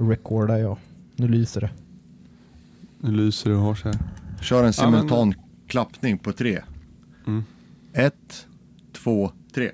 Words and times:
recordar 0.00 0.58
jag. 0.58 0.76
Nu 1.16 1.28
lyser 1.28 1.60
det. 1.60 1.70
Nu 3.00 3.10
lyser 3.10 3.50
det 3.50 3.56
och 3.56 3.62
har 3.62 3.74
sig. 3.74 3.92
Kör 4.42 4.58
en 4.60 4.66
Ja, 4.66 4.72
simultan 4.72 5.28
men- 5.28 5.38
klappning 5.66 6.18
på 6.18 6.32
tre. 6.32 6.62
Mm. 7.26 7.44
Ett, 7.92 8.46
två, 8.92 9.32
tre. 9.54 9.70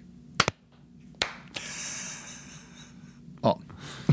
Ja. 3.43 3.59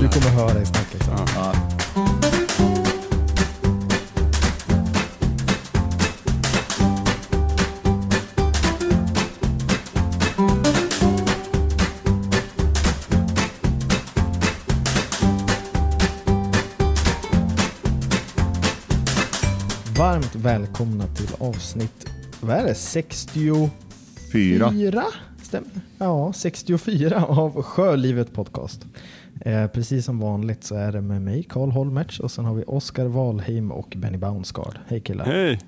Du 0.00 0.08
kommer 0.08 0.30
höra 0.30 0.62
i 0.62 0.66
snacket 0.66 1.04
sen. 1.04 1.14
Ja. 1.34 1.54
ja. 1.94 2.15
Välkomna 20.46 21.06
till 21.06 21.28
avsnitt, 21.38 22.06
vad 22.40 22.56
är 22.56 22.64
det, 22.64 22.74
64? 22.74 23.70
Fyra. 24.32 25.04
Stämmer. 25.42 25.70
Ja, 25.98 26.32
64 26.32 27.24
av 27.24 27.62
Sjölivet 27.62 28.32
Podcast. 28.32 28.86
Eh, 29.40 29.66
precis 29.66 30.04
som 30.04 30.18
vanligt 30.18 30.64
så 30.64 30.74
är 30.74 30.92
det 30.92 31.00
med 31.00 31.22
mig, 31.22 31.42
Karl 31.42 31.70
Holmertz, 31.70 32.20
och 32.20 32.30
sen 32.30 32.44
har 32.44 32.54
vi 32.54 32.64
Oskar 32.66 33.06
Valheim 33.06 33.72
och 33.72 33.94
Benny 33.96 34.18
Bounsgaard. 34.18 34.78
Hej 34.86 35.00
killar. 35.00 35.24
Hej! 35.24 35.60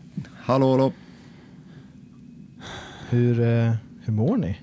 Hallå, 0.42 0.70
hallå. 0.70 0.92
Hur, 3.10 3.40
eh, 3.40 3.72
hur 4.04 4.12
mår 4.12 4.36
ni? 4.36 4.58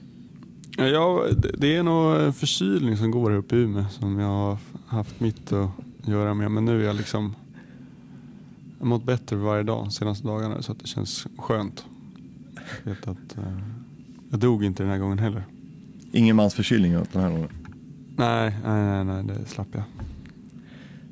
Ja, 0.77 1.24
det- 1.38 1.55
det 1.58 1.76
är 1.76 1.84
nog 1.84 2.16
en 2.22 2.34
förkylning 2.34 2.98
som 2.98 3.12
går 3.12 3.30
här 3.32 3.38
uppe 3.38 3.55
i 3.55 3.60
Umeå 3.60 3.86
som 3.90 4.20
jag 4.20 4.27
har 4.27 4.58
haft 4.88 5.20
mitt 5.20 5.52
att 5.54 5.70
göra 6.05 6.34
med. 6.34 6.52
Men 6.52 6.66
nu 6.66 6.82
är 6.82 6.86
jag 6.88 6.96
liksom 6.96 7.36
jag 8.77 8.85
har 8.85 8.90
mått 8.90 9.04
bättre 9.04 9.35
varje 9.35 9.63
dag 9.63 9.84
de 9.84 9.91
senaste 9.91 10.27
dagarna 10.27 10.62
så 10.62 10.71
att 10.71 10.79
det 10.79 10.87
känns 10.87 11.27
skönt. 11.37 11.85
Jag 12.84 12.91
vet 12.91 13.07
att 13.07 13.37
eh, 13.37 13.43
jag 14.29 14.40
dog 14.40 14.63
inte 14.63 14.84
den 14.84 14.91
här 14.91 14.98
gången 14.98 15.20
heller. 15.20 15.43
Ingen 16.12 16.35
mans 16.35 16.54
förkylning 16.54 16.91
den 16.91 17.21
här 17.21 17.29
gången. 17.29 17.49
Nej, 18.17 18.57
nej, 18.65 19.05
nej, 19.05 19.23
nej 19.23 19.23
det 19.26 19.45
slapp 19.45 19.67
jag. 19.71 19.84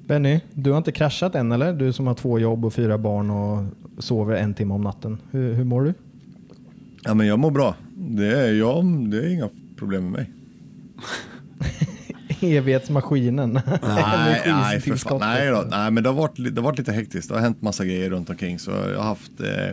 Benny, 0.07 0.39
du 0.53 0.71
har 0.71 0.77
inte 0.77 0.91
kraschat 0.91 1.35
än 1.35 1.51
eller? 1.51 1.73
Du 1.73 1.93
som 1.93 2.07
har 2.07 2.13
två 2.13 2.39
jobb 2.39 2.65
och 2.65 2.73
fyra 2.73 2.97
barn 2.97 3.29
och 3.29 3.65
sover 3.97 4.35
en 4.35 4.53
timme 4.53 4.73
om 4.73 4.81
natten. 4.81 5.17
Hur, 5.31 5.53
hur 5.53 5.63
mår 5.63 5.81
du? 5.83 5.93
Ja, 7.03 7.13
men 7.13 7.27
jag 7.27 7.39
mår 7.39 7.51
bra. 7.51 7.75
Det 7.95 8.39
är, 8.39 8.53
jag, 8.53 8.85
det 9.11 9.17
är 9.17 9.33
inga 9.33 9.49
problem 9.75 10.03
med 10.03 10.11
mig. 10.11 10.31
Evighetsmaskinen. 12.43 13.53
Nej, 13.53 14.41
nej, 14.45 14.81
för 14.81 14.95
fan, 14.95 15.19
nej, 15.19 15.49
då, 15.49 15.65
nej, 15.69 15.91
men 15.91 16.03
det 16.03 16.09
har, 16.09 16.15
varit, 16.15 16.35
det 16.37 16.61
har 16.61 16.63
varit 16.63 16.77
lite 16.79 16.91
hektiskt. 16.91 17.29
Det 17.29 17.35
har 17.35 17.41
hänt 17.41 17.61
massa 17.61 17.85
grejer 17.85 18.09
runt 18.09 18.29
omkring. 18.29 18.59
Så 18.59 18.71
jag 18.71 18.97
har 18.97 19.03
haft, 19.03 19.39
eh, 19.39 19.69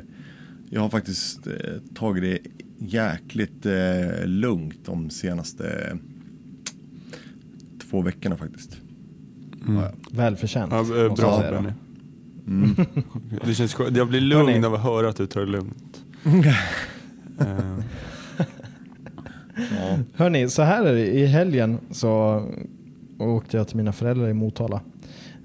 jag 0.70 0.80
har 0.80 0.88
faktiskt 0.88 1.46
eh, 1.46 1.52
tagit 1.94 2.22
det 2.22 2.38
jäkligt 2.78 3.66
eh, 3.66 4.24
lugnt 4.26 4.78
de 4.84 5.10
senaste 5.10 5.96
två 7.91 8.02
veckorna 8.02 8.36
faktiskt. 8.36 8.76
Mm. 9.68 9.82
Ja, 9.82 9.92
Välförtjänt. 10.10 10.72
Ja, 10.72 10.80
eh, 10.80 11.14
bra. 11.14 11.38
Benny. 11.50 11.72
Mm. 12.46 12.76
Det 13.44 13.54
känns 13.54 13.74
skönt. 13.74 13.96
Jag 13.96 14.08
blir 14.08 14.20
lugn 14.20 14.64
av 14.64 14.74
att 14.74 14.82
höra 14.82 15.08
att 15.08 15.16
du 15.16 15.26
tar 15.26 15.41
det 15.41 15.46
lugnt. 15.46 16.04
Eh, 17.41 17.78
ja. 19.61 19.98
Hörni, 20.14 20.48
så 20.48 20.62
här 20.62 20.84
är 20.84 20.94
det. 20.94 21.06
I 21.06 21.27
helgen 21.27 21.78
så 21.91 22.42
åkte 23.19 23.56
jag 23.56 23.69
till 23.69 23.77
mina 23.77 23.92
föräldrar 23.92 24.28
i 24.28 24.33
Motala. 24.33 24.80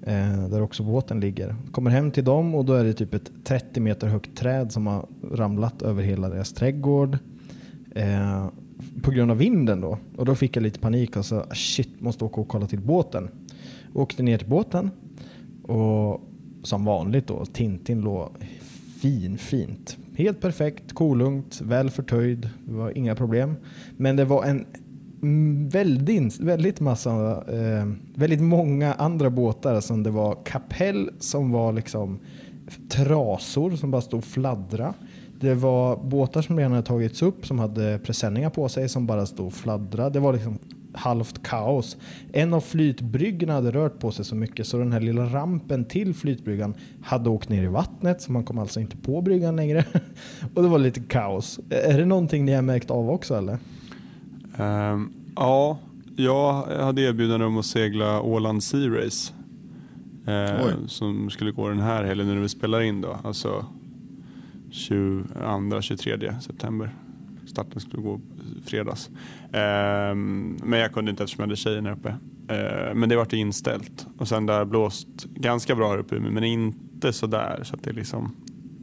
Eh, 0.02 0.50
där 0.50 0.62
också 0.62 0.84
båten 0.84 1.20
ligger. 1.20 1.56
Kommer 1.72 1.92
hem 1.92 2.12
till 2.12 2.24
dem 2.24 2.56
och 2.56 2.66
då 2.66 2.74
är 2.74 2.84
det 2.84 2.94
typ 2.94 3.14
ett 3.14 3.32
30 3.44 3.80
meter 3.80 4.08
högt 4.08 4.38
träd 4.38 4.72
som 4.72 4.88
har 4.88 5.06
ramlat 5.32 5.82
över 5.82 6.04
hela 6.04 6.30
deras 6.30 6.54
trädgård. 6.54 7.18
Eh, 7.96 8.48
på 9.02 9.12
grund 9.12 9.32
av 9.32 9.38
vinden 9.38 9.82
då. 9.82 9.98
Och 10.18 10.26
då 10.26 10.36
fick 10.36 10.56
jag 10.56 10.64
lite 10.64 10.80
panik 10.80 11.18
och 11.18 11.26
sa 11.26 11.46
shit, 11.54 12.02
måste 12.02 12.26
åka 12.26 12.42
och 12.42 12.48
kolla 12.48 12.68
till 12.68 12.80
båten. 12.80 13.30
Åkte 13.94 14.24
ner 14.24 14.38
till 14.38 14.48
båten 14.48 14.92
och 15.64 16.22
som 16.64 16.86
vanligt 16.86 17.28
då, 17.28 17.46
Tintin 17.46 18.02
låg 18.02 18.30
fin, 19.02 19.38
fint. 19.38 19.98
Helt 20.18 20.42
perfekt, 20.42 20.94
kolugnt, 20.94 21.62
väl 21.62 21.90
förtöjd. 21.90 22.50
Det 22.66 22.74
var 22.74 22.98
inga 22.98 23.16
problem. 23.16 23.56
Men 23.98 24.16
det 24.16 24.26
var 24.26 24.44
en 24.44 24.66
väldigt, 25.70 26.40
väldigt 26.40 26.80
massa, 26.80 27.44
eh, 27.54 27.86
väldigt 28.16 28.42
många 28.42 28.94
andra 28.94 29.30
båtar 29.30 29.82
som 29.82 30.04
det 30.04 30.10
var 30.10 30.38
kapell 30.46 31.10
som 31.20 31.52
var 31.52 31.74
liksom 31.74 32.20
trasor 32.90 33.72
som 33.72 33.92
bara 33.92 34.02
stod 34.02 34.18
och 34.18 34.26
fladdra. 34.26 34.94
Det 35.40 35.54
var 35.54 35.98
båtar 35.98 36.42
som 36.42 36.58
redan 36.58 36.72
hade 36.72 36.88
tagits 36.88 37.22
upp 37.22 37.46
som 37.48 37.60
hade 37.60 38.00
presenningar 38.04 38.50
på 38.50 38.70
sig 38.70 38.90
som 38.90 39.08
bara 39.08 39.26
stod 39.26 39.48
och 39.48 39.54
fladdra. 39.54 40.10
Det 40.10 40.20
var 40.20 40.34
liksom 40.34 40.60
halvt 40.96 41.44
kaos. 41.44 41.98
En 42.34 42.54
av 42.54 42.62
flytbryggorna 42.62 43.54
hade 43.54 43.72
rört 43.72 44.00
på 44.00 44.12
sig 44.12 44.26
så 44.26 44.36
mycket 44.36 44.68
så 44.68 44.78
den 44.78 44.92
här 44.92 45.00
lilla 45.00 45.26
rampen 45.26 45.86
till 45.86 46.14
flytbryggan 46.14 46.74
hade 47.04 47.30
åkt 47.30 47.50
ner 47.50 47.64
i 47.64 47.68
vattnet 47.68 48.22
så 48.22 48.32
man 48.32 48.44
kom 48.44 48.58
alltså 48.60 48.80
inte 48.80 48.98
på 48.98 49.22
bryggan 49.22 49.56
längre. 49.56 49.86
Och 50.54 50.64
det 50.64 50.70
var 50.70 50.80
lite 50.80 51.00
kaos. 51.00 51.60
Är 51.70 51.98
det 51.98 52.06
någonting 52.06 52.46
ni 52.46 52.54
har 52.54 52.62
märkt 52.62 52.92
av 52.92 53.10
också 53.10 53.36
eller? 53.36 53.58
Ehm, 54.58 55.14
ja, 55.36 55.78
jag 56.16 56.54
hade 56.64 57.02
erbjudande 57.02 57.46
om 57.46 57.58
att 57.58 57.66
segla 57.66 58.22
Åland 58.22 58.64
Sea 58.64 58.90
Race. 58.90 59.34
eh, 60.28 60.86
som 60.88 61.30
skulle 61.30 61.52
gå 61.52 61.70
den 61.70 61.80
här 61.80 62.04
helgen 62.04 62.28
när 62.28 62.36
vi 62.36 62.50
spelar 62.50 62.82
in 62.82 63.02
då. 63.02 63.18
Alltså 63.24 63.66
22-23 64.72 66.40
september. 66.40 66.90
Starten 67.48 67.82
skulle 67.82 68.04
gå 68.04 68.20
fredags. 68.66 69.10
Ehm, 69.54 70.58
men 70.64 70.80
jag 70.80 70.94
kunde 70.94 71.12
inte 71.12 71.24
eftersom 71.24 71.42
jag 71.42 71.48
hade 71.48 71.56
tjejen 71.56 71.86
här 71.86 71.94
uppe. 71.94 72.16
Ehm, 72.48 73.00
men 73.00 73.10
det 73.10 73.16
vart 73.16 73.34
inställt. 73.34 74.08
Och 74.18 74.28
sen 74.28 74.46
där 74.46 74.66
blåst 74.66 75.26
ganska 75.26 75.76
bra 75.76 75.90
här 75.90 75.98
uppe 75.98 76.20
men 76.20 76.44
inte 76.44 77.14
så 77.14 77.28
där 77.28 77.64
så 77.64 77.76
att 77.76 77.84
det 77.84 77.90
är 77.90 77.94
liksom 77.94 78.36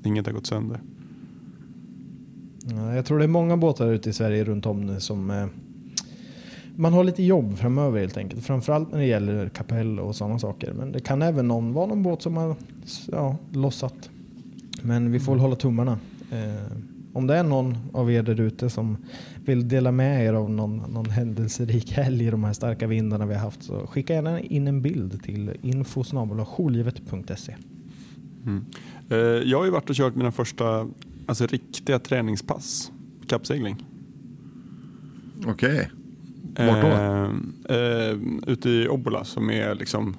inget 0.04 0.26
har 0.26 0.32
gått 0.32 0.46
sönder. 0.46 0.80
Jag 2.94 3.06
tror 3.06 3.18
det 3.18 3.24
är 3.24 3.28
många 3.28 3.56
båtar 3.56 3.92
ute 3.92 4.10
i 4.10 4.12
Sverige 4.12 4.44
runt 4.44 4.66
om 4.66 4.80
nu 4.80 5.00
som 5.00 5.30
eh, 5.30 5.46
man 6.76 6.92
har 6.92 7.04
lite 7.04 7.22
jobb 7.22 7.58
framöver 7.58 8.00
helt 8.00 8.16
enkelt. 8.16 8.44
Framförallt 8.44 8.92
när 8.92 8.98
det 8.98 9.06
gäller 9.06 9.48
kapell 9.48 10.00
och 10.00 10.16
sådana 10.16 10.38
saker. 10.38 10.72
Men 10.72 10.92
det 10.92 11.00
kan 11.00 11.22
även 11.22 11.48
någon, 11.48 11.72
vara 11.72 11.86
någon 11.86 12.02
båt 12.02 12.22
som 12.22 12.36
har 12.36 12.56
ja, 13.12 13.36
lossat. 13.52 14.10
Men 14.82 15.12
vi 15.12 15.20
får 15.20 15.36
hålla 15.36 15.56
tummarna. 15.56 15.98
Eh, 16.30 16.76
om 17.12 17.26
det 17.26 17.36
är 17.36 17.42
någon 17.42 17.76
av 17.92 18.12
er 18.12 18.22
där 18.22 18.40
ute 18.40 18.70
som 18.70 18.96
vill 19.44 19.68
dela 19.68 19.92
med 19.92 20.24
er 20.26 20.32
av 20.32 20.50
någon, 20.50 20.76
någon 20.76 21.10
händelserik 21.10 21.92
helg 21.92 22.26
i 22.26 22.30
de 22.30 22.44
här 22.44 22.52
starka 22.52 22.86
vindarna 22.86 23.26
vi 23.26 23.34
har 23.34 23.40
haft 23.40 23.62
så 23.62 23.86
skicka 23.86 24.14
gärna 24.14 24.40
in 24.40 24.68
en 24.68 24.82
bild 24.82 25.22
till 25.22 25.50
info.jourlivet.se. 25.62 27.56
Mm. 28.46 28.64
Eh, 29.08 29.16
Jag 29.18 29.58
har 29.58 29.64
ju 29.64 29.70
varit 29.70 29.90
och 29.90 29.96
kört 29.96 30.14
mina 30.14 30.32
första 30.32 30.88
alltså, 31.26 31.46
riktiga 31.46 31.98
träningspass 31.98 32.92
kappsegling. 33.26 33.86
Okej. 35.46 35.90
Vart 36.58 36.82
då? 36.82 36.88
Eh, 36.88 37.30
eh, 37.78 38.16
ute 38.46 38.70
i 38.70 38.88
Obbola 38.88 39.24
som 39.24 39.50
är 39.50 39.74
liksom 39.74 40.16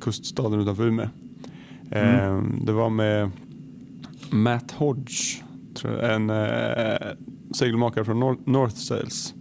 kuststaden 0.00 0.60
utanför 0.60 0.86
Umeå. 0.86 1.08
Eh, 1.90 2.26
Mm. 2.28 2.64
Det 2.64 2.72
var 2.72 2.90
med 2.90 3.30
Matt 4.30 4.70
Hodge, 4.70 5.42
tror 5.76 5.94
jag, 5.94 6.14
en 6.14 6.30
eh, 6.30 7.08
segelmakare 7.54 8.04
från 8.04 8.22
Nor- 8.22 8.50
North 8.50 8.76
Sails. 8.76 9.34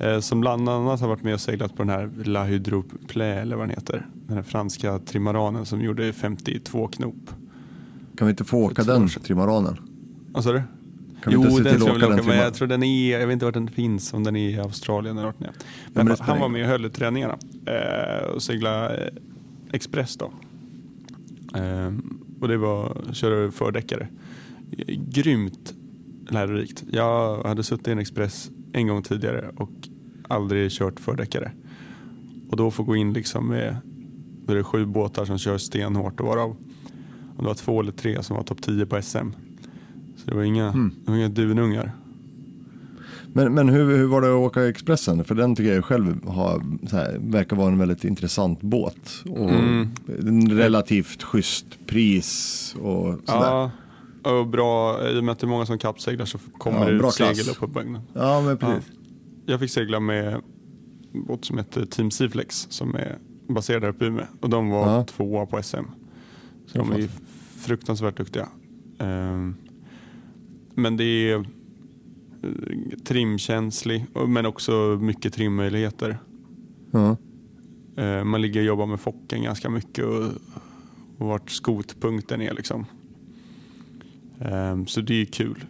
Eh, 0.00 0.20
som 0.20 0.40
bland 0.40 0.68
annat 0.68 1.00
har 1.00 1.08
varit 1.08 1.22
med 1.22 1.34
och 1.34 1.40
seglat 1.40 1.76
på 1.76 1.82
den 1.82 1.88
här 1.88 2.10
La 2.24 2.44
Hydroplé 2.44 3.24
eller 3.24 3.56
vad 3.56 3.68
den 3.68 3.70
heter. 3.70 4.06
Den 4.26 4.36
här 4.36 4.42
franska 4.42 4.98
trimaranen 4.98 5.66
som 5.66 5.80
gjorde 5.80 6.12
52 6.12 6.88
knop. 6.88 7.30
Kan 8.16 8.26
vi 8.26 8.30
inte 8.30 8.44
få 8.44 8.58
åka 8.58 8.82
den 8.82 9.08
trimaranen? 9.08 9.76
Vad 10.32 10.44
sa 10.44 10.52
du? 10.52 10.62
Kan 11.22 11.30
vi 11.30 11.34
jo, 11.34 11.42
inte 11.42 11.56
se 11.56 11.62
den 11.62 11.80
till 11.80 11.90
att 11.90 12.00
jag 12.00 12.12
åka 12.12 12.22
men 12.22 12.36
jag 12.36 12.54
tror 12.54 12.68
den 12.68 12.82
är, 12.82 13.18
jag 13.18 13.26
vet 13.26 13.32
inte 13.32 13.44
vart 13.44 13.54
den 13.54 13.68
finns, 13.68 14.14
om 14.14 14.24
den 14.24 14.36
är 14.36 14.50
i 14.50 14.58
Australien 14.58 15.18
eller 15.18 15.26
vart 15.26 15.38
den 15.38 15.48
är. 15.48 15.54
Men, 16.04 16.16
han 16.20 16.40
var 16.40 16.48
med 16.48 16.62
och 16.62 16.68
höll 16.68 16.90
träningarna 16.90 17.38
eh, 17.66 18.28
och 18.28 18.42
segla 18.42 18.96
eh, 18.96 19.12
Express 19.72 20.16
då. 20.16 20.32
Eh, 21.58 21.92
och 22.40 22.48
det 22.48 22.56
var, 22.56 22.96
köra 23.12 23.50
fördäckare. 23.50 24.08
Grymt 25.08 25.74
lärorikt. 26.30 26.84
Jag 26.90 27.42
hade 27.42 27.62
suttit 27.62 27.88
i 27.88 27.90
en 27.92 27.98
Express 27.98 28.50
en 28.72 28.88
gång 28.88 29.02
tidigare 29.02 29.50
och 29.56 29.70
aldrig 30.28 30.70
kört 30.70 31.00
fördäckare. 31.00 31.52
Och 32.50 32.56
då 32.56 32.70
få 32.70 32.82
gå 32.82 32.96
in 32.96 33.12
liksom 33.12 33.48
med, 33.48 33.76
då 34.46 34.52
är 34.52 34.56
det 34.56 34.64
sju 34.64 34.86
båtar 34.86 35.24
som 35.24 35.38
kör 35.38 35.58
stenhårt 35.58 36.20
och 36.20 36.26
varav 36.26 36.50
och 37.36 37.42
det 37.42 37.46
var 37.46 37.54
två 37.54 37.80
eller 37.80 37.92
tre 37.92 38.22
som 38.22 38.36
var 38.36 38.42
topp 38.42 38.62
10 38.62 38.86
på 38.86 39.02
SM. 39.02 39.16
Så 40.16 40.30
det 40.30 40.34
var 40.34 40.42
inga, 40.42 40.68
Mm. 40.68 40.92
det 41.04 41.10
var 41.10 41.18
inga 41.18 41.28
dunungar. 41.28 41.92
Men, 43.32 43.54
men 43.54 43.68
hur, 43.68 43.96
hur 43.96 44.06
var 44.06 44.20
det 44.20 44.28
att 44.28 44.34
åka 44.34 44.68
Expressen? 44.68 45.24
För 45.24 45.34
den 45.34 45.56
tycker 45.56 45.74
jag 45.74 45.84
själv 45.84 46.26
har, 46.28 46.62
här, 46.92 47.16
verkar 47.20 47.56
vara 47.56 47.68
en 47.68 47.78
väldigt 47.78 48.04
intressant 48.04 48.60
båt. 48.60 49.22
Och 49.30 49.50
Mm. 49.50 49.88
en 50.20 50.50
relativt 50.50 51.22
schysst 51.22 51.66
pris 51.86 52.74
och 52.80 53.14
sådär. 53.24 53.40
Ja, 53.46 53.70
och 54.26 54.46
bra, 54.46 55.00
i 55.10 55.18
och 55.20 55.24
med 55.24 55.32
att 55.32 55.38
det 55.38 55.46
är 55.46 55.48
många 55.48 55.66
som 55.66 55.78
kappseglar 55.78 56.26
så 56.26 56.38
kommer 56.58 56.78
Ja, 56.78 56.84
det 57.02 57.06
ut 57.08 57.12
segel 57.14 57.48
upp 57.50 57.58
på 57.58 57.66
vagnen. 57.66 58.00
Ja, 58.14 58.40
men 58.40 58.58
precis. 58.58 58.90
Jag 59.46 59.60
fick 59.60 59.70
segla 59.70 60.00
med 60.00 60.34
en 61.12 61.24
båt 61.26 61.44
som 61.44 61.58
heter 61.58 61.86
Team 61.86 62.10
Seaflex 62.10 62.66
som 62.70 62.94
är 62.94 63.18
baserad 63.48 63.84
uppe 63.84 64.04
i 64.04 64.08
Umeå. 64.08 64.24
Och 64.40 64.50
de 64.50 64.70
var 64.70 64.92
Ja. 64.96 65.04
tvåa 65.04 65.46
på 65.46 65.62
SM. 65.62 65.76
Så 66.66 66.78
de 66.78 66.92
är 66.92 66.98
ju 66.98 67.08
fruktansvärt 67.58 68.16
duktiga. 68.16 68.48
Ehm, 68.98 69.54
Men 70.74 70.96
det 70.96 71.04
är 71.04 71.34
eh, 71.36 71.44
trimkänslig 73.04 74.06
men 74.26 74.46
också 74.46 74.72
mycket 75.00 75.34
trimmöjligheter. 75.34 76.18
Ja. 76.90 77.16
Eh, 78.02 78.24
Man 78.24 78.42
ligger 78.42 78.60
och 78.60 78.66
jobbar 78.66 78.86
med 78.86 79.00
focken 79.00 79.42
ganska 79.42 79.70
mycket 79.70 80.04
och, 80.04 80.24
och 81.18 81.26
vart 81.28 81.50
skotpunkten 81.50 82.40
är 82.42 82.54
liksom. 82.54 82.86
Ehm, 84.40 84.86
Så 84.86 85.00
det 85.00 85.20
är 85.20 85.24
kul. 85.24 85.64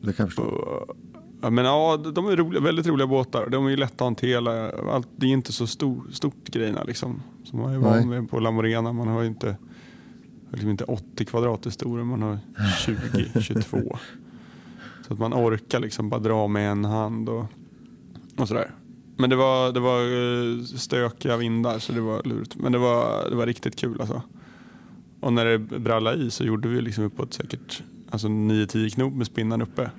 Det 0.00 0.12
kan 0.12 0.24
jag 0.24 0.28
förstå. 0.28 0.86
Men 1.50 1.64
ja, 1.64 1.96
de 2.14 2.26
är 2.28 2.36
roliga, 2.36 2.62
väldigt 2.62 2.86
roliga 2.86 3.06
båtar. 3.06 3.48
De 3.50 3.66
är 3.66 3.70
ju 3.70 3.86
hantera. 3.98 4.70
Allt, 4.92 5.08
det 5.16 5.26
är 5.26 5.30
inte 5.30 5.52
så 5.52 5.66
stor, 5.66 6.04
stort 6.12 6.48
grejerna 6.50 6.84
liksom. 6.84 7.22
Som 7.44 7.58
man 7.58 7.72
är 7.74 7.78
van 7.78 8.08
med 8.08 8.30
på 8.30 8.40
Lamorena. 8.40 8.92
Man 8.92 9.08
har 9.08 9.22
ju 9.22 9.28
inte, 9.28 9.56
liksom 10.50 10.70
inte 10.70 10.84
80 10.84 11.24
kvadrat 11.24 11.66
är 11.66 11.70
stora, 11.70 12.04
man 12.04 12.22
har 12.22 12.38
20, 13.34 13.40
22. 13.40 13.78
Så 15.06 15.12
att 15.12 15.18
man 15.18 15.34
orkar 15.34 15.80
liksom 15.80 16.08
bara 16.08 16.20
dra 16.20 16.48
med 16.48 16.70
en 16.70 16.84
hand 16.84 17.28
och, 17.28 17.44
och 18.38 18.48
sådär. 18.48 18.70
Men 19.16 19.30
det 19.30 19.36
var, 19.36 19.72
det 19.72 19.80
var 19.80 20.00
eh, 20.00 20.64
stökiga 20.64 21.36
vindar 21.36 21.78
så 21.78 21.92
det 21.92 22.00
var 22.00 22.22
lurigt. 22.24 22.56
Men 22.56 22.72
det 22.72 22.78
var, 22.78 23.30
det 23.30 23.36
var 23.36 23.46
riktigt 23.46 23.76
kul 23.76 24.00
alltså. 24.00 24.22
Och 25.22 25.32
när 25.32 25.44
det 25.44 25.58
brallade 25.58 26.22
i 26.24 26.30
så 26.30 26.44
gjorde 26.44 26.68
vi 26.68 26.80
liksom 26.80 27.04
uppåt 27.04 27.34
säkert 27.34 27.82
alltså 28.10 28.28
9-10 28.28 28.90
knop 28.90 29.14
med 29.14 29.26
spinnan 29.26 29.62
uppe. 29.62 29.90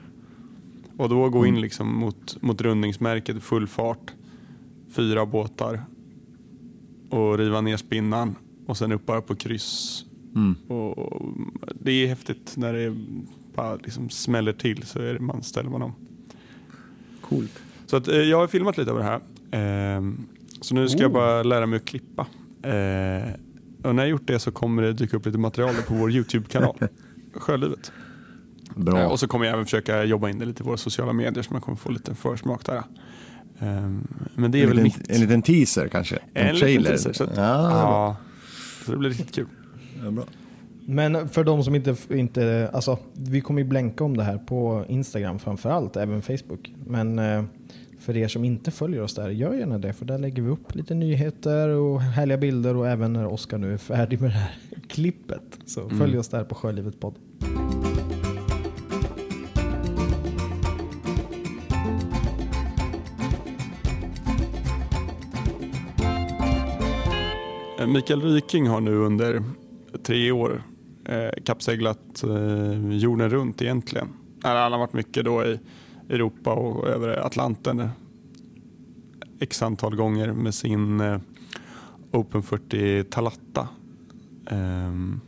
Och 0.97 1.09
då 1.09 1.29
gå 1.29 1.45
in 1.45 1.61
liksom 1.61 1.95
mot, 1.99 2.41
mot 2.41 2.61
rundningsmärket 2.61 3.43
full 3.43 3.67
fart. 3.67 4.13
Fyra 4.91 5.25
båtar. 5.25 5.83
Och 7.09 7.37
riva 7.37 7.61
ner 7.61 7.77
spinnan. 7.77 8.35
Och 8.65 8.77
sen 8.77 8.91
upp 8.91 9.05
bara 9.05 9.21
på 9.21 9.35
kryss. 9.35 10.05
Mm. 10.35 10.55
Och, 10.67 10.97
och 10.97 11.31
det 11.81 11.91
är 11.91 12.07
häftigt 12.07 12.53
när 12.57 12.73
det 12.73 12.95
bara 13.55 13.75
liksom 13.75 14.09
smäller 14.09 14.53
till 14.53 14.83
så 14.83 14.99
är 14.99 15.13
det, 15.13 15.19
man 15.19 15.43
ställer 15.43 15.69
man 15.69 15.81
om. 15.81 15.93
Coolt. 17.21 17.59
Så 17.85 17.97
att, 17.97 18.07
eh, 18.07 18.17
jag 18.17 18.37
har 18.37 18.47
filmat 18.47 18.77
lite 18.77 18.91
av 18.91 18.97
det 18.97 19.03
här. 19.03 19.19
Ehm, 19.51 20.17
så 20.61 20.75
nu 20.75 20.89
ska 20.89 20.99
jag 21.01 21.11
Oh. 21.11 21.13
bara 21.15 21.43
lära 21.43 21.65
mig 21.65 21.77
att 21.77 21.85
klippa. 21.85 22.27
Eh, 22.61 23.33
och 23.83 23.95
när 23.95 24.03
jag 24.03 24.09
gjort 24.09 24.27
det 24.27 24.39
så 24.39 24.51
kommer 24.51 24.83
det 24.83 24.93
dyka 24.93 25.17
upp 25.17 25.25
lite 25.25 25.37
material 25.37 25.75
på 25.87 25.93
vår 25.93 26.11
YouTube-kanal. 26.11 26.77
Sjölivet. 27.33 27.91
Bra. 28.75 28.99
Eh, 28.99 29.07
och 29.11 29.19
så 29.19 29.27
kommer 29.27 29.45
jag 29.45 29.53
även 29.53 29.65
försöka 29.65 30.03
jobba 30.03 30.29
in 30.29 30.39
det 30.39 30.45
lite 30.45 30.63
i 30.63 30.65
våra 30.65 30.77
sociala 30.77 31.13
medier 31.13 31.43
så 31.43 31.51
man 31.53 31.61
kommer 31.61 31.75
få 31.75 31.91
lite 31.91 32.15
försmak 32.15 32.65
där. 32.65 32.83
Ehm, 33.59 34.07
men 34.35 34.51
det 34.51 34.57
är 34.59 34.63
en, 34.63 34.69
väl 34.69 34.83
liten, 34.83 34.99
mitt. 35.01 35.11
en 35.11 35.21
liten 35.21 35.41
teaser 35.41 35.87
kanske? 35.87 36.15
En, 36.15 36.47
En 36.47 36.55
liten 36.55 36.59
trailer? 36.59 36.89
teaser, 36.89 37.13
så 37.13 37.23
att- 37.23 37.37
ja, 37.37 37.71
ja, 37.71 38.15
så 38.85 38.91
det 38.91 38.97
blir 38.97 39.09
riktigt 39.09 39.35
kul. 39.35 39.47
ja, 40.03 40.11
bra. 40.11 40.23
Men 40.85 41.29
för 41.29 41.43
de 41.43 41.63
som 41.63 41.75
inte, 41.75 41.95
inte 42.09 42.69
alltså 42.73 42.99
vi 43.13 43.41
kommer 43.41 43.61
ju 43.61 43.67
blänka 43.67 44.03
om 44.03 44.17
det 44.17 44.23
här 44.23 44.37
på 44.37 44.85
Instagram 44.87 45.39
framför 45.39 45.69
allt, 45.69 45.95
även 45.95 46.21
Facebook. 46.21 46.73
Men 46.85 47.19
eh, 47.19 47.43
för 48.03 48.17
er 48.17 48.27
som 48.27 48.45
inte 48.45 48.71
följer 48.71 49.01
oss 49.01 49.15
där, 49.15 49.29
gör 49.29 49.53
gärna 49.53 49.77
det 49.77 49.93
för 49.93 50.05
där 50.05 50.17
lägger 50.17 50.41
vi 50.41 50.49
upp 50.49 50.75
lite 50.75 50.93
nyheter 50.93 51.69
och 51.69 52.01
härliga 52.01 52.37
bilder 52.37 52.75
och 52.75 52.87
även 52.87 53.13
när 53.13 53.25
Oskar 53.27 53.57
nu 53.57 53.73
är 53.73 53.77
färdig 53.77 54.21
med 54.21 54.29
det 54.29 54.33
här 54.33 54.55
klippet. 54.87 55.59
Så 55.65 55.89
följ 55.89 56.03
Mm. 56.03 56.19
oss 56.19 56.27
där 56.27 56.43
på 56.43 56.55
Sjölivet 56.55 56.99
podd. 56.99 57.15
Eh, 67.79 67.87
Mikael 67.87 68.21
Ryking 68.21 68.67
har 68.67 68.81
nu 68.81 68.95
under 68.95 69.43
tre 70.05 70.31
år 70.31 70.63
eh, 71.05 71.43
kappseglat 71.45 72.23
eh, 72.23 72.95
jorden 72.97 73.29
runt 73.29 73.61
egentligen. 73.61 74.07
Han 74.43 74.71
har 74.71 74.79
varit 74.79 74.93
mycket 74.93 75.25
då 75.25 75.45
i 75.45 75.59
Europa 76.09 76.53
och 76.53 76.87
över 76.87 77.25
Atlanten 77.25 77.89
x 79.39 79.61
antal 79.61 79.95
gånger 79.95 80.33
med 80.33 80.53
sin 80.53 81.01
eh, 81.01 81.19
Open 82.11 82.43
40 82.43 83.03
Talatta. 83.03 83.67
Ehm, 84.45 85.19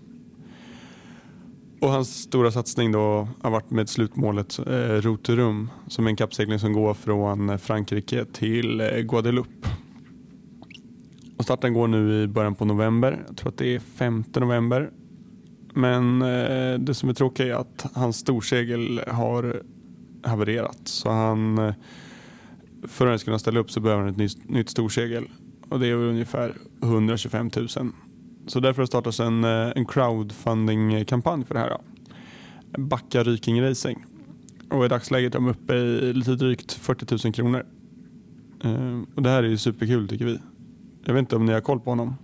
och 1.82 1.90
hans 1.90 2.22
stora 2.22 2.52
satsning 2.52 2.92
då 2.92 3.28
har 3.42 3.52
varit 3.52 3.72
med 3.72 3.90
slutmålet 3.90 4.60
eh, 4.60 5.02
Roterum 5.02 5.70
som 5.88 6.06
är 6.06 6.10
en 6.10 6.16
kappsegling 6.16 6.60
som 6.60 6.74
går 6.74 6.94
från 6.94 7.60
Frankrike 7.60 8.26
till 8.26 8.82
eh, 8.82 8.98
Guadeloupe. 8.98 9.70
Och 11.38 11.44
starten 11.44 11.74
går 11.74 11.88
nu 11.88 12.24
i 12.24 12.28
början 12.28 12.56
på 12.56 12.66
november. 12.66 13.24
Jag 13.28 13.38
tror 13.38 13.50
att 13.50 13.58
det 13.58 13.76
är 13.76 13.80
5 13.80 14.24
november. 14.36 14.92
Men 15.74 16.22
eh, 16.22 16.80
det 16.80 16.94
som 16.94 17.10
är 17.10 17.14
tråkigt 17.14 17.46
är 17.46 17.54
att 17.54 17.86
hans 17.94 18.18
storsegel 18.18 19.02
har 19.08 19.62
havererat. 20.26 20.80
Så 20.84 21.10
han, 21.10 21.58
eh, 21.58 21.74
för 22.84 23.08
att 23.08 23.24
kunna 23.24 23.40
ställa 23.40 23.60
upp 23.60 23.72
så 23.72 23.80
behöver 23.80 24.02
han 24.02 24.12
ett 24.12 24.18
nytt, 24.18 24.50
nytt 24.50 24.70
storsegel. 24.70 25.28
Och 25.70 25.80
det 25.80 25.88
är 25.88 25.94
ungefär 25.94 26.54
125 26.84 27.52
000. 27.56 27.68
Så 28.48 28.60
därför 28.60 28.82
har 28.82 28.88
startats 28.88 29.20
en, 29.20 29.44
eh, 29.44 29.72
en 29.76 29.86
crowdfunding-kampanj 29.86 31.46
för 31.46 31.54
det 31.54 31.60
här. 31.60 31.70
Då. 31.70 31.82
Backa 32.82 33.24
Ryking 33.24 33.62
Racing. 33.62 34.06
Och 34.70 34.86
i 34.86 34.88
dagsläget 34.88 35.36
är 35.36 35.40
de 35.40 35.48
uppe 35.48 35.76
i 35.76 36.14
lite 36.14 36.36
drygt 36.36 36.74
40 36.74 37.28
000 37.28 37.34
kronor. 37.34 37.66
Eh, 38.64 39.02
och 39.16 39.22
det 39.22 39.30
här 39.30 39.44
är 39.44 39.48
ju 39.48 39.58
superkul 39.58 40.08
tycker 40.08 40.26
vi. 40.26 40.40
Jag 41.06 41.14
vet 41.14 41.20
inte 41.20 41.36
om 41.36 41.46
ni 41.46 41.54
har 41.54 41.62
koll 41.62 41.80
på 41.80 41.92
honom? 41.92 42.16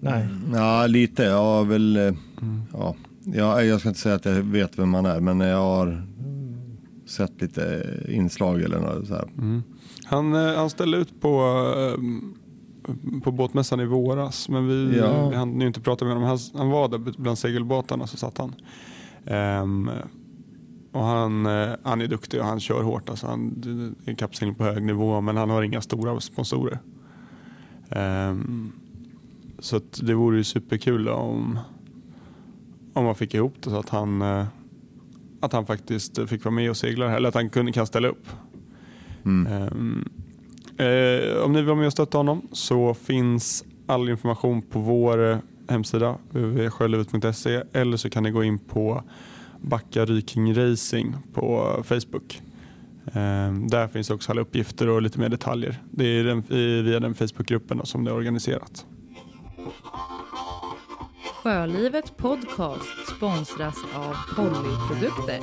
Nej. 0.00 0.28
Ja, 0.52 0.86
lite. 0.86 1.22
Jag 1.22 1.42
har 1.42 1.64
väl... 1.64 1.96
Mm. 1.96 2.62
Ja, 2.72 2.94
jag, 3.24 3.66
jag 3.66 3.80
ska 3.80 3.88
inte 3.88 4.00
säga 4.00 4.14
att 4.14 4.24
jag 4.24 4.32
vet 4.32 4.78
vem 4.78 4.88
man 4.88 5.06
är, 5.06 5.20
men 5.20 5.40
jag 5.40 5.58
har 5.58 6.06
sett 7.08 7.40
lite 7.40 7.84
inslag 8.08 8.62
eller 8.62 8.80
något 8.80 9.06
så. 9.08 9.14
Mm. 9.38 9.62
Han, 10.04 10.34
eh, 10.34 10.54
han 10.56 10.70
ställde 10.70 10.96
ut 10.98 11.20
på, 11.20 11.40
eh, 11.76 12.00
på 13.22 13.32
båtmässan 13.32 13.80
i 13.80 13.84
våras 13.86 14.48
men 14.48 14.68
vi, 14.68 14.98
Ja. 14.98 15.28
vi 15.28 15.36
hann 15.36 15.60
ju 15.60 15.66
inte 15.66 15.80
prata 15.80 16.04
med 16.04 16.14
honom. 16.14 16.28
Han, 16.28 16.38
han 16.54 16.70
var 16.70 16.88
där 16.88 16.98
bland 17.18 17.38
segelbåtarna 17.38 18.06
så 18.06 18.16
satt 18.16 18.38
han. 18.38 18.54
Ehm, 19.26 19.90
och 20.92 21.04
han, 21.04 21.46
eh, 21.46 21.68
han 21.84 22.00
är 22.00 22.06
duktig 22.06 22.40
och 22.40 22.46
han 22.46 22.60
kör 22.60 22.82
hårt. 22.82 23.08
Alltså 23.08 23.26
han 23.26 23.62
är 24.06 24.10
en 24.10 24.16
kappsegling 24.16 24.54
på 24.54 24.64
hög 24.64 24.82
nivå 24.82 25.20
men 25.20 25.36
han 25.36 25.50
har 25.50 25.62
inga 25.62 25.80
stora 25.80 26.20
sponsorer. 26.20 26.78
Ehm, 27.90 28.72
så 29.58 29.80
det 30.02 30.14
vore 30.14 30.36
ju 30.36 30.44
superkul 30.44 31.08
om, 31.08 31.58
om 32.92 33.04
man 33.04 33.14
fick 33.14 33.34
ihop 33.34 33.54
det 33.60 33.70
så 33.70 33.76
att 33.78 33.88
han, 33.88 34.22
att 35.40 35.52
han 35.52 35.66
faktiskt 35.66 36.28
fick 36.28 36.44
vara 36.44 36.54
med 36.54 36.70
och 36.70 36.76
segla 36.76 37.08
här. 37.08 37.16
Eller 37.16 37.28
att 37.28 37.34
han 37.34 37.50
kunde, 37.50 37.72
kan 37.72 37.86
ställa 37.86 38.08
upp. 38.08 38.26
Mm. 39.24 39.52
Ehm, 39.52 40.04
eh, 40.78 41.44
om 41.44 41.52
ni 41.52 41.58
vill 41.58 41.66
vara 41.66 41.76
med 41.76 41.86
och 41.86 41.92
stötta 41.92 42.18
honom 42.18 42.48
så 42.52 42.94
finns 42.94 43.64
all 43.86 44.08
information 44.08 44.62
på 44.62 44.80
vår 44.80 45.30
eh, 45.30 45.38
hemsida 45.68 46.16
www.sjölivet.se 46.30 47.62
eller 47.72 47.96
så 47.96 48.10
kan 48.10 48.22
ni 48.22 48.30
gå 48.30 48.44
in 48.44 48.58
på 48.58 49.02
Backa 49.60 50.04
Ryking 50.04 50.54
Racing 50.54 51.16
på 51.34 51.76
Facebook. 51.84 52.42
Ehm, 53.12 53.68
där 53.68 53.88
finns 53.88 54.10
också 54.10 54.32
alla 54.32 54.40
uppgifter 54.40 54.88
och 54.88 55.02
lite 55.02 55.20
mer 55.20 55.28
detaljer. 55.28 55.82
Det 55.90 56.04
är 56.04 56.24
den, 56.24 56.42
via 56.84 57.00
den 57.00 57.14
Facebookgruppen 57.14 57.80
som 57.84 58.04
det 58.04 58.10
är 58.10 58.14
organiserat. 58.14 58.86
Sjölivet 61.48 62.16
Podcast 62.16 63.16
sponsras 63.16 63.76
av 63.94 64.14
Pollyprodukter. 64.36 65.40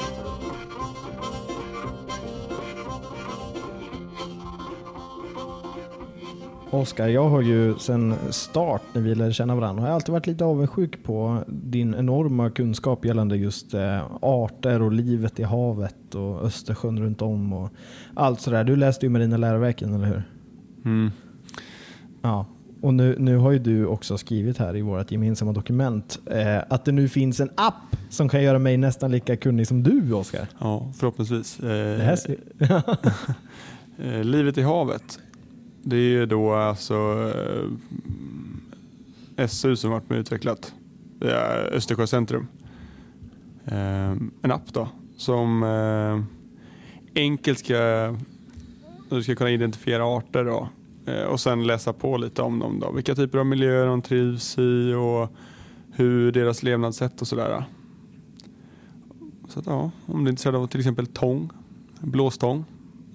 Oskar, 6.71 7.07
jag 7.07 7.29
har 7.29 7.41
ju 7.41 7.75
sen 7.77 8.15
start 8.29 8.81
när 8.93 9.01
vi 9.01 9.15
lärde 9.15 9.33
känna 9.33 9.55
varandra, 9.55 9.81
har 9.81 9.87
jag 9.87 9.95
alltid 9.95 10.13
varit 10.13 10.27
lite 10.27 10.45
avundsjuk 10.45 11.03
på 11.03 11.43
din 11.47 11.95
enorma 11.95 12.49
kunskap 12.49 13.05
gällande 13.05 13.37
just 13.37 13.73
eh, 13.73 14.11
arter 14.21 14.81
och 14.81 14.91
livet 14.91 15.39
i 15.39 15.43
havet 15.43 16.15
och 16.15 16.41
Östersjön 16.41 16.99
runt 16.99 17.21
om 17.21 17.53
och 17.53 17.69
allt 18.13 18.41
sådär. 18.41 18.63
Du 18.63 18.75
läste 18.75 19.05
ju 19.05 19.09
Marina 19.09 19.37
läroverken, 19.37 19.93
eller 19.93 20.07
hur? 20.07 20.23
Mm. 20.85 21.11
Ja. 22.21 22.45
Och 22.81 22.93
nu, 22.93 23.15
nu 23.19 23.37
har 23.37 23.51
ju 23.51 23.59
du 23.59 23.85
också 23.85 24.17
skrivit 24.17 24.57
här 24.57 24.75
i 24.75 24.81
vårt 24.81 25.11
gemensamma 25.11 25.51
dokument 25.51 26.19
eh, 26.25 26.57
att 26.69 26.85
det 26.85 26.91
nu 26.91 27.09
finns 27.09 27.39
en 27.39 27.49
app 27.55 27.95
som 28.09 28.29
kan 28.29 28.43
göra 28.43 28.59
mig 28.59 28.77
nästan 28.77 29.11
lika 29.11 29.37
kunnig 29.37 29.67
som 29.67 29.83
du 29.83 30.13
Oskar. 30.13 30.47
Ja, 30.59 30.91
förhoppningsvis. 30.97 31.59
Eh, 31.59 31.67
Det 31.97 32.03
här 32.03 32.15
ser... 32.15 32.37
eh, 34.17 34.23
Livet 34.23 34.57
i 34.57 34.61
havet. 34.61 35.19
Det 35.83 35.95
är 35.95 35.99
ju 36.09 36.25
då 36.25 36.53
alltså 36.53 37.31
eh, 39.37 39.47
SU 39.47 39.75
som 39.75 39.91
varit 39.91 40.09
med 40.09 40.17
och 40.17 40.21
utvecklat. 40.21 40.73
Det 41.19 41.31
är 41.31 41.73
Östersjöcentrum. 41.73 42.47
Eh, 43.65 44.11
en 44.41 44.51
app 44.51 44.73
då 44.73 44.87
som 45.17 45.63
eh, 45.63 46.23
enkelt 47.23 47.59
ska, 47.59 48.15
du 49.09 49.23
ska 49.23 49.35
kunna 49.35 49.51
identifiera 49.51 50.03
arter 50.17 50.43
då, 50.45 50.57
eh, 50.57 50.67
och 51.29 51.39
sen 51.39 51.67
läsa 51.67 51.93
på 51.93 52.17
lite 52.17 52.41
om 52.41 52.59
dem. 52.59 52.79
Då. 52.79 52.91
Vilka 52.91 53.15
typer 53.15 53.37
av 53.37 53.45
miljöer 53.45 53.85
de 53.85 54.01
trivs 54.01 54.57
i 54.57 54.93
och 54.93 55.29
hur 55.91 56.31
deras 56.31 56.63
levnadssätt 56.63 57.21
och 57.21 57.27
sådär. 57.27 57.63
Så 59.49 59.59
att, 59.59 59.65
ja, 59.65 59.91
om 60.05 60.23
du 60.23 60.27
är 60.29 60.31
intresserad 60.31 60.55
av 60.55 60.67
till 60.67 60.79
exempel 60.79 61.07
tång, 61.07 61.49
blåstång. 62.01 62.65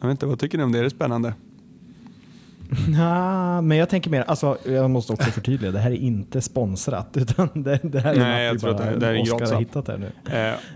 Jag 0.01 0.07
vet 0.09 0.15
inte, 0.15 0.27
vad 0.27 0.39
tycker 0.39 0.59
ni 0.59 0.65
om 0.65 0.73
det? 0.73 0.79
Är 0.79 0.83
det 0.83 0.91
spännande? 0.91 1.35
Nah, 2.89 3.63
men 3.63 3.79
jag 3.79 3.89
tänker 3.89 4.11
mer, 4.11 4.23
alltså, 4.23 4.59
jag 4.67 4.91
måste 4.91 5.13
också 5.13 5.31
förtydliga, 5.31 5.71
det 5.73 5.79
här 5.79 5.91
är 5.91 5.95
inte 5.95 6.41
sponsrat. 6.41 7.09
Utan 7.17 7.49
det, 7.55 7.81
det 7.83 8.01
här 8.01 8.15
är 8.15 8.19
Nej, 8.19 8.47
jag 8.47 8.61
tror 8.61 8.73
bara 8.73 8.85
att 8.85 8.93
det- 8.93 8.99
det 9.01 9.07
här 9.07 9.13
är 9.15 9.25
gratis 9.27 9.51
har 9.51 9.59
hittat 9.59 9.89
här 9.89 9.99
nu. 9.99 10.13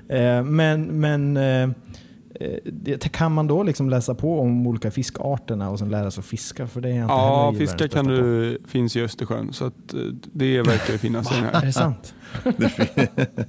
Eh, 0.09 0.18
Eh, 0.21 0.44
men 0.44 1.00
men 1.00 1.37
eh, 1.37 1.44
eh, 1.62 1.68
kan 3.12 3.33
man 3.33 3.47
då 3.47 3.62
liksom 3.62 3.91
läsa 3.91 4.14
på 4.14 4.41
om 4.41 4.67
olika 4.67 4.91
fiskarterna 4.91 5.71
och 5.71 5.79
sen 5.79 5.91
lära 5.91 6.11
sig 6.11 6.21
att 6.21 6.26
fiska? 6.26 6.67
För 6.67 6.81
det 6.81 6.88
är 6.88 6.93
inte 6.93 7.12
ja, 7.12 7.55
världens 7.59 7.93
kan 7.93 8.07
du, 8.07 8.59
finns 8.67 8.97
i 8.97 9.03
Östersjön 9.03 9.53
så 9.53 9.64
att, 9.64 9.95
eh, 9.95 10.00
det 10.33 10.62
verkar 10.62 10.99
finnas 10.99 11.29
den 11.29 11.41
på. 11.43 11.49
Är 11.49 11.53
här. 11.53 11.67
det 11.67 11.73
sant? 11.73 12.14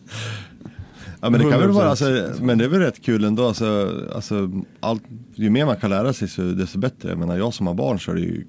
Ja, 1.21 1.29
men 1.29 1.39
det 1.41 1.51
kan 1.51 1.59
väl 1.59 1.69
100%. 1.69 1.73
vara, 1.73 1.89
alltså, 1.89 2.33
men 2.41 2.57
det 2.57 2.65
är 2.65 2.69
väl 2.69 2.79
rätt 2.79 3.01
kul 3.01 3.23
ändå. 3.23 3.47
Alltså, 3.47 3.91
alltså, 4.15 4.51
allt, 4.79 5.03
ju 5.35 5.49
mer 5.49 5.65
man 5.65 5.75
kan 5.75 5.89
lära 5.89 6.13
sig 6.13 6.27
så 6.27 6.41
desto 6.41 6.79
bättre. 6.79 7.09
Jag 7.09 7.17
menar, 7.17 7.37
jag 7.37 7.53
som 7.53 7.67
har 7.67 7.73
barn 7.73 7.99
så 7.99 8.11
är 8.11 8.15
det 8.15 8.21
ju, 8.21 8.45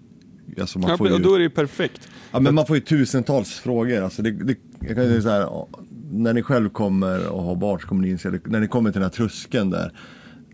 alltså, 0.61 0.79
man 0.79 0.91
Ja, 0.91 0.97
får 0.97 1.19
då 1.19 1.35
är 1.35 1.39
det 1.39 1.43
ju 1.45 1.51
perfekt. 1.51 2.09
ja, 2.33 2.41
men 2.41 2.55
man 2.55 2.67
får 2.67 2.77
ju 2.77 2.83
tusentals 2.83 3.51
frågor. 3.51 4.03
Alltså, 4.03 4.23
det, 4.23 4.31
det, 4.31 4.57
jag 4.81 4.95
kan 4.95 5.05
ju 5.05 5.11
säga 5.11 5.23
så 5.23 5.29
här, 5.29 5.67
när 6.11 6.33
ni 6.33 6.43
själv 6.43 6.69
kommer 6.69 7.29
och 7.29 7.43
har 7.43 7.57
barn 7.57 7.81
så 7.81 7.87
kommer 7.87 8.03
ni 8.03 8.11
inse, 8.11 8.41
när 8.45 8.61
ni 8.61 8.69
kommer 8.69 8.91
till 8.93 9.01
den 9.01 9.11
här 9.11 9.17
tröskeln 9.17 9.71
där, 9.71 9.93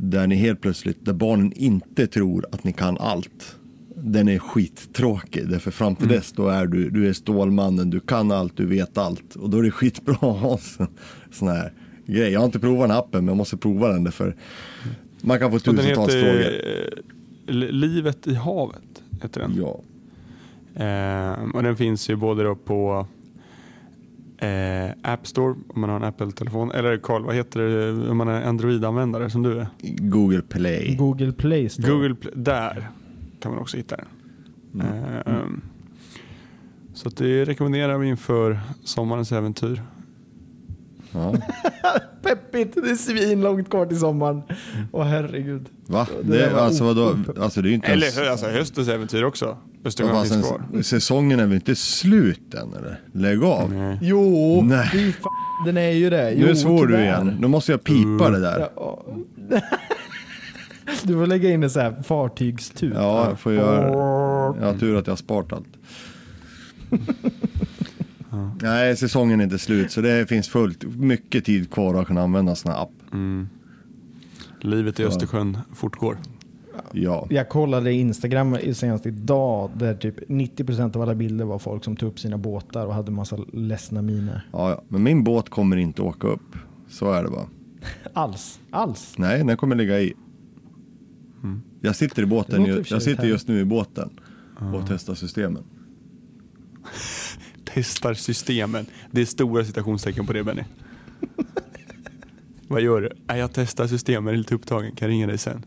där 0.02 0.26
ni 0.26 0.34
helt 0.34 0.60
plötsligt, 0.60 1.04
där 1.04 1.12
barnen 1.12 1.52
inte 1.52 2.06
tror 2.06 2.46
att 2.52 2.64
ni 2.64 2.72
kan 2.72 2.98
allt. 2.98 3.56
Den 3.96 4.28
är 4.28 4.38
skittråkig, 4.38 5.48
därför 5.48 5.70
fram 5.70 5.96
till 5.96 6.08
dess 6.08 6.32
då 6.32 6.48
är 6.48 6.66
du, 6.66 6.90
du 6.90 7.08
är 7.08 7.12
Stålmannen, 7.12 7.90
du 7.90 8.00
kan 8.00 8.32
allt, 8.32 8.56
du 8.56 8.66
vet 8.66 8.98
allt. 8.98 9.36
Och 9.36 9.50
då 9.50 9.58
är 9.58 9.62
det 9.62 9.70
skitbra 9.70 10.14
att 10.14 10.20
ha 10.40 10.58
sån 11.30 11.48
här 11.48 11.72
grej. 12.06 12.32
Jag 12.32 12.40
har 12.40 12.46
inte 12.46 12.58
provat 12.58 12.88
den 12.88 12.96
appen 12.96 13.24
men 13.24 13.28
jag 13.28 13.36
måste 13.36 13.56
prova 13.56 13.88
den 13.88 14.04
därför 14.04 14.36
man 15.22 15.38
kan 15.38 15.50
få 15.50 15.58
tusentals 15.58 16.12
frågor. 16.12 16.38
heter 16.38 17.02
eh, 17.46 17.54
Livet 17.54 18.26
i 18.26 18.34
havet. 18.34 19.02
Heter 19.22 19.40
den. 19.40 19.54
Ja. 19.56 19.80
Eh, 20.84 21.54
och 21.54 21.62
den 21.62 21.76
finns 21.76 22.10
ju 22.10 22.16
både 22.16 22.54
på 22.54 23.06
eh, 24.42 24.90
App 25.02 25.26
Store 25.26 25.54
om 25.68 25.80
man 25.80 25.90
har 25.90 25.96
en 25.96 26.04
Apple-telefon. 26.04 26.70
Eller 26.70 26.96
Carl, 26.98 27.24
vad 27.24 27.34
heter 27.34 27.60
det 27.60 28.10
om 28.10 28.16
man 28.16 28.28
är 28.28 28.42
Android-användare 28.42 29.30
som 29.30 29.42
du 29.42 29.58
är? 29.58 29.66
Google 29.98 30.42
Play. 30.42 30.96
Google 30.96 31.32
Play 31.32 31.68
Store. 31.68 31.92
Google 31.92 32.14
Play, 32.14 32.32
där 32.36 32.88
kan 33.40 33.52
man 33.52 33.60
också 33.60 33.76
hitta 33.76 33.96
den. 33.96 34.06
Eh, 34.80 35.40
um, 35.42 35.62
så 36.94 37.08
att 37.08 37.16
det 37.16 37.44
rekommenderar 37.44 37.98
vi 37.98 38.08
inför 38.08 38.60
sommarens 38.84 39.32
äventyr. 39.32 39.82
Ja. 41.12 41.34
Peppigt, 42.22 42.74
det 42.82 42.90
är 42.90 42.94
svinlångt 42.94 43.70
kvar 43.70 43.86
till 43.86 43.98
sommaren. 43.98 44.42
Åh 44.92 45.04
herregud. 45.04 45.68
Va? 45.86 46.06
Det 46.22 46.38
Det, 46.38 46.60
alltså 46.60 46.84
vadå? 46.84 47.16
Alltså 47.40 47.62
det 47.62 47.68
är 47.68 47.70
ju 47.70 47.74
inte 47.74 47.86
Eller 47.86 48.06
ens... 48.06 48.30
alltså, 48.30 48.46
höstens 48.46 48.88
äventyr 48.88 49.22
också. 49.22 49.56
Östersjön 49.84 50.26
finns 50.26 50.46
kvar. 50.46 50.82
säsongen 50.82 51.40
är 51.40 51.46
väl 51.46 51.54
inte 51.54 51.74
slut 51.74 52.54
än 52.54 52.74
eller? 52.74 53.00
Lägg 53.12 53.42
av. 53.44 53.72
Nej. 53.72 53.98
Jo, 54.02 54.62
Nej. 54.64 54.88
fy 54.92 55.12
fan, 55.12 55.32
den 55.66 55.76
är 55.76 55.90
ju 55.90 56.10
det. 56.10 56.34
Nu 56.38 56.46
Jo, 56.48 56.54
svor 56.56 56.86
du 56.86 56.98
igen. 56.98 57.38
Då 57.40 57.48
måste 57.48 57.72
jag 57.72 57.84
pipa 57.84 58.30
det 58.30 58.40
där. 58.40 58.68
Ja. 58.76 59.04
Du 61.02 61.12
får 61.14 61.26
lägga 61.26 61.50
in 61.50 61.62
en 61.62 61.70
sån 61.70 61.82
här 61.82 62.02
fartygstut. 62.02 62.92
Ja, 62.96 63.28
jag 63.28 63.40
får 63.40 63.52
göra 63.52 63.88
Jag 64.60 64.66
har 64.66 64.78
tur 64.78 64.96
att 64.96 65.06
jag 65.06 65.12
har 65.12 65.16
sparat 65.16 65.52
allt. 65.52 65.66
Nej, 68.62 68.96
säsongen 68.96 69.40
är 69.40 69.44
inte 69.44 69.58
slut 69.58 69.90
så 69.92 70.00
det 70.00 70.26
finns 70.28 70.48
fullt 70.48 70.84
mycket 70.84 71.44
tid 71.44 71.70
kvar 71.70 71.94
att 72.00 72.06
kunna 72.06 72.22
använda 72.22 72.54
sån 72.54 72.72
här 72.72 72.82
app. 72.82 72.92
Mm. 73.12 73.48
Livet 74.60 75.00
i 75.00 75.02
Ja. 75.02 75.08
Östersjön 75.08 75.58
fortgår. 75.74 76.18
Ja. 76.92 77.26
Jag 77.30 77.48
kollade 77.48 77.92
Instagram 77.92 78.56
senast 78.74 79.06
idag 79.06 79.70
där 79.76 79.94
typ 79.94 80.20
90% 80.28 80.96
av 80.96 81.02
alla 81.02 81.14
bilder 81.14 81.44
var 81.44 81.58
folk 81.58 81.84
som 81.84 81.96
tog 81.96 82.08
upp 82.08 82.18
sina 82.20 82.38
båtar 82.38 82.86
och 82.86 82.94
hade 82.94 83.10
massa 83.10 83.36
ledsna 83.52 84.02
miner. 84.02 84.46
ja, 84.52 84.70
ja. 84.70 84.82
Men 84.88 85.02
min 85.02 85.24
båt 85.24 85.48
kommer 85.48 85.76
inte 85.76 86.02
åka 86.02 86.26
upp. 86.26 86.56
Så 86.88 87.12
är 87.12 87.22
det 87.22 87.28
bara. 87.30 87.46
Alls, 88.12 88.60
alls. 88.70 89.14
Nej, 89.18 89.44
den 89.44 89.56
kommer 89.56 89.76
ligga 89.76 90.00
i. 90.00 90.14
Mm. 91.42 91.62
Jag 91.80 91.96
sitter 91.96 92.22
i 92.22 92.26
båten, 92.26 92.84
jag 92.90 93.02
sitter 93.02 93.24
just 93.24 93.48
nu 93.48 93.60
i 93.60 93.64
båten 93.64 94.10
och 94.74 94.82
testar 94.88 95.14
systemen. 95.14 95.62
Testar 97.74 98.14
systemen. 98.14 98.86
Det 99.10 99.20
är 99.20 99.24
stora 99.24 99.64
citationstecken 99.64 100.26
på 100.26 100.32
det 100.32 100.44
Benny. 100.44 100.62
Vad 102.68 102.82
gör 102.82 103.00
du? 103.00 103.10
Nej, 103.26 103.38
jag 103.38 103.52
testar 103.52 103.86
systemen, 103.86 104.26
jag 104.26 104.34
är 104.34 104.38
lite 104.38 104.54
upptagen, 104.54 104.92
kan 104.92 105.08
ringa 105.08 105.26
dig 105.26 105.38
sen. 105.38 105.64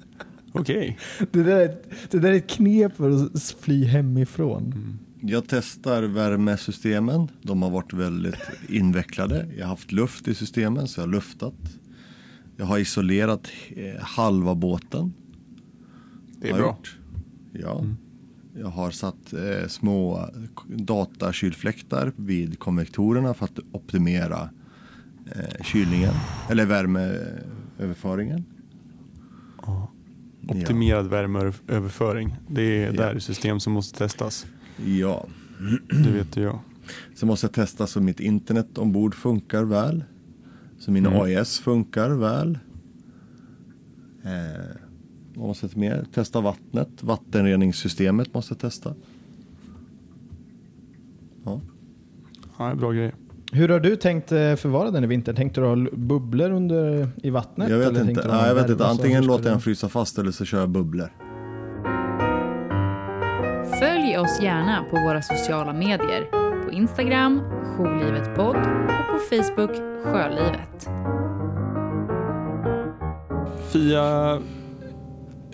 Okej. 0.51 0.97
Det 1.31 1.43
där, 1.43 1.59
är, 1.59 1.77
det 2.09 2.19
där 2.19 2.29
är 2.29 2.33
ett 2.33 2.49
knep 2.49 2.95
för 2.97 3.09
att 3.09 3.55
fly 3.61 3.85
hemifrån. 3.85 4.97
Jag 5.21 5.43
testar 5.47 6.03
värmesystemen. 6.03 7.27
De 7.41 7.61
har 7.61 7.69
varit 7.69 7.93
väldigt 7.93 8.49
invecklade. 8.69 9.47
Jag 9.57 9.65
har 9.65 9.69
haft 9.69 9.91
luft 9.91 10.27
i 10.27 10.35
systemen 10.35 10.87
så 10.87 10.99
jag 10.99 11.07
har 11.07 11.11
luftat. 11.11 11.53
Jag 12.57 12.65
har 12.65 12.77
isolerat 12.77 13.47
eh, 13.69 14.03
halva 14.03 14.55
båten. 14.55 15.13
Det 16.41 16.49
är 16.49 16.53
bra. 16.53 16.65
gjort. 16.67 16.97
Ja. 17.53 17.85
Jag 18.59 18.67
har 18.67 18.91
satt 18.91 19.33
eh, 19.33 19.67
små 19.67 20.29
datakylfläktar 20.67 22.11
vid 22.15 22.59
konvektorerna 22.59 23.33
för 23.33 23.45
att 23.45 23.59
optimera 23.71 24.49
eh, 25.35 25.63
kylningen 25.63 26.13
eller 26.49 26.65
värmeöverföringen. 26.65 28.45
Optimerad 30.47 31.07
värmeöverföring. 31.09 32.35
Det 32.47 32.61
är 32.61 32.85
Ja. 32.85 32.91
där 32.91 33.19
system 33.19 33.59
som 33.59 33.73
måste 33.73 33.97
testas. 33.97 34.45
Ja. 34.85 35.27
Det 36.03 36.11
vet 36.11 36.37
jag. 36.37 36.59
Så 37.15 37.25
måste 37.25 37.45
jag 37.45 37.53
testa 37.53 37.87
så 37.87 38.01
mitt 38.01 38.19
internet 38.19 38.77
ombord 38.77 39.15
funkar 39.15 39.63
väl. 39.63 40.03
Så 40.79 40.91
min 40.91 41.05
Mm. 41.05 41.19
AIS 41.21 41.59
funkar 41.59 42.09
väl. 42.09 42.59
Eh, 44.23 44.75
vad 45.35 45.47
måste 45.47 45.69
ta 45.69 45.79
mer? 45.79 46.05
Testa 46.13 46.41
vattnet. 46.41 47.03
Vattenreningssystemet 47.03 48.33
måste 48.33 48.55
testa. 48.55 48.93
Ja. 51.43 51.61
Ja, 52.57 52.65
det 52.65 52.71
är 52.71 52.75
bra 52.75 52.91
grejer. 52.91 53.13
Hur 53.51 53.69
har 53.69 53.79
du 53.79 53.95
tänkt 53.95 54.31
eh, 54.31 54.55
förvara 54.55 54.91
den 54.91 55.03
i 55.03 55.07
vinter? 55.07 55.33
Tänkte 55.33 55.61
du 55.61 55.67
ha 55.67 55.75
bubblor 55.93 56.51
under, 56.51 57.09
i 57.23 57.29
vattnet? 57.29 57.69
Jag 57.69 57.77
vet 57.77 57.87
eller 57.87 58.09
inte. 58.09 58.27
Nej, 58.27 58.47
jag 58.47 58.55
vet 58.55 58.69
inte. 58.69 58.85
Alltså, 58.85 59.01
Antingen 59.01 59.25
låter 59.25 59.45
jag 59.45 59.53
den 59.53 59.61
frysa 59.61 59.89
fast 59.89 60.17
eller 60.17 60.31
så 60.31 60.45
kör 60.45 60.59
jag 60.59 60.69
bubblor. 60.69 61.09
Följ 63.79 64.17
oss 64.17 64.41
gärna 64.41 64.83
på 64.89 64.95
våra 64.95 65.21
sociala 65.21 65.73
medier. 65.73 66.29
På 66.65 66.71
Instagram, 66.71 67.41
Jourlivetpodd 67.77 68.55
och 68.55 69.07
på 69.11 69.19
Facebook, 69.29 69.71
Sjölivet. 70.03 70.89
Fia 73.71 74.39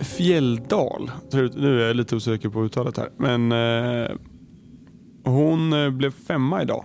Fjälldal, 0.04 1.10
tror 1.30 1.42
jag- 1.44 1.54
nu 1.56 1.82
är 1.82 1.86
jag 1.86 1.96
lite 1.96 2.16
osäker 2.16 2.48
på 2.48 2.64
uttalet 2.64 2.96
här, 2.96 3.08
men 3.16 3.52
eh, 3.52 4.10
hon 5.24 5.72
eh, 5.72 5.90
blev 5.90 6.10
femma 6.10 6.62
idag. 6.62 6.84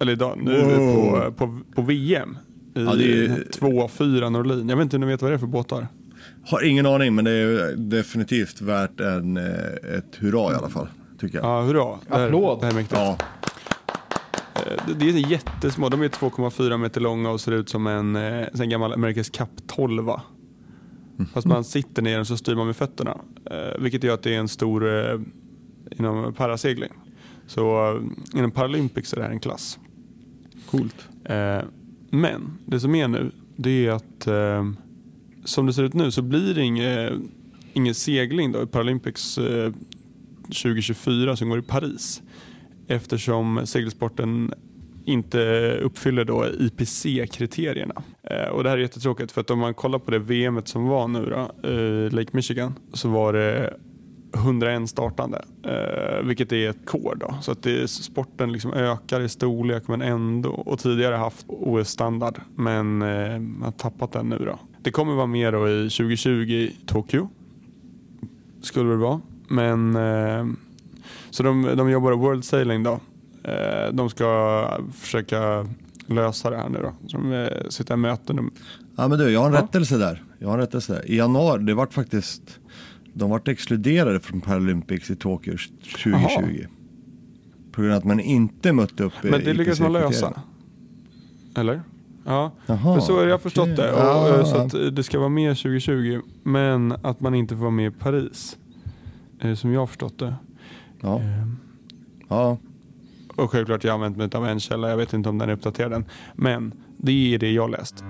Eller 0.00 0.12
idag, 0.12 0.38
nu 0.42 0.62
Wow. 0.62 0.94
på, 1.20 1.32
på, 1.32 1.58
på 1.74 1.82
VM. 1.82 2.36
I 2.74 2.84
Ja, 2.84 2.94
det 2.94 3.04
är 3.04 3.06
ju- 3.06 3.44
2-4 3.60 4.30
Norlin. 4.30 4.68
Jag 4.68 4.76
vet 4.76 4.84
inte 4.84 4.96
om 4.96 5.00
ni 5.00 5.06
vet 5.06 5.22
vad 5.22 5.30
det 5.30 5.34
är 5.34 5.38
för 5.38 5.46
båtar? 5.46 5.86
Har 6.46 6.64
ingen 6.64 6.86
aning 6.86 7.14
men 7.14 7.24
det 7.24 7.30
är 7.30 7.76
definitivt 7.76 8.60
värt 8.60 9.00
en, 9.00 9.36
eh, 9.36 9.44
ett 9.98 10.16
hurra 10.18 10.52
i 10.52 10.56
alla 10.56 10.68
fall. 10.68 10.88
Tycker 11.20 11.38
jag. 11.38 11.46
Ja, 11.46 11.62
hurra. 11.62 11.98
Det 12.08 12.14
här- 12.16 12.26
Applåd. 12.26 12.60
Det 12.60 12.66
här 12.66 12.72
är 12.72 12.76
mäktigt. 12.76 13.00
Ja. 13.00 13.16
Eh, 14.54 14.94
Det, 14.98 15.08
är 15.08 15.30
jättesmå, 15.30 15.88
de 15.88 16.02
är 16.02 16.08
2,4 16.08 16.76
meter 16.78 17.00
långa 17.00 17.30
och 17.30 17.40
ser 17.40 17.52
ut 17.52 17.68
som 17.68 17.86
en, 17.86 18.16
eh, 18.16 18.46
en 18.60 18.68
gammal 18.70 18.92
America's 18.92 19.38
Cup 19.38 19.48
12. 19.66 20.10
Fast 21.32 21.46
man 21.46 21.64
sitter 21.64 22.02
ner 22.02 22.20
och 22.20 22.26
så 22.26 22.36
styr 22.36 22.54
man 22.54 22.66
med 22.66 22.76
fötterna. 22.76 23.18
Eh, 23.50 23.82
vilket 23.82 24.04
gör 24.04 24.14
att 24.14 24.22
det 24.22 24.34
är 24.34 24.38
en 24.38 24.48
stor 24.48 24.88
eh, 24.88 25.20
inom 25.98 26.34
parasegling. 26.34 26.92
Så 27.46 27.96
eh, 27.96 28.38
inom 28.38 28.50
Paralympics 28.50 29.12
är 29.12 29.16
det 29.16 29.22
här 29.22 29.30
en 29.30 29.40
klass. 29.40 29.78
Coolt. 30.70 31.08
Eh, 31.24 31.60
men 32.10 32.58
det 32.66 32.80
som 32.80 32.94
är 32.94 33.08
nu, 33.08 33.30
det 33.56 33.86
är 33.86 33.90
att 33.90 34.28
som 35.44 35.66
det 35.66 35.72
ser 35.72 35.82
ut 35.82 35.94
nu 35.94 36.10
så 36.10 36.22
blir 36.22 36.54
det 36.54 36.62
ingen, 36.62 37.30
ingen 37.72 37.94
segling 37.94 38.52
då 38.52 38.62
i 38.62 38.66
Paralympics 38.66 39.38
eh, 39.38 39.72
2024 40.42 41.36
som 41.36 41.48
går 41.48 41.58
i 41.58 41.62
Paris. 41.62 42.22
Eftersom 42.88 43.60
segelsporten 43.64 44.54
inte 45.04 45.72
uppfyller 45.82 46.24
då 46.24 46.46
IPC-kriterierna. 46.46 48.02
Eh, 48.30 48.48
och 48.48 48.62
det 48.62 48.70
här 48.70 48.76
är 48.76 48.82
jättetråkigt 48.82 49.32
för 49.32 49.40
att 49.40 49.50
om 49.50 49.58
man 49.58 49.74
kollar 49.74 49.98
på 49.98 50.10
det 50.10 50.18
VM 50.18 50.62
som 50.64 50.86
var 50.86 51.08
nu 51.08 51.26
då, 51.26 51.68
i 51.68 52.10
Lake 52.10 52.30
Michigan 52.32 52.74
så 52.92 53.08
var 53.08 53.32
det 53.32 53.74
101 54.34 54.88
startande, 54.88 55.44
eh, 55.64 56.26
vilket 56.26 56.52
är 56.52 56.70
ett 56.70 56.86
kår. 56.86 57.16
Då. 57.20 57.34
Så 57.40 57.52
att 57.52 57.62
det, 57.62 57.90
sporten 57.90 58.52
liksom 58.52 58.72
ökar 58.72 59.20
i 59.20 59.28
storlek 59.28 59.88
men 59.88 60.02
ändå, 60.02 60.50
och 60.50 60.78
tidigare 60.78 61.14
haft 61.14 61.46
OS-standard 61.48 62.34
men 62.54 63.02
eh, 63.02 63.38
man 63.38 63.62
har 63.62 63.72
tappat 63.72 64.12
den 64.12 64.28
nu. 64.28 64.38
Då. 64.38 64.58
Det 64.82 64.90
kommer 64.90 65.14
vara 65.14 65.26
mer 65.26 65.52
då 65.52 65.68
i 65.68 65.90
2020 65.90 66.30
i 66.30 66.76
Tokyo, 66.86 67.28
skulle 68.62 68.90
det 68.90 68.96
vara. 68.96 69.20
Men, 69.48 69.96
eh, 69.96 70.46
så 71.30 71.42
de, 71.42 71.62
de 71.76 71.90
jobbar 71.90 72.12
World 72.12 72.44
Sailing 72.44 72.82
då. 72.82 73.00
Eh, 73.44 73.92
de 73.92 74.10
ska 74.10 74.68
försöka 74.92 75.66
lösa 76.14 76.50
det 76.50 76.56
här 76.56 76.68
nu 76.68 76.78
då. 76.82 76.92
Så 77.08 77.16
de 77.16 77.32
eh, 77.32 77.68
sitter 77.68 77.94
i 77.94 77.96
möten. 77.96 78.50
Ja 78.96 79.08
men 79.08 79.18
du, 79.18 79.30
jag 79.30 79.40
har 79.40 79.46
en 79.48 79.52
Ja. 79.54 79.60
rättelse 79.62 79.98
där. 79.98 80.22
Jag 80.38 80.48
har 80.48 80.54
en 80.54 80.60
rättelse 80.60 80.92
där. 80.92 81.10
I 81.10 81.16
januari, 81.16 81.62
det 81.62 81.74
vart 81.74 81.92
faktiskt, 81.92 82.58
de 83.14 83.30
vart 83.30 83.48
exkluderade 83.48 84.20
från 84.20 84.40
Paralympics 84.40 85.10
i 85.10 85.16
Tokyo 85.16 85.52
2020. 85.52 86.10
Jaha. 86.10 86.42
På 87.72 87.80
grund 87.82 87.92
av 87.94 87.98
att 87.98 88.04
man 88.04 88.20
inte 88.20 88.72
mötte 88.72 89.04
upp 89.04 89.12
Men 89.22 89.44
det 89.44 89.52
lyckas 89.54 89.80
man 89.80 89.92
lösa. 89.92 90.42
Eller? 91.56 91.82
Ja, 92.24 92.52
Jaha, 92.66 92.94
för 92.94 93.00
så 93.00 93.18
har 93.18 93.26
jag 93.26 93.40
förstått 93.42 93.62
okej. 93.62 93.76
det. 93.76 93.92
Och, 93.92 93.98
Ja, 94.00 94.38
eh, 94.38 94.44
så 94.44 94.56
att 94.56 94.74
eh, 94.74 94.80
det 94.80 95.02
ska 95.02 95.18
vara 95.18 95.28
med 95.28 95.56
2020 95.56 96.20
men 96.42 96.92
att 97.02 97.20
man 97.20 97.34
inte 97.34 97.54
får 97.54 97.60
vara 97.60 97.70
med 97.70 97.86
i 97.86 97.90
Paris. 97.90 98.56
Eh, 99.40 99.54
Som 99.54 99.72
jag 99.72 99.80
har 99.80 99.86
förstått 99.86 100.18
det. 100.18 100.34
Ja, 101.00 101.20
Eh, 101.20 101.46
ja. 102.28 102.58
Och 103.40 103.50
självklart 103.50 103.84
jag 103.84 103.92
har 103.92 103.94
använt 103.94 104.16
mig 104.16 104.28
av 104.32 104.46
en 104.46 104.60
källa. 104.60 104.90
Jag 104.90 104.96
vet 104.96 105.12
inte 105.12 105.28
om 105.28 105.38
den 105.38 105.48
är 105.48 105.52
uppdaterad 105.52 105.92
än. 105.92 106.04
Men 106.34 106.72
det 106.96 107.34
är 107.34 107.38
det 107.38 107.52
jag 107.52 107.70
läst. 107.70 108.04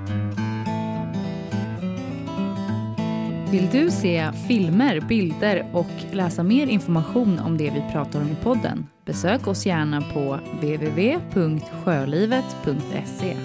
Vill 3.50 3.68
du 3.72 3.90
se 3.90 4.32
filmer, 4.48 5.00
bilder 5.00 5.70
och 5.72 5.90
läsa 6.12 6.42
mer 6.42 6.66
information 6.66 7.38
om 7.38 7.58
det 7.58 7.70
vi 7.70 7.84
pratar 7.92 8.20
om 8.20 8.28
i 8.28 8.36
podden? 8.42 8.86
Besök 9.04 9.46
oss 9.46 9.66
gärna 9.66 10.00
på 10.00 10.38
www.sjölivet.se. 10.60 13.36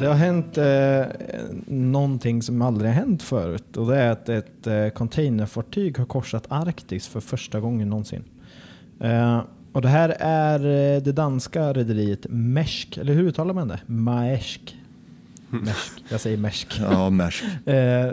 Det 0.00 0.06
har 0.06 0.14
hänt 0.14 0.58
eh, 0.58 1.04
någonting 1.66 2.42
som 2.42 2.62
aldrig 2.62 2.90
har 2.90 2.94
hänt 2.94 3.22
förut 3.22 3.76
och 3.76 3.86
det 3.86 3.96
är 3.96 4.10
att 4.10 4.28
ett 4.28 4.66
eh, 4.66 4.88
containerfartyg 4.88 5.98
har 5.98 6.06
korsat 6.06 6.46
Arktis 6.48 7.08
för 7.08 7.20
första 7.20 7.60
gången 7.60 7.88
någonsin. 7.88 8.24
Eh, 9.00 9.42
och 9.72 9.82
det 9.82 9.88
här 9.88 10.16
är 10.20 10.58
eh, 10.58 11.02
det 11.02 11.12
danska 11.12 11.72
rederiet 11.72 12.26
Maersk, 12.28 12.96
eller 12.96 13.14
hur 13.14 13.22
uttalar 13.22 13.54
man 13.54 13.68
det? 13.68 13.80
Maersk. 13.86 14.76
Maersk. 15.48 16.04
Jag 16.08 16.20
säger 16.20 16.36
Maersk. 16.36 16.80
Ja, 16.80 17.10
Maersk. 17.10 17.44
Eh, 17.66 18.12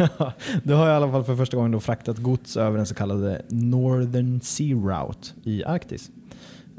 det 0.62 0.74
har 0.74 0.88
i 0.88 0.92
alla 0.92 1.10
fall 1.10 1.24
för 1.24 1.36
första 1.36 1.56
gången 1.56 1.72
då 1.72 1.80
fraktat 1.80 2.18
gods 2.18 2.56
över 2.56 2.76
den 2.76 2.86
så 2.86 2.94
kallade 2.94 3.42
Northern 3.48 4.40
Sea 4.40 4.76
Route 4.76 5.28
i 5.42 5.64
Arktis. 5.64 6.10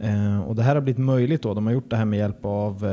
Eh, 0.01 0.39
och 0.39 0.55
det 0.55 0.63
här 0.63 0.75
har 0.75 0.81
blivit 0.81 1.03
möjligt 1.03 1.41
då. 1.41 1.53
De 1.53 1.65
har 1.65 1.73
gjort 1.73 1.89
det 1.89 1.95
här 1.95 2.05
med 2.05 2.19
hjälp 2.19 2.45
av 2.45 2.85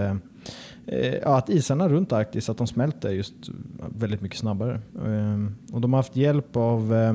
eh, 0.89 1.15
ja, 1.15 1.39
att 1.39 1.49
isarna 1.49 1.89
runt 1.89 2.13
Arktis 2.13 2.49
att 2.49 2.59
de 2.59 2.67
smälter 2.67 3.11
just 3.11 3.35
väldigt 3.97 4.21
mycket 4.21 4.39
snabbare. 4.39 4.81
Eh, 5.05 5.75
och 5.75 5.81
de 5.81 5.93
har 5.93 5.99
haft 5.99 6.17
hjälp 6.17 6.57
av 6.57 6.95
eh, 6.95 7.15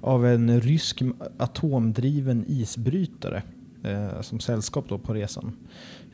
av 0.00 0.26
en 0.26 0.60
rysk 0.60 1.02
atomdriven 1.38 2.44
isbrytare 2.48 3.42
eh, 3.82 4.20
som 4.20 4.40
sällskap 4.40 4.88
då 4.88 4.98
på 4.98 5.14
resan. 5.14 5.52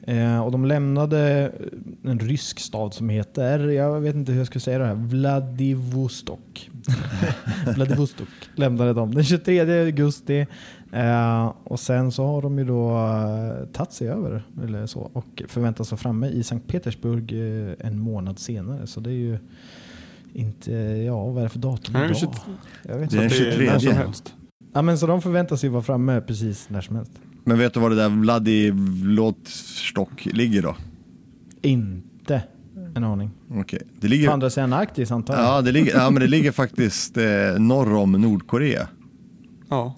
Eh, 0.07 0.41
och 0.41 0.53
de 0.53 0.65
lämnade 0.65 1.53
en 2.03 2.19
rysk 2.19 2.61
stad 2.61 2.95
som 2.95 3.09
heter, 3.09 3.69
jag 3.69 4.01
vet 4.01 4.15
inte 4.15 4.33
hur 4.33 4.39
jag 4.39 4.47
ska 4.47 4.61
säga 4.61 4.79
det 4.79 4.87
här, 4.87 4.95
Vladivostok. 4.95 6.71
Vladivostok 7.75 8.29
lämnade 8.55 8.93
de 8.93 9.15
den 9.15 9.25
23 9.25 9.61
augusti. 9.61 10.47
Eh, 10.95 11.53
och 11.65 11.81
sen 11.81 12.13
så 12.13 12.27
har 12.27 12.43
de 12.43 12.59
ju 12.59 12.65
då 12.65 12.91
eh, 12.97 13.67
tagit 13.73 13.93
sig 13.93 14.09
över 14.09 14.43
eller 14.63 14.87
så, 14.87 15.01
och 15.01 15.43
förväntas 15.49 15.91
vara 15.91 15.99
framme 15.99 16.29
i 16.29 16.43
Sankt 16.43 16.69
Petersburg 16.69 17.33
eh, 17.33 17.75
en 17.87 17.99
månad 17.99 18.39
senare. 18.39 18.87
Så 18.87 19.01
det 19.01 19.11
är 19.11 19.15
ju 19.15 19.39
inte, 20.33 20.73
ja 21.07 21.27
vad 21.27 21.39
är 21.39 21.43
det 21.43 21.49
för 21.49 21.59
datum 21.59 21.97
idag? 21.97 22.17
23 22.17 22.39
Jag 22.83 22.99
vet 22.99 23.11
Det 23.11 23.19
är 23.19 23.23
inte. 23.25 23.39
den 23.39 23.49
Det 23.49 23.55
är 23.55 23.59
23. 23.59 23.71
när 23.73 23.79
som 23.79 23.93
helst. 23.93 24.35
Ja, 24.73 24.83
men 24.83 24.99
så 24.99 25.07
de 25.07 25.23
förväntar 25.23 25.57
sig 25.57 25.69
vara 25.71 25.83
framme 25.83 26.21
precis 26.21 26.71
när 26.71 26.81
som 26.81 26.97
helst. 26.97 27.13
Men 27.45 27.59
vet 27.59 27.75
du 27.75 27.81
var 27.81 27.91
det 27.91 27.97
där 27.97 28.09
Vladivostok 28.09 30.27
ligger 30.33 30.63
då? 30.63 30.77
Inte 31.63 32.43
en 32.95 33.05
aning. 33.05 33.31
Okej, 33.51 33.83
det 33.95 34.01
På 34.01 34.07
ligger... 34.07 34.31
andra 34.31 34.51
sidan 34.51 34.73
Arktis 34.73 35.11
antar 35.11 35.35
jag. 35.35 35.43
Ja, 35.45 35.61
det 35.61 35.73
ligger, 35.73 35.93
ja, 35.97 36.11
men 36.11 36.21
det 36.23 36.29
ligger 36.29 36.53
faktiskt 36.53 37.17
eh, 37.17 37.25
norr 37.59 37.95
om 37.95 38.13
Nordkorea. 38.13 38.89
Ja, 39.69 39.95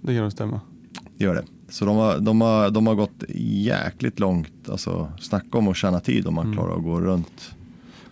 det 0.00 0.14
kan 0.14 0.22
nog 0.22 0.32
stämma. 0.32 0.60
Gör 1.18 1.34
det. 1.34 1.44
Så 1.68 1.84
de 1.84 1.96
har, 1.96 2.18
de, 2.18 2.40
har, 2.40 2.70
de 2.70 2.86
har 2.86 2.94
gått 2.94 3.24
jäkligt 3.44 4.18
långt. 4.20 4.68
Alltså, 4.68 5.12
snacka 5.20 5.58
om 5.58 5.68
att 5.68 5.76
tjäna 5.76 6.00
tid 6.00 6.26
om 6.26 6.34
man 6.34 6.44
Mm. 6.46 6.56
klarar 6.58 6.76
att 6.76 6.82
gå 6.82 7.00
runt. 7.00 7.54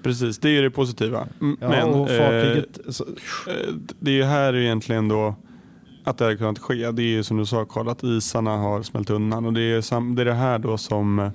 Precis, 0.03 0.39
det 0.39 0.51
är 0.59 0.63
det 0.63 0.71
positiva. 0.71 1.27
M- 1.41 1.57
Ja, 1.61 1.69
Men 1.69 1.89
och 1.89 2.09
fartyget, 2.09 2.79
så, 2.89 3.05
eh, 3.05 3.75
det 4.01 4.11
är 4.11 4.15
ju 4.15 4.23
här 4.25 4.57
egentligen 4.57 5.09
då 5.09 5.35
att 6.05 6.19
det 6.19 6.25
har 6.25 6.35
kunnat 6.35 6.59
ske. 6.59 6.91
Det 6.91 7.03
är 7.03 7.07
ju 7.07 7.23
som 7.23 7.37
du 7.37 7.47
sa 7.47 7.65
Karl, 7.65 7.89
att 7.89 8.05
isarna 8.05 8.51
har 8.57 8.83
smält 8.83 9.11
undan. 9.11 9.47
Och 9.47 9.53
det 9.53 9.61
är, 9.63 9.81
sam- 9.81 10.15
det 10.15 10.23
är 10.23 10.27
det 10.27 10.35
här 10.35 10.59
då 10.59 10.79
som 10.79 11.19
eh, 11.19 11.31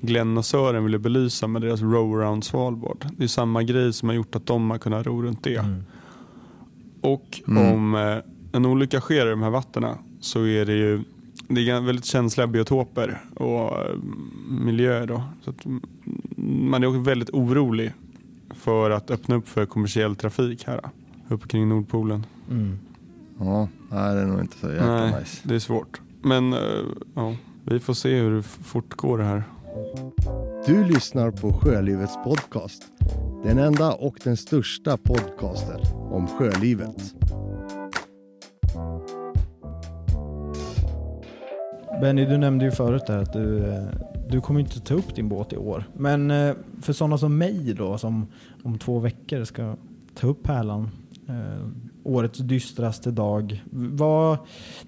Glenn 0.00 0.38
och 0.38 0.44
Sören 0.44 0.84
ville 0.84 0.98
belysa 0.98 1.46
med 1.46 1.62
deras 1.62 1.80
row 1.80 2.14
around 2.20 2.44
Svalbard. 2.44 3.06
Det 3.16 3.24
är 3.24 3.28
samma 3.28 3.62
grej 3.62 3.92
som 3.92 4.08
har 4.08 4.16
gjort 4.16 4.36
att 4.36 4.46
de 4.46 4.70
har 4.70 4.78
kunnat 4.78 5.06
ro 5.06 5.22
runt 5.22 5.44
det. 5.44 5.56
Mm. 5.56 5.82
Och 7.00 7.40
Mm. 7.48 7.72
om 7.72 7.94
eh, 7.94 8.16
en 8.52 8.66
olycka 8.66 9.00
sker 9.00 9.26
i 9.26 9.30
de 9.30 9.42
här 9.42 9.50
vattnen 9.50 9.96
så 10.20 10.46
är 10.46 10.66
det 10.66 10.72
ju 10.74 11.00
det 11.48 11.70
är 11.70 11.80
väldigt 11.80 12.04
känsliga 12.04 12.46
biotoper 12.46 13.20
och 13.34 13.78
eh, 13.78 13.96
miljöer. 14.48 15.06
Då. 15.06 15.22
Så 15.44 15.50
att 15.50 15.64
mm, 15.64 15.82
man 16.70 16.82
är 16.82 16.86
också 16.86 17.00
väldigt 17.00 17.30
orolig 17.30 17.92
för 18.54 18.90
att 18.90 19.10
öppna 19.10 19.34
upp 19.34 19.48
för 19.48 19.66
kommersiell 19.66 20.16
trafik 20.16 20.66
här 20.66 20.80
uppe 21.28 21.48
kring 21.48 21.68
Nordpolen. 21.68 22.26
mm. 22.50 22.78
Ja, 23.38 23.68
nej, 23.90 24.14
det 24.14 24.20
är 24.20 24.26
nog 24.26 24.40
inte 24.40 24.56
så 24.58 24.70
jäkla 24.70 24.96
Nej, 24.96 25.20
nice. 25.20 25.40
det 25.42 25.54
är 25.54 25.58
svårt. 25.58 26.00
Men 26.22 26.52
eh, 26.52 26.58
ja, 27.14 27.34
vi 27.64 27.80
får 27.80 27.94
se 27.94 28.18
hur 28.18 28.36
det 28.36 28.42
fortgår 28.42 29.18
det 29.18 29.24
här. 29.24 29.42
Du 30.66 30.84
lyssnar 30.84 31.30
på 31.30 31.52
Sjölivets 31.52 32.14
podcast. 32.24 32.82
Den 33.44 33.58
enda 33.58 33.92
och 33.92 34.20
den 34.24 34.36
största 34.36 34.96
podcasten 34.96 35.80
om 35.94 36.26
sjölivet. 36.26 37.14
Benny, 42.00 42.24
du 42.24 42.38
nämnde 42.38 42.64
ju 42.64 42.70
förut 42.70 43.06
där 43.06 43.18
att 43.18 43.32
du, 43.32 43.64
eh, 43.64 43.84
du 44.28 44.40
kommer 44.40 44.60
inte 44.60 44.80
ta 44.80 44.94
upp 44.94 45.14
din 45.14 45.28
båt 45.28 45.52
i 45.52 45.56
år. 45.56 45.84
Men 45.96 46.30
eh, 46.30 46.54
för 46.82 46.92
sådana 46.92 47.18
som 47.18 47.38
mig 47.38 47.74
då, 47.78 47.98
som 47.98 48.26
om 48.62 48.78
två 48.78 48.98
veckor 48.98 49.44
ska 49.44 49.76
ta 50.14 50.26
upp 50.26 50.42
pärlan, 50.42 50.90
eh, 51.28 51.68
årets 52.02 52.38
dystraste 52.38 53.10
dag. 53.10 53.64
Vad, 53.70 54.38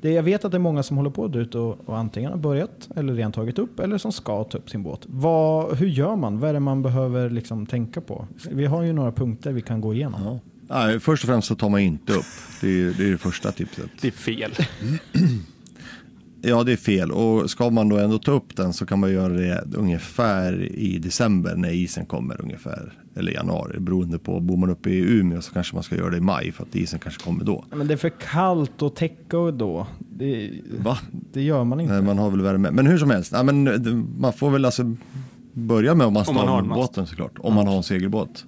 det, 0.00 0.10
jag 0.10 0.22
vet 0.22 0.44
att 0.44 0.50
det 0.50 0.56
är 0.56 0.60
många 0.60 0.82
som 0.82 0.96
håller 0.96 1.10
på 1.10 1.28
där 1.28 1.40
ute 1.40 1.58
och, 1.58 1.88
och 1.88 1.98
antingen 1.98 2.30
har 2.30 2.38
börjat 2.38 2.88
eller 2.96 3.14
redan 3.14 3.32
tagit 3.32 3.58
upp 3.58 3.80
eller 3.80 3.98
som 3.98 4.12
ska 4.12 4.44
ta 4.44 4.58
upp 4.58 4.70
sin 4.70 4.82
båt. 4.82 5.00
Vad, 5.06 5.76
hur 5.76 5.88
gör 5.88 6.16
man? 6.16 6.38
Vad 6.38 6.50
är 6.50 6.54
det 6.54 6.60
man 6.60 6.82
behöver 6.82 7.30
liksom 7.30 7.66
tänka 7.66 8.00
på? 8.00 8.26
Vi 8.50 8.66
har 8.66 8.82
ju 8.82 8.92
några 8.92 9.12
punkter 9.12 9.52
vi 9.52 9.62
kan 9.62 9.80
gå 9.80 9.94
igenom. 9.94 10.20
Ja. 10.24 10.38
Nej, 10.68 11.00
först 11.00 11.24
och 11.24 11.28
främst 11.28 11.48
så 11.48 11.54
tar 11.54 11.68
man 11.68 11.80
inte 11.80 12.12
upp. 12.12 12.24
Det 12.60 12.68
är, 12.68 12.94
det 12.98 13.06
är 13.06 13.10
det 13.10 13.18
första 13.18 13.52
tipset. 13.52 13.90
Det 14.00 14.08
är 14.08 14.12
fel. 14.12 14.52
Ja, 16.44 16.62
det 16.64 16.72
är 16.72 16.76
fel. 16.76 17.10
Och 17.12 17.50
ska 17.50 17.70
man 17.70 17.88
då 17.88 17.96
ändå 17.98 18.18
ta 18.18 18.32
upp 18.32 18.56
den 18.56 18.72
så 18.72 18.86
kan 18.86 18.98
man 19.00 19.12
göra 19.12 19.32
det 19.32 19.64
ungefär 19.76 20.62
i 20.62 20.98
december 20.98 21.56
när 21.56 21.70
isen 21.70 22.06
kommer 22.06 22.40
ungefär. 22.40 22.92
Eller 23.16 23.32
januari, 23.32 23.80
beroende 23.80 24.18
på. 24.18 24.40
Bor 24.40 24.56
man 24.56 24.70
uppe 24.70 24.90
i 24.90 24.98
Umeå 25.18 25.40
så 25.40 25.52
kanske 25.52 25.74
man 25.74 25.82
ska 25.82 25.96
göra 25.96 26.10
det 26.10 26.16
i 26.16 26.20
maj 26.20 26.52
för 26.52 26.62
att 26.62 26.74
isen 26.76 26.98
kanske 26.98 27.24
kommer 27.24 27.44
då. 27.44 27.64
Men 27.74 27.86
det 27.86 27.94
är 27.94 27.96
för 27.98 28.12
kallt 28.32 28.82
att 28.82 28.96
täcka 28.96 29.36
då. 29.36 29.86
Det, 29.98 30.50
Va? 30.78 30.98
det 31.32 31.42
gör 31.42 31.64
man 31.64 31.80
inte. 31.80 31.92
Nej, 31.94 32.02
man 32.02 32.18
har 32.18 32.30
väl 32.30 32.40
värme. 32.42 32.70
Men 32.70 32.86
hur 32.86 32.98
som 32.98 33.10
helst, 33.10 33.32
ja, 33.32 33.42
men 33.42 33.64
det- 33.64 34.04
man 34.18 34.32
får 34.32 34.50
väl 34.50 34.64
alltså 34.64 34.94
börja 35.52 35.94
med 35.94 36.06
om 36.06 36.12
man 36.12 36.24
Om 36.28 36.34
man 36.34 36.48
har 36.48 36.62
båten 36.62 37.06
såklart. 37.06 37.32
Om 37.38 37.54
man 37.54 37.66
har 37.66 37.76
en 37.76 37.82
segelbåt. 37.82 38.44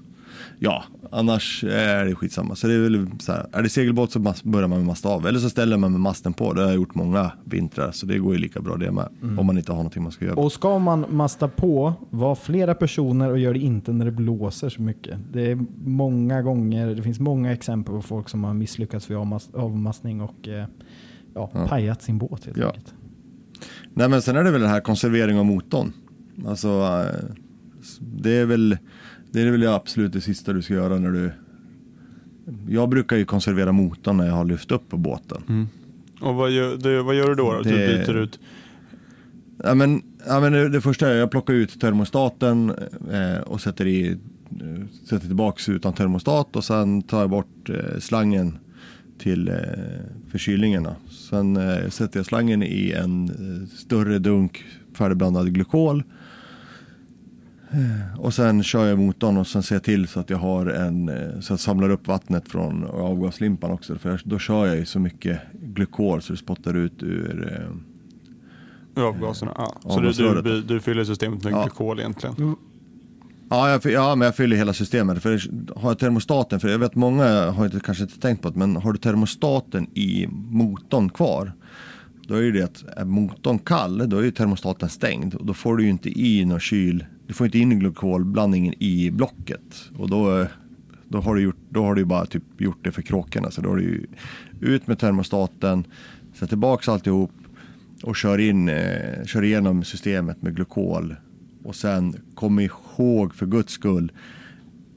Ja, 0.59 0.85
Annars 1.17 1.65
är 1.65 2.05
det 2.05 2.15
skitsamma. 2.15 2.55
Så 2.55 2.67
det 2.67 2.75
är 2.75 2.79
väl 2.79 3.07
så 3.19 3.33
här, 3.33 3.47
är 3.53 3.63
det 3.63 3.69
segelbåt 3.69 4.13
så 4.13 4.19
börjar 4.45 4.69
man 4.69 4.79
med 4.79 4.87
masta 4.87 5.09
av. 5.09 5.27
Eller 5.27 5.39
så 5.39 5.51
ställer 5.51 5.77
man 5.77 5.93
med 5.93 6.01
masten 6.01 6.33
på. 6.33 6.53
Det 6.53 6.61
har 6.61 6.69
jag 6.69 6.75
gjort 6.77 6.95
många 6.95 7.33
vintrar. 7.45 7.93
Så 7.93 8.07
det 8.07 8.19
går 8.19 8.33
ju 8.33 8.39
lika 8.39 8.61
bra 8.61 8.77
det 8.77 8.91
med. 8.93 9.09
Om 9.39 9.47
man 9.47 9.59
inte 9.59 9.73
har 9.73 9.77
någonting 9.77 10.03
man 10.03 10.13
ska 10.13 10.25
göra. 10.25 10.35
Och 10.37 10.53
ska 10.53 10.79
man 10.79 11.07
masta 11.11 11.49
på, 11.49 11.93
var 12.11 12.35
flera 12.35 12.75
personer 12.75 13.31
och 13.31 13.39
gör 13.39 13.53
det 13.55 13.61
inte 13.61 13.93
när 13.93 14.05
det 14.05 14.11
blåser 14.11 14.69
så 14.69 14.83
mycket. 14.83 15.19
Det 15.33 15.51
är 15.51 15.59
många 15.85 16.43
gånger, 16.43 16.95
det 16.95 17.03
finns 17.03 17.21
många 17.21 17.53
exempel 17.53 17.95
på 17.95 18.03
folk 18.03 18.29
som 18.29 18.45
har 18.45 18.55
misslyckats 18.55 19.11
vid 19.11 19.17
avmas- 19.17 19.57
avmastning 19.57 20.21
och 20.21 20.49
eh, 20.49 20.67
ja, 21.35 21.51
Ja. 21.55 21.67
pajat 21.69 22.03
sin 22.03 22.19
båt 22.19 22.45
helt 22.47 22.57
Ja. 22.59 22.67
enkelt. 22.67 22.95
Nej 23.95 24.09
men 24.09 24.23
sen 24.23 24.37
är 24.37 24.45
det 24.45 24.51
väl 24.51 24.61
det 24.61 24.69
här 24.69 24.81
konservering 24.81 25.39
av 25.39 25.45
motorn. 25.45 25.93
Alltså 26.47 26.69
eh, 26.69 27.25
det 28.01 28.31
är 28.37 28.47
väl 28.47 28.79
det 29.43 29.49
är 29.49 29.51
väl 29.51 29.61
det 29.61 29.75
absolut 29.75 30.13
det 30.13 30.21
sista 30.21 30.53
du 30.53 30.63
ska 30.63 30.75
göra 30.75 30.99
när 30.99 31.11
du 31.11 31.31
Jag 32.69 32.89
brukar 32.89 33.17
ju 33.17 33.25
konservera 33.25 33.73
motorn 33.73 34.17
när 34.17 34.27
jag 34.27 34.35
har 34.35 34.45
lyft 34.45 34.73
upp 34.73 34.89
på 34.89 34.97
båten. 34.97 35.43
Mm. 35.49 35.67
Och 36.21 36.35
vad 36.35 36.51
gör, 36.51 36.77
det, 36.77 37.03
vad 37.03 37.15
gör 37.15 37.29
du 37.29 37.35
då? 37.35 37.53
då? 37.53 37.63
Du 37.63 37.71
Det- 37.71 37.87
byter 38.07 38.17
ut? 38.17 38.39
Ja, 39.65 39.75
men, 39.75 40.03
ja, 40.27 40.41
men 40.41 40.53
det, 40.53 40.69
det 40.69 40.81
första 40.81 41.09
är 41.09 41.15
jag 41.15 41.31
plockar 41.31 41.55
ut 41.55 41.81
termostaten 41.81 42.73
eh, 43.13 43.41
och 43.47 43.61
sätter, 43.61 43.87
i, 43.87 44.17
sätter 45.05 45.27
tillbaks 45.27 45.69
utan 45.69 45.93
termostat 45.93 46.57
och 46.57 46.65
sen 46.65 47.03
tar 47.03 47.21
jag 47.21 47.31
bort 47.31 47.69
eh, 47.69 47.99
slangen 47.99 48.59
till 49.19 49.49
eh, 49.49 49.55
förkylningen. 50.31 50.89
Sen 51.31 51.57
eh, 51.57 51.89
sätter 51.89 52.19
jag 52.19 52.27
slangen 52.27 52.63
i 52.63 52.91
en 52.93 53.25
eh, 53.29 53.69
större 53.69 54.19
dunk 54.19 54.65
färdigblandad 54.95 55.55
glykol. 55.55 56.03
Och 58.19 58.35
sen 58.35 58.63
kör 58.63 58.87
jag 58.87 58.99
motorn 58.99 59.37
och 59.37 59.47
sen 59.47 59.63
ser 59.63 59.75
jag 59.75 59.83
till 59.83 60.09
så 60.09 60.21
att 60.21 60.31
jag 60.31 60.39
har 60.39 60.67
en, 60.67 61.09
eh, 61.09 61.41
så 61.41 61.53
jag 61.53 61.61
samlar 61.61 61.91
upp 61.91 62.07
vattnet 62.07 62.49
från 62.49 62.85
avgaslimpan 62.85 63.71
också. 63.71 63.99
För 63.99 64.21
då 64.25 64.39
kör 64.39 64.67
jag 64.67 64.77
ju 64.77 64.85
så 64.85 64.99
mycket 64.99 65.41
glykol 65.53 66.23
så 66.23 66.33
det 66.33 66.37
spottar 66.37 66.75
ut 66.75 67.03
ur 67.03 67.63
eh, 68.97 69.05
avgaserna? 69.05 69.53
Ja. 69.57 69.75
Så 69.83 70.01
du, 70.01 70.43
du, 70.43 70.63
du, 70.63 70.81
fyller 70.81 71.05
systemet 71.05 71.45
med 71.45 71.53
Ja. 71.53 71.63
glykol 71.63 71.99
egentligen? 72.01 72.57
Ja, 73.49 73.71
jag, 73.71 73.93
ja, 73.93 74.15
men 74.15 74.27
jag 74.27 74.37
fyller 74.37 74.57
hela 74.57 74.73
systemet. 74.73 75.23
För 75.23 75.41
har 75.81 75.91
jag 75.91 75.99
termostaten, 75.99 76.61
för 76.61 76.69
jag 76.69 76.79
vet 76.79 76.95
många 76.95 77.51
har 77.51 77.65
inte, 77.65 77.81
kanske 77.81 78.05
inte 78.05 78.21
tänkt 78.21 78.43
på 78.43 78.51
det, 78.51 78.59
men 78.59 78.77
har 78.77 78.93
du 78.93 78.99
termostaten 78.99 79.87
i 79.95 80.27
motorn 80.31 81.11
kvar, 81.11 81.53
då 82.29 82.35
är 82.35 82.43
ju 82.43 82.53
det 82.53 82.63
att 82.63 82.85
är 82.97 83.05
motorn 83.05 83.59
kall, 83.59 84.09
då 84.09 84.19
är 84.19 84.23
ju 84.23 84.31
termostaten 84.31 84.89
stängd 84.89 85.35
och 85.35 85.47
då 85.47 85.55
får 85.55 85.77
du 85.77 85.85
ju 85.85 85.91
inte 85.91 86.21
i 86.21 86.45
någon 86.45 86.61
kyl, 86.61 87.05
du 87.27 87.35
får 87.35 87.47
inte 87.47 87.59
in 87.59 87.79
glykolblandningen 87.79 88.75
i 88.79 89.11
blocket 89.11 89.91
och 89.99 90.11
då, 90.11 90.41
eh, 90.41 90.47
då 91.09 91.21
har 91.21 91.35
du 91.35 91.43
gjort, 91.43 91.57
då 91.69 91.85
har 91.85 91.95
du 91.95 92.01
ju 92.01 92.05
bara 92.05 92.27
typ 92.27 92.43
gjort 92.59 92.85
det 92.85 92.93
för 92.93 93.03
kråkorna. 93.03 93.51
Så 93.51 93.61
då 93.61 93.69
har 93.69 93.77
du 93.77 93.83
ju 93.83 94.07
ut 94.61 94.87
med 94.87 94.99
termostaten, 94.99 95.85
sätt 96.35 96.49
tillbaks 96.49 96.89
alltihop 96.89 97.33
och 98.03 98.17
kör, 98.17 98.39
in, 98.39 98.69
eh, 98.69 99.25
kör 99.25 99.45
igenom 99.45 99.85
systemet 99.85 100.43
med 100.43 100.57
glykol. 100.57 101.17
Och 101.65 101.77
sen 101.77 102.17
kom 102.35 102.61
ihåg 102.61 103.35
för 103.35 103.47
guds 103.47 103.73
skull 103.73 104.13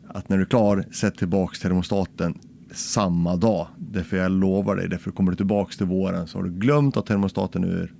att 0.07 0.29
när 0.29 0.37
du 0.37 0.43
är 0.43 0.47
klar, 0.47 0.85
sätt 0.91 1.17
tillbaks 1.17 1.59
termostaten 1.59 2.39
samma 2.71 3.35
dag. 3.35 3.67
Därför 3.77 4.17
jag 4.17 4.31
lovar 4.31 4.75
dig, 4.75 4.89
därför 4.89 5.11
kommer 5.11 5.31
du 5.31 5.37
tillbaks 5.37 5.77
till 5.77 5.85
våren 5.85 6.27
så 6.27 6.37
har 6.37 6.43
du 6.43 6.51
glömt 6.51 6.97
att 6.97 7.05
termostaten 7.05 7.63
är 7.63 7.67
ur. 7.67 7.93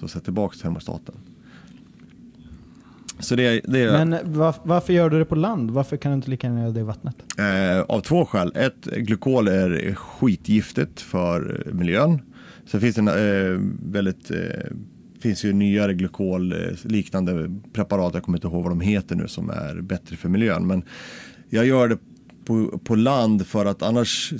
Så 0.00 0.08
sätt 0.08 0.24
tillbaks 0.24 0.58
termostaten. 0.58 1.14
Så 3.22 3.36
det, 3.36 3.60
det 3.64 3.80
är 3.80 4.04
Men 4.04 4.32
var, 4.32 4.54
varför 4.62 4.92
gör 4.92 5.10
du 5.10 5.18
det 5.18 5.24
på 5.24 5.34
land? 5.34 5.70
Varför 5.70 5.96
kan 5.96 6.12
du 6.12 6.16
inte 6.16 6.30
lika 6.30 6.46
gärna 6.46 6.60
göra 6.60 6.70
det 6.70 6.80
i 6.80 6.82
vattnet? 6.82 7.16
Eh, 7.38 7.80
av 7.80 8.00
två 8.00 8.24
skäl. 8.24 8.52
Ett, 8.54 8.84
glykol 8.84 9.48
är 9.48 9.94
skitgiftigt 9.94 11.00
för 11.00 11.66
miljön. 11.72 12.22
Sen 12.66 12.80
finns 12.80 12.96
det 12.96 13.00
en, 13.00 13.08
eh, 13.08 13.60
väldigt, 13.92 14.30
eh, 14.30 14.36
finns 15.20 15.44
ju 15.44 15.52
nyare 15.52 15.94
glykol 15.94 16.52
eh, 16.52 17.50
preparat, 17.72 18.14
jag 18.14 18.22
kommer 18.22 18.38
inte 18.38 18.46
ihåg 18.46 18.62
vad 18.62 18.72
de 18.72 18.80
heter 18.80 19.16
nu, 19.16 19.28
som 19.28 19.50
är 19.50 19.80
bättre 19.80 20.16
för 20.16 20.28
miljön. 20.28 20.66
Men 20.66 20.82
jag 21.48 21.66
gör 21.66 21.88
det 21.88 21.98
på, 22.44 22.78
på 22.84 22.94
land 22.94 23.46
för 23.46 23.66
att 23.66 23.82
annars, 23.82 24.32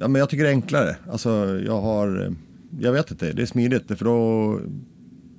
ja, 0.00 0.08
men 0.08 0.20
jag 0.20 0.28
tycker 0.30 0.44
det 0.44 0.50
är 0.50 0.54
enklare. 0.54 0.96
Alltså 1.10 1.60
jag 1.66 1.80
har, 1.80 2.24
eh, 2.24 2.32
jag 2.80 2.92
vet 2.92 3.10
inte, 3.10 3.32
det 3.32 3.42
är 3.42 3.46
smidigt 3.46 3.98
för 3.98 4.04
då 4.04 4.60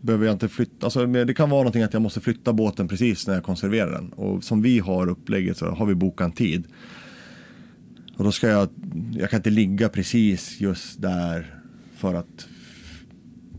behöver 0.02 0.26
jag 0.26 0.36
inte 0.36 0.48
flytta. 0.48 0.86
Alltså, 0.86 1.06
det 1.06 1.34
kan 1.34 1.50
vara 1.50 1.62
någonting 1.62 1.84
att 1.84 1.94
jag 1.94 2.02
måste 2.02 2.22
flytta 2.22 2.54
båten 2.54 2.88
precis 2.88 3.28
när 3.28 3.34
jag 3.34 3.44
konserverar 3.44 3.92
den. 3.92 4.10
Och 4.10 4.44
som 4.44 4.62
vi 4.62 4.80
har 4.80 5.10
upplägget 5.10 5.58
så 5.58 5.66
har 5.66 5.86
vi 5.86 5.96
bokat 5.96 6.26
en 6.26 6.32
tid. 6.32 6.64
Och 8.18 8.24
då 8.24 8.32
ska 8.32 8.48
jag, 8.48 8.70
jag 9.14 9.30
kan 9.30 9.38
inte 9.38 9.50
ligga 9.50 9.90
precis 9.90 10.62
just 10.62 11.02
där 11.02 11.56
för 11.96 12.14
att 12.14 12.48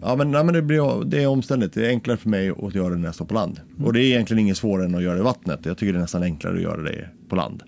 Ja 0.04 0.16
men, 0.16 0.30
nej, 0.30 0.44
men 0.44 0.54
det, 0.54 0.62
blir, 0.62 1.04
det 1.04 1.22
är 1.22 1.26
omständigt. 1.26 1.72
Det 1.72 1.86
är 1.86 1.88
enklare 1.88 2.16
för 2.16 2.28
mig 2.28 2.50
att 2.50 2.74
göra 2.74 2.90
det 2.90 2.96
när 2.96 3.08
jag 3.08 3.14
står 3.14 3.24
på 3.24 3.34
land. 3.34 3.60
Och 3.84 3.92
det 3.92 4.00
är 4.00 4.04
egentligen 4.04 4.38
inget 4.38 4.56
svårare 4.56 4.86
än 4.86 4.94
att 4.94 5.02
göra 5.02 5.14
det 5.14 5.20
i 5.20 5.24
vattnet. 5.24 5.60
Jag 5.62 5.78
tycker 5.78 5.92
det 5.92 5.98
är 5.98 6.00
nästan 6.00 6.22
enklare 6.22 6.56
att 6.56 6.62
göra 6.62 6.82
det 6.82 7.08
på 7.28 7.36
land. 7.36 7.62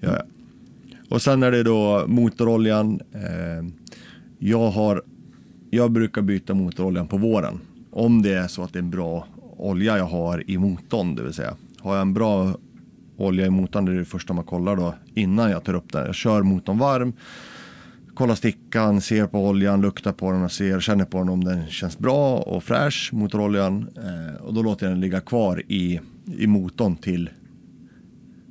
Ja, 0.00 0.16
ja. 0.16 0.22
Och 1.08 1.22
sen 1.22 1.42
är 1.42 1.50
det 1.50 1.62
då 1.62 2.04
motoroljan. 2.06 3.00
Eh, 3.12 3.64
jag, 4.38 4.70
har, 4.70 5.02
jag 5.74 5.92
brukar 5.92 6.22
byta 6.22 6.54
motoroljan 6.54 7.08
på 7.08 7.16
våren. 7.16 7.60
Om 7.90 8.22
det 8.22 8.34
är 8.34 8.48
så 8.48 8.62
att 8.62 8.72
det 8.72 8.78
är 8.78 8.82
en 8.82 8.90
bra 8.90 9.26
olja 9.56 9.98
jag 9.98 10.04
har 10.04 10.50
i 10.50 10.58
motorn, 10.58 11.14
det 11.14 11.22
vill 11.22 11.32
säga. 11.32 11.56
Har 11.80 11.94
jag 11.94 12.02
en 12.02 12.14
bra 12.14 12.56
olja 13.16 13.46
i 13.46 13.50
motorn, 13.50 13.84
det 13.84 13.92
är 13.92 13.96
det 13.96 14.04
första 14.04 14.32
man 14.32 14.44
kollar 14.44 14.76
då 14.76 14.94
innan 15.14 15.50
jag 15.50 15.64
tar 15.64 15.74
upp 15.74 15.92
den. 15.92 16.06
Jag 16.06 16.14
kör 16.14 16.42
motorn 16.42 16.78
varm, 16.78 17.12
kollar 18.14 18.34
stickan, 18.34 19.00
ser 19.00 19.26
på 19.26 19.48
oljan, 19.48 19.80
luktar 19.80 20.12
på 20.12 20.32
den 20.32 20.42
och 20.42 20.52
ser, 20.52 20.80
känner 20.80 21.04
på 21.04 21.18
den 21.18 21.28
om 21.28 21.44
den 21.44 21.66
känns 21.66 21.98
bra 21.98 22.36
och 22.36 22.64
fräsch, 22.64 23.10
motoroljan. 23.12 23.88
Eh, 23.96 24.42
och 24.42 24.54
då 24.54 24.62
låter 24.62 24.86
jag 24.86 24.92
den 24.92 25.00
ligga 25.00 25.20
kvar 25.20 25.62
i, 25.68 26.00
i 26.38 26.46
motorn 26.46 26.96
till, 26.96 27.30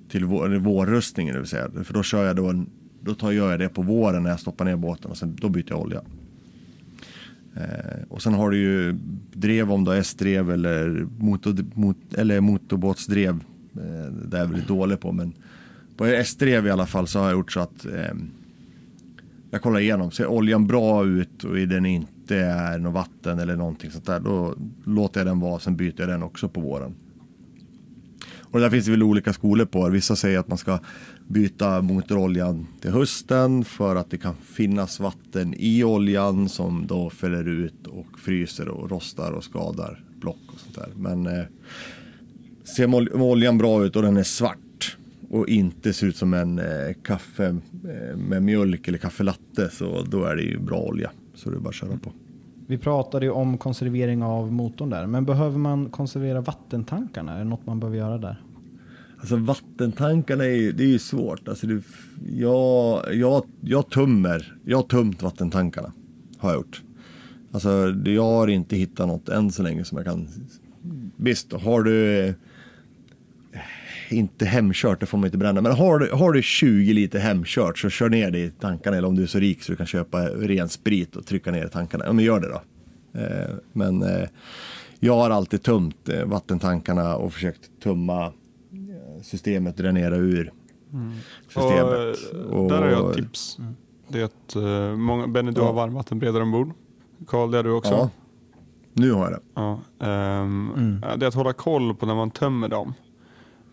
till 0.09 0.25
vår, 0.25 0.49
vårrustningen, 0.49 1.33
det 1.33 1.39
vill 1.39 1.49
säga. 1.49 1.69
För 1.83 1.93
då 1.93 2.03
kör 2.03 2.25
jag 2.25 2.35
då, 2.35 2.47
en, 2.49 2.69
då 3.01 3.13
tar, 3.13 3.31
gör 3.31 3.51
jag 3.51 3.59
det 3.59 3.69
på 3.69 3.81
våren 3.81 4.23
när 4.23 4.29
jag 4.29 4.39
stoppar 4.39 4.65
ner 4.65 4.75
båten 4.75 5.11
och 5.11 5.17
sen 5.17 5.35
då 5.41 5.49
byter 5.49 5.69
jag 5.69 5.81
olja. 5.81 6.01
Eh, 7.55 8.03
och 8.09 8.21
sen 8.21 8.33
har 8.33 8.51
du 8.51 8.57
ju 8.57 8.93
drev 9.33 9.71
om 9.71 9.83
du 9.83 9.91
har 9.91 9.97
S-drev 9.97 10.51
eller, 10.51 11.07
motor, 11.19 11.65
mot, 11.73 12.13
eller 12.13 12.39
motorbåtsdrev. 12.39 13.43
Eh, 13.75 14.13
det 14.29 14.37
är 14.37 14.41
jag 14.41 14.47
väldigt 14.47 14.67
dålig 14.67 14.99
på 14.99 15.11
men 15.11 15.33
på 15.97 16.05
S-drev 16.05 16.67
i 16.67 16.71
alla 16.71 16.85
fall 16.85 17.07
så 17.07 17.19
har 17.19 17.25
jag 17.25 17.33
gjort 17.33 17.51
så 17.51 17.59
att 17.59 17.85
eh, 17.85 18.15
jag 19.51 19.61
kollar 19.61 19.79
igenom, 19.79 20.11
ser 20.11 20.27
oljan 20.27 20.67
bra 20.67 21.05
ut 21.05 21.43
och 21.43 21.59
i 21.59 21.65
den 21.65 21.85
inte 21.85 22.37
är 22.37 22.79
något 22.79 22.93
vatten 22.93 23.39
eller 23.39 23.55
någonting 23.55 23.91
sånt 23.91 24.05
där, 24.05 24.19
då 24.19 24.55
låter 24.85 25.19
jag 25.19 25.27
den 25.27 25.39
vara, 25.39 25.59
sen 25.59 25.75
byter 25.75 25.95
jag 25.97 26.09
den 26.09 26.23
också 26.23 26.49
på 26.49 26.61
våren. 26.61 26.95
Och 28.51 28.59
där 28.59 28.69
finns 28.69 28.85
det 28.85 28.91
väl 28.91 29.03
olika 29.03 29.33
skolor 29.33 29.65
på. 29.65 29.89
Vissa 29.89 30.15
säger 30.15 30.39
att 30.39 30.47
man 30.47 30.57
ska 30.57 30.79
byta 31.31 31.81
motoroljan 31.81 32.67
till 32.81 32.91
hösten 32.91 33.63
för 33.63 33.95
att 33.95 34.09
det 34.09 34.17
kan 34.17 34.35
finnas 34.35 34.99
vatten 34.99 35.53
i 35.57 35.83
oljan 35.83 36.49
som 36.49 36.87
då 36.87 37.09
fäller 37.09 37.47
ut 37.47 37.87
och 37.87 38.19
fryser 38.19 38.67
och 38.67 38.91
rostar 38.91 39.31
och 39.31 39.43
skadar 39.43 40.03
block 40.19 40.41
och 40.53 40.59
sånt 40.59 40.75
där. 40.75 40.89
Men 40.95 41.27
eh, 41.27 41.45
ser 42.63 43.15
oljan 43.21 43.57
bra 43.57 43.85
ut 43.85 43.95
och 43.95 44.01
den 44.01 44.17
är 44.17 44.23
svart 44.23 44.97
och 45.29 45.47
inte 45.47 45.93
ser 45.93 46.07
ut 46.07 46.15
som 46.15 46.33
en 46.33 46.59
eh, 46.59 46.65
kaffe 47.03 47.45
eh, 47.45 48.17
med 48.17 48.43
mjölk 48.43 48.87
eller 48.87 48.97
kaffelatte 48.97 49.69
så 49.69 50.01
då 50.01 50.23
är 50.23 50.35
det 50.35 50.43
ju 50.43 50.59
bra 50.59 50.79
olja. 50.79 51.11
Så 51.35 51.49
det 51.49 51.55
är 51.55 51.59
bara 51.59 51.69
att 51.69 51.75
köra 51.75 51.97
på. 51.97 52.11
Vi 52.67 52.77
pratade 52.77 53.25
ju 53.25 53.31
om 53.31 53.57
konservering 53.57 54.23
av 54.23 54.53
motorn 54.53 54.89
där, 54.89 55.07
men 55.07 55.25
behöver 55.25 55.57
man 55.57 55.89
konservera 55.89 56.41
vattentankarna? 56.41 57.33
Är 57.33 57.37
det 57.37 57.43
något 57.43 57.65
man 57.65 57.79
behöver 57.79 57.97
göra 57.97 58.17
där? 58.17 58.41
Alltså 59.21 59.35
vattentankarna 59.35 60.45
är 60.45 60.55
ju, 60.55 60.71
det 60.71 60.83
är 60.83 60.87
ju 60.87 60.99
svårt. 60.99 61.47
Alltså 61.47 61.67
det, 61.67 61.81
jag, 62.31 63.15
jag, 63.15 63.45
jag 63.61 63.89
tömmer, 63.89 64.57
jag 64.65 64.77
har 64.77 64.83
tömt 64.83 65.21
vattentankarna. 65.21 65.91
Har 66.37 66.49
jag 66.49 66.57
gjort. 66.57 66.81
Alltså 67.51 67.95
jag 68.05 68.23
har 68.23 68.47
inte 68.47 68.75
hittat 68.75 69.07
något 69.07 69.29
än 69.29 69.51
så 69.51 69.63
länge 69.63 69.85
som 69.85 69.97
jag 69.97 70.05
kan. 70.05 70.27
Visst, 71.17 71.53
har 71.53 71.83
du 71.83 72.19
eh, 72.19 72.33
inte 74.09 74.45
hemkört, 74.45 74.99
det 74.99 75.05
får 75.05 75.17
man 75.17 75.27
inte 75.27 75.37
bränna. 75.37 75.61
Men 75.61 75.71
har 75.71 75.99
du, 75.99 76.11
har 76.11 76.31
du 76.31 76.41
20 76.41 76.93
liter 76.93 77.19
hemkört 77.19 77.77
så 77.77 77.89
kör 77.89 78.09
ner 78.09 78.31
det 78.31 78.39
i 78.39 78.51
tankarna. 78.51 78.97
Eller 78.97 79.07
om 79.07 79.15
du 79.15 79.23
är 79.23 79.27
så 79.27 79.39
rik 79.39 79.63
så 79.63 79.71
du 79.71 79.75
kan 79.75 79.85
köpa 79.85 80.25
ren 80.25 80.69
sprit 80.69 81.15
och 81.15 81.25
trycka 81.25 81.51
ner 81.51 81.65
i 81.65 81.69
tankarna. 81.69 82.05
Ja 82.05 82.13
men 82.13 82.25
gör 82.25 82.39
det 82.39 82.47
då. 82.47 82.61
Eh, 83.19 83.55
men 83.73 84.03
eh, 84.03 84.29
jag 84.99 85.15
har 85.15 85.29
alltid 85.29 85.63
tömt 85.63 86.09
vattentankarna 86.25 87.15
och 87.15 87.33
försökt 87.33 87.69
tömma 87.83 88.33
systemet, 89.21 89.77
dränera 89.77 90.15
ur 90.15 90.51
systemet. 91.47 92.17
Och, 92.49 92.57
eh, 92.63 92.67
där 92.67 92.81
har 92.81 92.87
jag 92.89 93.09
ett 93.09 93.15
tips. 93.15 93.57
Det 94.07 94.19
är 94.21 94.25
att 94.25 94.55
uh, 94.55 94.97
många, 94.97 95.27
Benny, 95.27 95.51
du 95.51 95.61
Ja. 95.61 95.65
har 95.67 95.73
varmvattenberedare 95.73 96.43
ombord. 96.43 96.71
Karl, 97.27 97.51
det 97.51 97.57
har 97.57 97.63
du 97.63 97.71
också. 97.71 97.91
Ja, 97.93 98.09
nu 98.93 99.11
har 99.11 99.23
jag 99.23 99.31
det. 99.31 99.39
Ja, 99.53 99.79
ehm, 100.07 100.69
Mm. 100.75 101.01
Det 101.19 101.25
är 101.25 101.27
att 101.27 101.33
hålla 101.33 101.53
koll 101.53 101.95
på 101.95 102.05
när 102.05 102.15
man 102.15 102.31
tömmer 102.31 102.67
dem. 102.67 102.93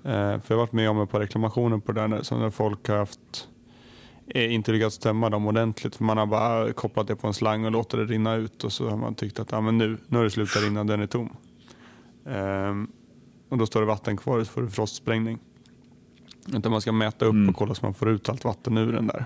Eh, 0.05 0.11
för 0.13 0.43
jag 0.49 0.57
har 0.57 0.57
varit 0.57 0.73
med 0.73 0.91
om 0.91 1.01
ett 1.01 1.11
par 1.11 1.21
reklamationer 1.21 1.79
på 1.79 1.93
det 1.93 2.07
där 2.09 2.23
som 2.23 2.41
när 2.41 2.51
folk 2.51 2.89
har 2.89 2.97
haft 2.97 3.49
eh, 4.27 4.55
inte 4.55 4.73
lyckats 4.73 4.97
stämma 4.97 5.31
dem 5.31 5.47
ordentligt. 5.47 5.97
För 5.97 6.05
man 6.05 6.19
har 6.19 6.27
bara 6.27 6.73
kopplat 6.73 7.07
det 7.07 7.17
på 7.17 7.27
en 7.27 7.35
slang 7.35 7.65
och 7.65 7.71
låter 7.73 7.99
det 7.99 8.05
rinna 8.05 8.35
ut 8.35 8.65
och 8.65 8.73
så 8.73 8.89
har 8.89 8.97
man 8.97 9.15
tyckt 9.15 9.41
att 9.41 9.53
ah, 9.53 9.61
men 9.61 9.79
nu, 9.79 9.97
nu 10.07 10.17
har 10.17 10.25
det 10.25 10.31
slutat 10.31 10.63
rinna, 10.63 10.85
den 10.85 11.01
är 11.01 11.07
tom. 11.07 11.37
Ehm, 12.27 12.89
och 13.49 13.59
då 13.59 13.67
står 13.67 13.81
det 13.81 13.87
vatten 13.87 14.17
kvar 14.17 14.39
så 14.45 14.51
får 14.51 14.63
du 14.63 14.71
frostsprängning. 14.71 15.39
Utan 16.55 16.73
man 16.73 16.81
ska 16.81 16.93
mäta 16.93 17.25
upp 17.25 17.33
Mm. 17.33 17.49
och 17.49 17.57
kolla 17.57 17.75
så 17.75 17.87
man 17.87 17.95
får 17.95 18.09
ut 18.09 18.29
allt 18.29 18.45
vatten 18.45 18.77
ur 18.79 18.93
den 18.93 19.07
där. 19.07 19.25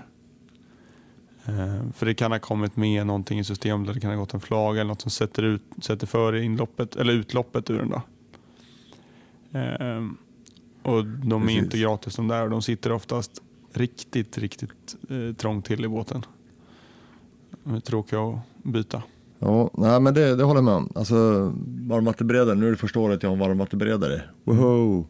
Ehm, 1.45 1.93
för 1.93 2.05
det 2.05 2.13
kan 2.13 2.31
ha 2.31 2.39
kommit 2.39 2.75
med 2.75 3.07
någonting 3.07 3.39
i 3.39 3.43
systemet, 3.43 3.85
eller 3.85 3.93
det 3.93 3.99
kan 3.99 4.09
ha 4.11 4.17
gått 4.17 4.33
en 4.33 4.39
flaga 4.39 4.81
eller 4.81 4.87
något 4.89 5.01
som 5.01 5.11
sätter, 5.11 5.43
ut, 5.43 5.63
sätter 5.81 6.07
för 6.07 6.35
inloppet, 6.35 6.95
eller 6.95 7.13
utloppet 7.13 7.69
ur 7.69 7.77
den. 7.77 7.89
Då. 7.89 8.01
Ehm, 9.59 10.17
och 10.83 11.05
de 11.05 11.41
är 11.43 11.47
Precis. 11.47 11.63
inte 11.63 11.77
gratis 11.77 12.15
de 12.15 12.27
där 12.27 12.43
och 12.43 12.49
de 12.49 12.61
sitter 12.61 12.91
oftast 12.91 13.41
riktigt, 13.73 14.37
riktigt 14.37 14.95
eh, 15.09 15.35
trångt 15.35 15.65
till 15.65 15.85
i 15.85 15.87
båten. 15.87 16.25
De 17.63 17.73
är 17.75 17.79
tråkiga 17.79 18.21
att 18.21 18.39
byta. 18.63 19.03
Ja, 19.45 19.69
nej, 19.73 19.99
men 19.99 20.13
det, 20.13 20.35
det 20.35 20.43
håller 20.43 20.57
jag 20.57 20.65
med 20.65 20.73
om. 20.73 20.91
Alltså, 20.95 21.15
varmvattenberedare, 21.87 22.55
nu 22.55 22.67
är 22.67 22.71
det 22.71 22.77
första 22.77 22.99
året 22.99 23.23
jag 23.23 23.29
har 23.29 23.37
varmvattenberedare. 23.37 24.21
Woho! 24.43 25.05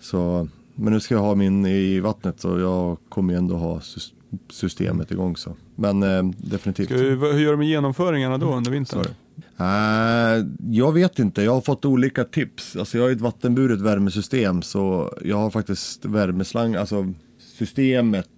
Så, 0.00 0.48
men 0.74 0.92
nu 0.92 1.00
ska 1.00 1.14
jag 1.14 1.22
ha 1.22 1.34
min 1.34 1.66
i 1.66 2.00
vattnet 2.00 2.40
så 2.40 2.58
jag 2.58 2.98
kommer 3.08 3.32
ju 3.32 3.38
ändå 3.38 3.54
ha 3.56 3.78
sys- 3.78 4.12
systemet 4.50 5.10
igång. 5.10 5.36
Så. 5.36 5.56
Men 5.76 6.02
eh, 6.02 6.22
definitivt. 6.38 6.86
Ska 6.86 6.96
hur 6.96 7.38
gör 7.38 7.50
du 7.50 7.56
med 7.56 7.68
genomföringarna 7.68 8.38
då 8.38 8.54
under 8.54 8.70
vintern? 8.70 9.04
Sorry. 9.04 9.14
Eh, 9.58 10.46
jag 10.70 10.92
vet 10.92 11.18
inte, 11.18 11.42
jag 11.42 11.52
har 11.52 11.60
fått 11.60 11.84
olika 11.84 12.24
tips. 12.24 12.76
Alltså 12.76 12.98
jag 12.98 13.04
har 13.04 13.10
ett 13.10 13.20
vattenburet 13.20 13.80
värmesystem 13.80 14.62
så 14.62 15.14
jag 15.24 15.36
har 15.36 15.50
faktiskt 15.50 16.04
värmeslang, 16.04 16.74
alltså 16.74 17.12
systemet 17.58 18.28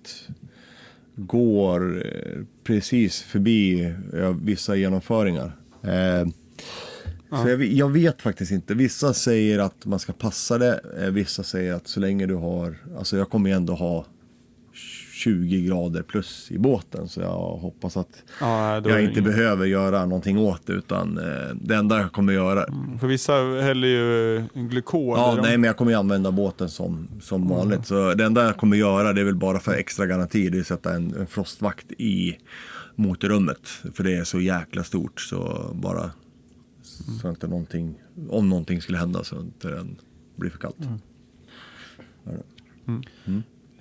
går 1.16 2.06
eh, 2.06 2.42
precis 2.64 3.22
förbi 3.22 3.82
eh, 4.14 4.36
vissa 4.42 4.76
genomföringar. 4.76 5.56
Eh, 5.82 6.26
Så 7.42 7.48
jag, 7.48 7.64
jag 7.64 7.90
vet 7.90 8.22
faktiskt 8.22 8.52
inte. 8.52 8.74
Vissa 8.74 9.14
säger 9.14 9.58
att 9.58 9.86
man 9.86 9.98
ska 9.98 10.12
passa 10.12 10.58
det. 10.58 10.80
eh, 11.00 11.10
Vissa 11.10 11.42
säger 11.42 11.74
att 11.74 11.88
så 11.88 12.00
länge 12.00 12.26
du 12.26 12.34
har, 12.34 12.76
alltså 12.98 13.16
jag 13.16 13.30
kommer 13.30 13.50
ju 13.50 13.56
ändå 13.56 13.74
ha 13.74 14.06
20 15.24 15.66
grader 15.66 16.02
plus 16.02 16.50
i 16.50 16.58
båten. 16.58 17.08
Så 17.08 17.20
jag 17.20 17.38
hoppas 17.56 17.96
att 17.96 18.22
Ja, 18.40 18.74
jag 18.74 19.02
inte 19.02 19.20
inget. 19.20 19.24
behöver 19.24 19.66
göra 19.66 20.06
någonting 20.06 20.38
åt 20.38 20.66
det. 20.66 20.72
Utan 20.72 21.18
eh, 21.18 21.54
det 21.54 21.74
enda 21.74 22.00
jag 22.00 22.12
kommer 22.12 22.32
göra. 22.32 22.66
För 23.00 23.06
vissa 23.06 23.32
häller 23.62 23.88
ju 23.88 24.42
glykol 24.54 25.18
Ja, 25.18 25.38
nej 25.42 25.58
men 25.58 25.66
jag 25.68 25.76
kommer 25.76 25.90
ju 25.92 25.98
använda 25.98 26.30
båten 26.32 26.68
som, 26.68 27.08
som 27.20 27.48
vanligt. 27.48 27.86
Så 27.86 28.14
det 28.14 28.24
enda 28.24 28.44
jag 28.44 28.56
kommer 28.56 28.76
göra 28.76 29.12
det 29.12 29.20
är 29.20 29.24
väl 29.24 29.34
bara 29.36 29.58
för 29.60 29.72
extra 29.72 30.06
garanti. 30.06 30.48
Det 30.50 30.58
är 30.58 30.60
att 30.60 30.66
sätta 30.66 30.94
en, 30.94 31.14
en 31.14 31.26
frostvakt 31.26 31.92
i 31.92 32.36
motorrummet. 32.96 33.68
För 33.94 34.04
det 34.04 34.14
är 34.16 34.24
så 34.24 34.40
jäkla 34.40 34.84
stort. 34.84 35.20
Så 35.20 35.70
bara 35.74 36.10
så 37.22 37.28
inte 37.30 37.46
någonting, 37.48 37.94
om 38.28 38.48
någonting 38.48 38.80
skulle 38.82 38.98
hända 38.98 39.24
så 39.24 39.40
inte 39.40 39.68
den 39.68 39.96
blir 40.36 40.50
för 40.50 40.58
kallt. 40.58 40.76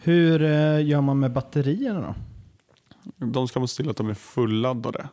Hur 0.04 0.42
eh, 0.44 0.86
gör 0.88 1.02
man 1.02 1.20
med 1.20 1.34
batterierna 1.34 2.02
då? 2.02 3.26
De 3.26 3.48
ska 3.48 3.60
man 3.60 3.68
se 3.68 3.84
till 3.84 3.90
att 3.92 3.98
de 3.98 4.10
är 4.10 4.14
fulladdade. 4.14 5.10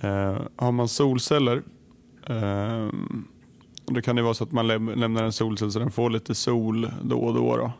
Eh, 0.00 0.38
har 0.56 0.72
man 0.72 0.88
solceller, 0.88 1.62
eh, 2.28 2.88
då 3.86 4.00
kan 4.02 4.16
det 4.16 4.22
vara 4.22 4.34
så 4.34 4.44
att 4.44 4.52
man 4.52 4.66
läm- 4.70 4.94
lämnar 4.96 5.22
en 5.24 5.32
solcell 5.32 5.72
så 5.72 5.78
den 5.78 5.90
får 5.90 6.10
lite 6.10 6.34
sol 6.34 6.90
då 7.02 7.18
och 7.18 7.34
då. 7.34 7.56
då. 7.56 7.72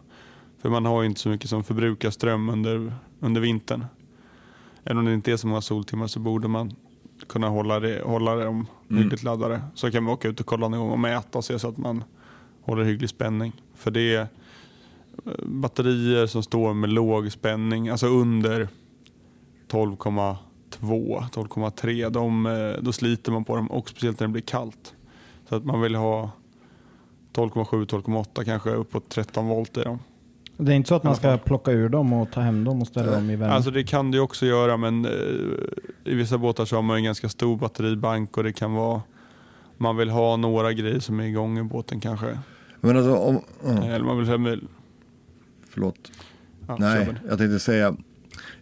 För 0.62 0.68
man 0.68 0.84
har 0.84 1.02
ju 1.02 1.08
inte 1.08 1.20
så 1.20 1.28
mycket 1.28 1.50
som 1.50 1.64
förbrukar 1.64 2.10
ström 2.10 2.48
under, 2.48 2.94
under 3.20 3.40
vintern. 3.40 3.84
Även 4.84 4.98
om 4.98 5.04
det 5.04 5.14
inte 5.14 5.32
är 5.32 5.36
så 5.36 5.46
många 5.46 5.60
soltimmar 5.60 6.06
så 6.06 6.20
borde 6.20 6.48
man 6.48 6.72
kunna 7.28 7.48
hålla, 7.48 7.80
det, 7.80 8.02
hålla 8.04 8.34
dem 8.34 8.66
hyggligt 8.88 9.22
laddade. 9.22 9.60
Så 9.74 9.90
kan 9.90 10.02
man 10.04 10.12
åka 10.12 10.28
ut 10.28 10.40
och 10.40 10.46
kolla 10.46 10.68
någon 10.68 10.80
gång 10.80 10.90
och 10.90 10.98
mäta 10.98 11.38
och 11.38 11.44
se 11.44 11.58
så 11.58 11.68
att 11.68 11.76
man 11.76 12.04
håller 12.62 12.84
hygglig 12.84 13.10
spänning. 13.10 13.52
För 13.74 13.90
det 13.90 14.14
är 14.14 14.26
batterier 15.42 16.26
som 16.26 16.42
står 16.42 16.74
med 16.74 16.90
låg 16.90 17.32
spänning, 17.32 17.88
alltså 17.88 18.06
under 18.06 18.68
12,2, 19.68 20.36
12,3. 20.80 22.10
De, 22.10 22.46
eh, 22.46 22.82
då 22.82 22.92
sliter 22.92 23.32
man 23.32 23.44
på 23.44 23.56
dem 23.56 23.70
och 23.70 23.88
speciellt 23.88 24.20
när 24.20 24.26
det 24.26 24.32
blir 24.32 24.42
kallt. 24.42 24.94
Så 25.48 25.56
att 25.56 25.64
man 25.64 25.80
vill 25.80 25.94
ha 25.94 26.30
12,7, 27.34 27.86
12,8 27.86 28.44
kanske 28.44 28.70
uppåt 28.70 29.08
13 29.08 29.48
volt 29.48 29.76
i 29.76 29.82
dem. 29.82 29.98
Det 30.56 30.72
är 30.72 30.76
inte 30.76 30.88
så 30.88 30.94
att 30.94 31.02
man 31.02 31.16
ska 31.16 31.38
plocka 31.38 31.70
ur 31.70 31.88
dem 31.88 32.12
och 32.12 32.30
ta 32.30 32.40
hem 32.40 32.64
dem 32.64 32.82
och 32.82 32.86
ställa 32.86 33.12
dem 33.12 33.30
i 33.30 33.36
värme? 33.36 33.52
Alltså 33.52 33.70
det 33.70 33.84
kan 33.84 34.10
du 34.10 34.20
också 34.20 34.46
göra 34.46 34.76
men 34.76 35.04
eh, 35.04 35.10
i 36.04 36.14
vissa 36.14 36.38
båtar 36.38 36.64
så 36.64 36.76
har 36.76 36.82
man 36.82 36.96
en 36.96 37.04
ganska 37.04 37.28
stor 37.28 37.56
batteribank 37.56 38.36
och 38.36 38.44
det 38.44 38.52
kan 38.52 38.74
vara 38.74 39.02
man 39.76 39.96
vill 39.96 40.10
ha 40.10 40.36
några 40.36 40.72
grejer 40.72 41.00
som 41.00 41.20
är 41.20 41.24
igång 41.24 41.58
i 41.58 41.62
båten 41.62 42.00
kanske. 42.00 42.38
Men 42.80 42.96
alltså, 42.96 43.16
om, 43.16 43.40
ja, 43.64 43.84
Eller 43.84 44.04
man 44.04 44.18
vill 44.18 44.28
ha 44.28 44.56
förlåt. 45.76 46.12
ja, 46.66 46.76
Nej, 46.80 47.14
jag 47.28 47.38
tänkte 47.38 47.58
säga. 47.58 47.96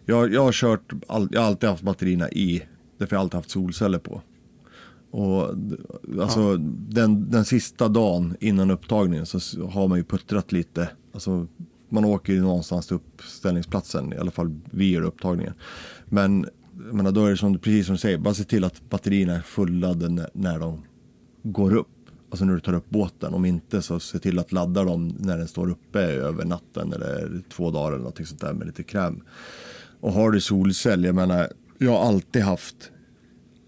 Jag, 0.05 0.33
jag 0.33 0.43
har 0.43 0.51
kört, 0.51 0.93
all, 1.07 1.27
jag 1.31 1.41
har 1.41 1.47
alltid 1.47 1.69
haft 1.69 1.83
batterierna 1.83 2.29
i. 2.29 2.63
Därför 2.97 3.15
har 3.15 3.19
jag 3.19 3.23
alltid 3.25 3.35
haft 3.35 3.49
solceller 3.49 3.99
på. 3.99 4.21
Och 5.11 5.55
alltså 6.21 6.57
den, 6.89 7.31
den 7.31 7.45
sista 7.45 7.87
dagen 7.87 8.35
innan 8.39 8.71
upptagningen 8.71 9.25
så 9.25 9.65
har 9.67 9.87
man 9.87 9.97
ju 9.97 10.03
puttrat 10.03 10.51
lite. 10.51 10.89
Alltså 11.13 11.47
man 11.89 12.05
åker 12.05 12.33
ju 12.33 12.41
någonstans 12.41 12.87
till 12.87 12.95
uppställningsplatsen. 12.95 14.13
I 14.13 14.17
alla 14.17 14.31
fall 14.31 14.59
vi 14.71 14.91
gör 14.91 15.01
upptagningen. 15.01 15.53
Men 16.05 16.47
menar, 16.73 17.11
då 17.11 17.25
är 17.25 17.29
det 17.29 17.37
som, 17.37 17.59
precis 17.59 17.85
som 17.85 17.95
du 17.95 17.99
säger. 17.99 18.17
Bara 18.17 18.33
se 18.33 18.43
till 18.43 18.63
att 18.63 18.89
batterierna 18.89 19.35
är 19.35 19.41
fulladdade 19.41 20.09
när, 20.09 20.29
när 20.33 20.59
de 20.59 20.83
går 21.43 21.75
upp. 21.75 21.87
Alltså 22.35 22.45
när 22.45 22.53
du 22.53 22.59
tar 22.59 22.73
upp 22.73 22.89
båten. 22.89 23.33
Om 23.33 23.45
inte 23.45 23.81
så 23.81 23.99
se 23.99 24.19
till 24.19 24.39
att 24.39 24.51
ladda 24.51 24.83
dem 24.83 25.15
när 25.19 25.37
den 25.37 25.47
står 25.47 25.69
uppe 25.69 25.99
över 25.99 26.45
natten 26.45 26.93
eller 26.93 27.41
två 27.49 27.71
dagar 27.71 27.87
eller 27.87 27.97
någonting 27.97 28.25
sånt 28.25 28.41
där 28.41 28.53
med 28.53 28.67
lite 28.67 28.83
kräm. 28.83 29.23
Och 29.99 30.11
har 30.11 30.31
du 30.31 30.41
solcell, 30.41 31.03
jag 31.03 31.15
menar, 31.15 31.47
jag 31.77 31.91
har 31.91 32.07
alltid 32.07 32.41
haft 32.41 32.91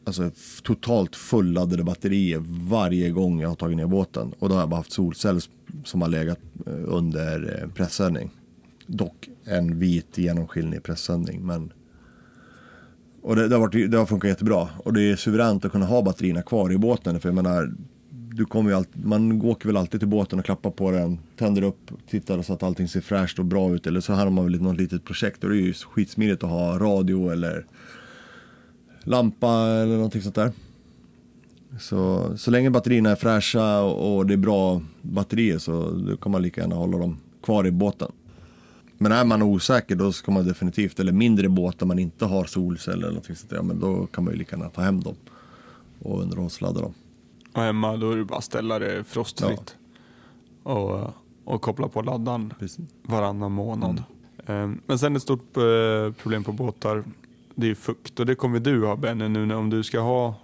alltså, 0.04 0.32
totalt 0.64 1.16
fulladdade 1.16 1.84
batterier 1.84 2.44
varje 2.70 3.10
gång 3.10 3.42
jag 3.42 3.50
har 3.50 3.56
tagit 3.56 3.78
ner 3.78 3.88
båten. 3.88 4.34
Och 4.40 4.50
då 4.50 4.56
har 4.56 4.62
jag 4.62 4.70
bara 4.70 4.76
haft 4.76 4.92
solcell 4.92 5.40
som 5.84 6.02
har 6.02 6.10
legat 6.10 6.40
eh, 6.66 6.74
under 6.86 7.62
eh, 7.62 7.70
pressändning. 7.70 8.30
Dock 8.88 9.30
en 9.44 9.80
vit 9.80 10.18
genomskinlig 10.18 10.84
pressändning. 10.84 11.46
Men... 11.46 11.74
Och 13.22 13.36
det, 13.36 13.48
det, 13.48 13.56
har 13.56 13.62
varit, 13.62 13.92
det 13.92 13.98
har 13.98 14.06
funkat 14.06 14.30
jättebra. 14.30 14.70
Och 14.78 14.94
det 14.94 15.02
är 15.02 15.16
suveränt 15.16 15.66
att 15.66 15.72
kunna 15.72 15.86
ha 15.86 16.02
batterierna 16.02 16.42
kvar 16.42 16.72
i 16.72 16.78
båten. 16.78 17.20
För 17.20 17.30
jag 17.30 17.36
menar, 17.36 17.74
du 18.38 18.46
kommer 18.46 18.70
ju 18.70 18.78
alltid, 18.78 19.06
man 19.06 19.42
åker 19.42 19.68
väl 19.68 19.78
alltid 19.78 20.02
till 20.02 20.10
båten 20.10 20.40
och 20.40 20.46
klappar 20.46 20.72
på 20.72 20.92
den, 20.92 21.20
tänder 21.36 21.62
upp, 21.62 21.92
tittar 22.10 22.42
så 22.42 22.54
att 22.54 22.64
allting 22.64 22.88
ser 22.88 23.02
fräscht 23.02 23.40
och 23.40 23.46
bra 23.46 23.76
ut. 23.76 23.88
Eller 23.88 24.02
så 24.02 24.14
här 24.14 24.24
har 24.24 24.32
man 24.32 24.46
väl 24.46 24.62
något 24.62 24.78
litet 24.78 25.06
projekt 25.06 25.44
och 25.44 25.50
det 25.50 25.56
är 25.56 25.62
ju 25.62 25.74
skitsmidigt 25.74 26.44
att 26.44 26.50
ha 26.50 26.80
radio 26.80 27.32
eller 27.32 27.66
lampa 29.04 29.52
eller 29.52 29.96
någonting 29.96 30.22
sånt 30.22 30.36
där. 30.36 30.52
Så, 31.80 32.32
så 32.38 32.52
länge 32.52 32.70
batterierna 32.70 33.10
är 33.10 33.16
fräscha 33.16 33.82
och, 33.82 34.18
och 34.18 34.26
det 34.26 34.34
är 34.34 34.38
bra 34.38 34.82
batterier 35.02 35.58
så 35.58 35.92
då 35.92 36.18
kan 36.18 36.32
man 36.32 36.42
lika 36.42 36.62
gärna 36.62 36.76
hålla 36.76 36.98
dem 36.98 37.18
kvar 37.44 37.68
i 37.68 37.72
båten. 37.72 38.12
Men 38.98 39.12
är 39.12 39.26
man 39.26 39.42
osäker 39.42 39.96
då 39.96 40.12
ska 40.12 40.32
man 40.32 40.48
definitivt, 40.48 41.00
eller 41.00 41.12
mindre 41.12 41.50
båtar 41.50 41.86
man 41.86 42.00
inte 42.00 42.26
har 42.26 42.46
solceller 42.46 42.98
eller 42.98 43.08
någonting 43.08 43.36
sånt 43.36 43.50
där, 43.50 43.62
men 43.62 43.80
då 43.80 44.06
kan 44.06 44.24
man 44.24 44.34
ju 44.34 44.40
lika 44.40 44.56
gärna 44.56 44.70
ta 44.70 44.82
hem 44.82 45.02
dem 45.02 45.16
och 46.00 46.22
underhållsladda 46.22 46.82
dem. 46.82 46.94
Och 47.58 47.64
hemma 47.64 47.98
då 47.98 48.12
är 48.12 48.18
det 48.18 48.26
bara 48.26 48.38
att 48.38 48.44
ställa 48.44 48.80
det 48.80 49.04
frostfritt. 49.04 49.76
Och, 50.64 51.00
och 51.44 51.62
koppla 51.62 51.88
på 51.88 52.02
laddaren 52.02 52.54
Precis. 52.60 52.86
varannan 53.04 53.52
månad. 53.52 54.04
Eh, 54.46 54.72
Men 54.86 55.00
sen 55.00 55.16
ett 55.16 55.22
stort 55.22 55.58
eh, 55.58 56.14
problem 56.22 56.44
på 56.44 56.52
båtar 56.52 57.04
det 57.56 57.70
är 57.70 57.76
fukt 57.76 58.20
och 58.20 58.26
det 58.26 58.36
kommer 58.36 58.60
du 58.60 58.86
ha 58.86 58.96
Benny 58.96 59.28
nu 59.28 59.46
när 59.46 59.56
om 59.56 59.70
du 59.70 59.84
ska 59.84 60.00
ha 60.00 60.36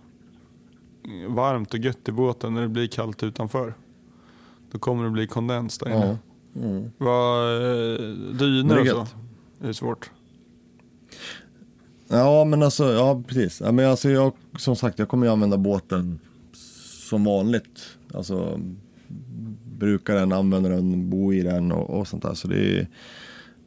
varmt 1.27 1.73
och 1.73 1.79
gött 1.79 2.09
i 2.09 2.11
båten 2.11 2.53
när 2.53 2.61
det 2.61 2.67
blir 2.67 2.87
kallt 2.87 3.23
utanför. 3.23 3.73
Då 4.71 4.79
kommer 4.79 5.03
det 5.03 5.09
bli 5.09 5.27
kondens 5.27 5.77
där 5.77 5.89
inne. 5.89 6.17
Ja. 6.53 6.61
Mm. 6.61 6.91
Vad, 6.97 7.57
dyner 8.39 8.81
och 8.81 8.87
så? 8.87 9.07
Det 9.59 9.67
är 9.67 9.73
svårt. 9.73 10.11
Ja 12.07 12.45
men 12.45 12.63
alltså, 12.63 12.93
ja 12.93 13.23
precis. 13.27 13.61
Ja, 13.61 13.71
men 13.71 13.89
alltså 13.89 14.09
jag, 14.09 14.31
som 14.57 14.75
sagt, 14.75 14.99
jag 14.99 15.07
kommer 15.09 15.25
ju 15.27 15.31
använda 15.33 15.57
båten 15.57 16.19
som 17.13 17.23
vanligt. 17.23 17.97
Alltså 18.13 18.59
brukar 19.77 20.15
den, 20.15 20.31
använder 20.31 20.69
den, 20.69 21.09
bor 21.09 21.33
i 21.33 21.41
den 21.41 21.71
och, 21.71 21.99
och 21.99 22.07
sånt 22.07 22.23
där. 22.23 22.33
Så 22.33 22.47
det 22.47 22.79
är, 22.79 22.87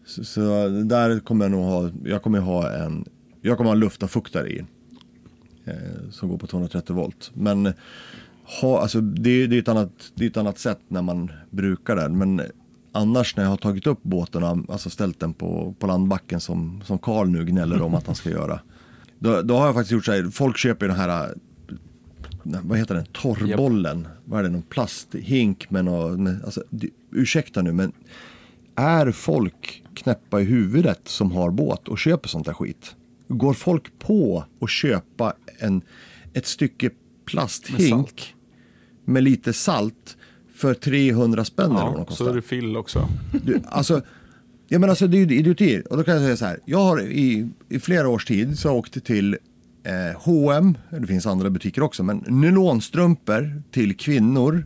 så, 0.06 0.24
så 0.24 0.68
där 0.68 1.20
kommer 1.20 1.44
jag 1.44 1.52
nog 1.52 1.64
ha, 1.64 1.90
jag 2.04 2.22
kommer 2.22 2.38
ha 2.38 2.72
en, 2.72 3.04
jag 3.40 3.56
kommer 3.56 3.70
ha 3.70 3.74
en 3.74 3.80
i. 4.48 4.64
Eh, 5.64 6.10
som 6.10 6.28
går 6.28 6.38
på 6.38 6.46
230 6.46 6.96
volt. 6.96 7.30
Men 7.34 7.72
ha, 8.60 8.80
alltså 8.80 9.00
det, 9.00 9.46
det, 9.46 9.56
är 9.56 9.60
ett 9.60 9.68
annat, 9.68 10.12
det 10.14 10.24
är 10.24 10.30
ett 10.30 10.36
annat 10.36 10.58
sätt 10.58 10.80
när 10.88 11.02
man 11.02 11.32
brukar 11.50 11.96
den. 11.96 12.18
Men 12.18 12.42
annars 12.92 13.36
när 13.36 13.44
jag 13.44 13.50
har 13.50 13.56
tagit 13.56 13.86
upp 13.86 14.02
båten 14.02 14.42
och 14.42 14.72
alltså 14.72 14.90
ställt 14.90 15.20
den 15.20 15.34
på, 15.34 15.74
på 15.78 15.86
landbacken 15.86 16.40
som, 16.40 16.82
som 16.84 16.98
Karl 16.98 17.28
nu 17.28 17.44
gnäller 17.44 17.82
om 17.82 17.94
att 17.94 18.06
han 18.06 18.14
ska 18.14 18.30
göra. 18.30 18.60
Då, 19.18 19.42
då 19.42 19.56
har 19.56 19.66
jag 19.66 19.74
faktiskt 19.74 19.92
gjort 19.92 20.04
så 20.04 20.12
här, 20.12 20.30
folk 20.30 20.56
köper 20.56 20.88
den 20.88 20.96
här, 20.96 21.34
vad 22.62 22.78
heter 22.78 22.94
den, 22.94 23.06
torrbollen. 23.12 24.08
Vad 24.24 24.38
är 24.40 24.42
det, 24.44 24.48
någon 24.48 24.62
plasthink 24.62 25.70
med 25.70 25.84
något, 25.84 26.20
med, 26.20 26.44
alltså, 26.44 26.62
ursäkta 27.12 27.62
nu 27.62 27.72
men 27.72 27.92
är 28.74 29.10
folk 29.12 29.82
knäppa 29.94 30.40
i 30.40 30.44
huvudet 30.44 31.00
som 31.04 31.32
har 31.32 31.50
båt 31.50 31.88
och 31.88 31.98
köper 31.98 32.28
sånt 32.28 32.46
där 32.46 32.52
skit? 32.52 32.94
Går 33.28 33.54
folk 33.54 33.98
på 33.98 34.44
att 34.60 34.70
köpa 34.70 35.34
en, 35.58 35.82
ett 36.32 36.46
stycke 36.46 36.90
plasthink 37.24 38.34
med, 39.04 39.14
Med 39.14 39.22
lite 39.22 39.52
salt 39.52 40.16
för 40.54 40.74
300 40.74 41.44
spänn 41.44 41.70
eller 41.70 41.74
vad 41.80 42.00
Ja, 42.00 42.04
kostar? 42.04 42.24
så 42.24 42.30
är 42.30 42.34
det 42.34 42.42
fill 42.42 42.76
också. 42.76 43.08
Du, 43.44 43.60
alltså, 43.66 44.02
ja, 44.68 44.78
men 44.78 44.90
alltså, 44.90 45.06
det 45.06 45.16
är 45.18 45.26
ju 45.26 45.36
idioti. 45.38 45.82
Och 45.90 45.96
då 45.96 46.02
kan 46.02 46.14
jag 46.14 46.22
säga 46.22 46.36
så 46.36 46.44
här. 46.44 46.58
Jag 46.64 46.78
har 46.78 47.02
i, 47.02 47.48
i 47.68 47.78
flera 47.78 48.08
års 48.08 48.24
tid 48.24 48.58
så 48.58 48.70
åkt 48.72 49.04
till 49.04 49.36
eh, 49.86 50.16
H&M, 50.20 50.78
det 50.90 51.06
finns 51.06 51.26
andra 51.26 51.50
butiker 51.50 51.82
också, 51.82 52.02
men 52.02 52.24
nylonstrumpor 52.26 53.62
till 53.70 53.96
kvinnor. 53.96 54.64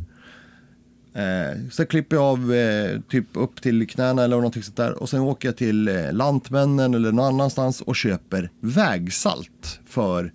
Eh, 1.15 1.59
så 1.71 1.87
klipper 1.87 2.17
jag 2.17 2.25
av 2.25 2.55
eh, 2.55 3.01
typ 3.01 3.27
upp 3.33 3.63
till 3.63 3.89
knäna 3.89 4.25
eller 4.25 4.37
någonting 4.37 4.63
sånt 4.63 4.77
där. 4.77 5.03
Och 5.03 5.09
sen 5.09 5.21
åker 5.21 5.49
jag 5.49 5.57
till 5.57 5.89
eh, 5.89 6.13
Lantmännen 6.13 6.95
eller 6.95 7.13
någon 7.13 7.35
annanstans 7.35 7.81
och 7.81 7.97
köper 7.97 8.51
vägsalt 8.61 9.81
för 9.87 10.33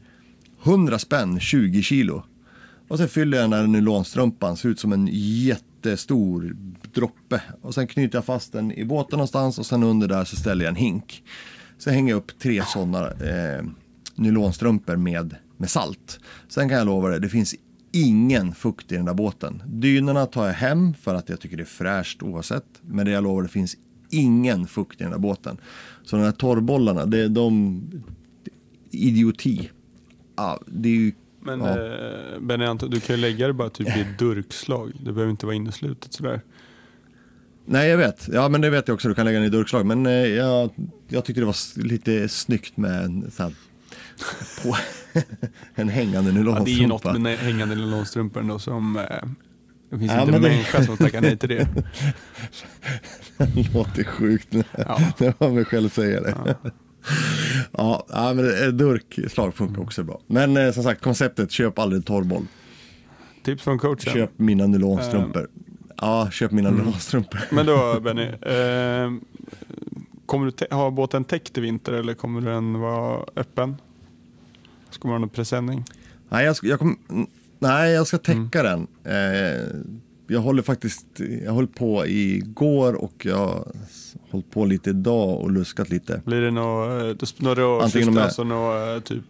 100 0.63 0.99
spänn, 0.99 1.39
20 1.39 1.81
kilo. 1.81 2.23
Och 2.87 2.97
sen 2.97 3.07
fyller 3.07 3.37
jag 3.37 3.43
den 3.43 3.59
där 3.59 3.67
nylonstrumpan, 3.67 4.57
ser 4.57 4.69
ut 4.69 4.79
som 4.79 4.93
en 4.93 5.09
jättestor 5.11 6.55
droppe. 6.93 7.41
Och 7.61 7.73
sen 7.73 7.87
knyter 7.87 8.17
jag 8.17 8.25
fast 8.25 8.53
den 8.53 8.71
i 8.71 8.85
båten 8.85 9.17
någonstans 9.17 9.59
och 9.59 9.65
sen 9.65 9.83
under 9.83 10.07
där 10.07 10.25
så 10.25 10.35
ställer 10.35 10.65
jag 10.65 10.69
en 10.69 10.75
hink. 10.75 11.23
Så 11.77 11.89
hänger 11.89 12.09
jag 12.09 12.17
upp 12.17 12.39
tre 12.39 12.63
sådana 12.67 13.07
eh, 13.07 13.63
nylonstrumpor 14.15 14.95
med, 14.95 15.35
med 15.57 15.69
salt. 15.69 16.19
Sen 16.47 16.69
kan 16.69 16.77
jag 16.77 16.85
lova 16.85 17.09
dig, 17.09 17.19
det 17.19 17.29
finns 17.29 17.55
ingen 17.91 18.55
fukt 18.55 18.91
i 18.91 18.95
den 18.95 19.05
där 19.05 19.13
båten. 19.13 19.63
Dynorna 19.67 20.25
tar 20.25 20.45
jag 20.45 20.53
hem 20.53 20.93
för 20.93 21.15
att 21.15 21.29
jag 21.29 21.39
tycker 21.39 21.57
det 21.57 21.63
är 21.63 21.65
fräscht 21.65 22.23
oavsett. 22.23 22.65
Men 22.81 23.05
det 23.05 23.11
jag 23.11 23.23
lovar, 23.23 23.41
det 23.43 23.49
finns 23.49 23.75
ingen 24.09 24.67
fukt 24.67 25.01
i 25.01 25.03
den 25.03 25.11
där 25.11 25.19
båten. 25.19 25.57
Så 26.03 26.15
de 26.15 26.23
här 26.23 26.31
torrbollarna, 26.31 27.05
det 27.05 27.19
är 27.19 27.29
de... 27.29 27.81
Idioti. 28.91 29.69
Ja, 30.35 30.59
det 30.67 30.89
är 30.89 30.93
ju... 30.93 31.11
Men 31.41 31.59
Ja. 31.59 31.69
eh, 31.69 32.39
Benny, 32.41 32.65
Anton, 32.65 32.89
du 32.89 32.99
kan 32.99 33.15
ju 33.15 33.21
lägga 33.21 33.47
det 33.47 33.53
bara 33.53 33.69
typ 33.69 33.97
i 33.97 34.01
ett 34.01 34.19
durkslag. 34.19 34.91
Det 35.05 35.11
behöver 35.13 35.31
inte 35.31 35.45
vara 35.45 35.55
inneslutet 35.55 36.13
sådär. 36.13 36.41
Nej, 37.65 37.89
jag 37.89 37.97
vet. 37.97 38.29
Ja, 38.33 38.49
men 38.49 38.61
det 38.61 38.69
vet 38.69 38.87
jag 38.87 38.95
också. 38.95 39.07
Du 39.07 39.13
kan 39.15 39.25
lägga 39.25 39.37
den 39.39 39.47
i 39.47 39.49
durkslag. 39.49 39.85
Men 39.85 40.05
eh, 40.05 40.11
jag, 40.11 40.69
jag 41.07 41.25
tyckte 41.25 41.41
det 41.41 41.45
var 41.45 41.83
lite 41.83 42.27
snyggt 42.29 42.77
med 42.77 43.03
en, 43.05 43.31
så 43.31 43.43
här, 43.43 43.53
på, 44.63 44.75
en 45.75 45.89
hängande 45.89 46.31
Ja, 46.31 46.59
det 46.65 46.71
är 46.71 46.75
ju 46.75 46.87
något 46.87 47.03
nylonstrumpa. 47.03 47.19
med 47.19 47.37
hängande 47.37 47.75
nylonstrumpor 47.75 48.41
ändå 48.41 48.59
som... 48.59 48.97
Eh, 48.97 49.03
det 49.89 49.99
finns 49.99 50.11
Ja, 50.11 50.21
inte 50.21 50.35
en 50.35 50.41
det- 50.41 50.49
människa 50.49 50.83
som 50.83 50.97
tackar 50.97 51.21
nej 51.21 51.37
till 51.37 51.49
det. 51.49 51.67
Det 53.37 53.73
låter 53.73 54.03
sjukt 54.03 54.53
när 54.53 54.65
Ja. 54.77 54.99
när 55.17 55.33
jag 55.39 55.53
mig 55.53 55.65
själv 55.65 55.89
säger 55.89 56.21
det. 56.21 56.55
Ja. 57.71 58.05
Ja, 58.09 58.33
men 58.33 58.45
eh, 58.63 58.67
durkslag 58.67 59.55
funkar 59.55 59.81
också 59.81 60.03
bra. 60.03 60.19
Men 60.27 60.57
eh, 60.57 60.71
som 60.71 60.83
sagt, 60.83 61.01
konceptet 61.01 61.51
köp 61.51 61.79
aldrig 61.79 62.05
torrboll. 62.05 62.47
Tips 63.43 63.63
från 63.63 63.79
coachen. 63.79 64.13
Köp 64.13 64.39
mina 64.39 64.67
nylonstrumpor. 64.67 65.47
Ja, 65.97 66.29
köp 66.31 66.51
mina 66.51 66.69
Mm. 66.69 66.79
nylonstrumpor. 66.81 67.39
Men 67.51 67.65
då 67.65 67.99
Benny, 67.99 68.23
eh, 68.23 69.11
kommer 70.25 70.51
du 70.69 70.75
ha 70.75 70.91
båten 70.91 71.23
täckt 71.23 71.57
i 71.57 71.61
vinter 71.61 71.93
eller 71.93 72.13
kommer 72.13 72.41
den 72.41 72.79
vara 72.79 73.25
öppen? 73.35 73.75
Ska 74.95 75.07
man 75.07 75.13
ha 75.15 75.19
någon 75.19 75.29
presenning? 75.29 75.83
Nej, 76.29 76.45
jag 76.45 76.55
ska, 76.55 76.67
jag 76.67 76.79
kom, 76.79 76.97
nej, 77.59 77.91
jag 77.93 78.07
ska 78.07 78.17
täcka 78.17 78.59
Mm. 78.59 78.87
den. 79.03 79.13
Eh, 79.13 79.61
jag 80.27 80.39
håller 80.39 80.61
faktiskt, 80.61 81.05
jag 81.45 81.53
höll 81.53 81.67
på 81.67 82.05
igår 82.07 82.93
och 82.93 83.25
jag 83.25 83.37
har 83.37 83.67
hållit 84.31 84.51
på 84.51 84.65
lite 84.65 84.89
idag 84.89 85.39
och 85.41 85.51
luskat 85.51 85.89
lite. 85.89 86.21
Blir 86.25 86.41
det 86.41 86.51
något, 86.51 86.87
rörsystem, 87.39 88.17
är- 88.17 88.21
alltså 88.21 88.43
något, 88.43 88.87
eh, 88.97 88.99
typ 89.15 89.23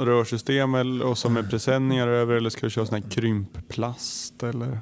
rörsystem 0.00 0.74
eller, 0.74 1.04
och 1.06 1.18
som 1.18 1.32
med 1.34 1.50
presenningar 1.50 2.08
över 2.08 2.34
eller 2.34 2.50
ska 2.50 2.66
du 2.66 2.70
köra 2.70 2.86
sån 2.86 3.02
här 3.02 3.10
krympplast 3.10 4.42
eller? 4.42 4.80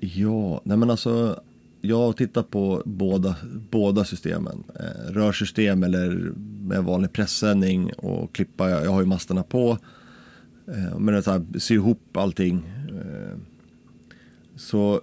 Ja, 0.00 0.60
nej 0.64 0.76
men 0.76 0.90
alltså 0.90 1.40
jag 1.80 1.96
har 1.96 2.12
tittat 2.12 2.50
på 2.50 2.82
båda, 2.84 3.36
båda 3.70 4.04
systemen. 4.04 4.64
Eh, 4.80 5.12
rörsystem 5.12 5.82
eller 5.82 6.32
med 6.62 6.84
vanlig 6.84 7.12
pressändning 7.12 7.92
och 7.92 8.34
klippa. 8.34 8.70
Jag, 8.70 8.84
jag 8.84 8.90
har 8.90 9.00
ju 9.00 9.06
masterna 9.06 9.42
på. 9.42 9.78
Eh, 10.68 10.98
men 10.98 11.22
så 11.22 11.30
här, 11.30 11.44
sy 11.58 11.74
ihop 11.74 12.16
allting. 12.16 12.62
Eh, 12.88 13.38
så 14.56 15.00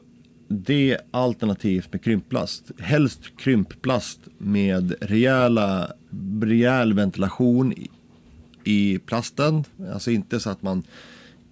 det 0.47 0.97
alternativt 1.11 1.93
med 1.93 2.03
krympplast. 2.03 2.71
Helst 2.77 3.37
krympplast 3.37 4.19
med 4.37 4.95
rejäla, 5.01 5.91
rejäl 6.41 6.93
ventilation 6.93 7.73
i, 7.73 7.89
i 8.63 8.99
plasten. 8.99 9.63
Alltså 9.93 10.11
inte 10.11 10.39
så 10.39 10.49
att 10.49 10.61
man 10.61 10.83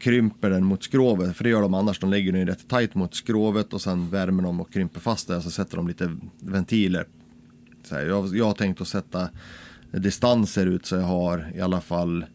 krymper 0.03 0.49
den 0.49 0.65
mot 0.65 0.83
skrovet. 0.83 1.37
För 1.37 1.43
det 1.43 1.49
gör 1.49 1.61
de 1.61 1.73
annars. 1.73 1.99
De 1.99 2.09
lägger 2.09 2.31
den 2.31 2.47
rätt 2.47 2.67
tajt 2.67 2.95
mot 2.95 3.15
skrovet 3.15 3.73
och 3.73 3.81
sen 3.81 4.09
värmer 4.09 4.43
de 4.43 4.61
och 4.61 4.73
krymper 4.73 4.99
fast 4.99 5.27
det. 5.27 5.41
Så 5.41 5.51
sätter 5.51 5.77
de 5.77 5.87
lite 5.87 6.17
ventiler. 6.39 7.05
Så 7.83 7.95
här, 7.95 8.05
jag, 8.05 8.35
jag 8.35 8.45
har 8.45 8.53
tänkt 8.53 8.81
att 8.81 8.87
sätta 8.87 9.29
distanser 9.91 10.65
ut 10.65 10.85
så 10.85 10.95
jag 10.95 11.01
har 11.01 11.51
i 11.55 11.61
alla 11.61 11.81
fall 11.81 12.25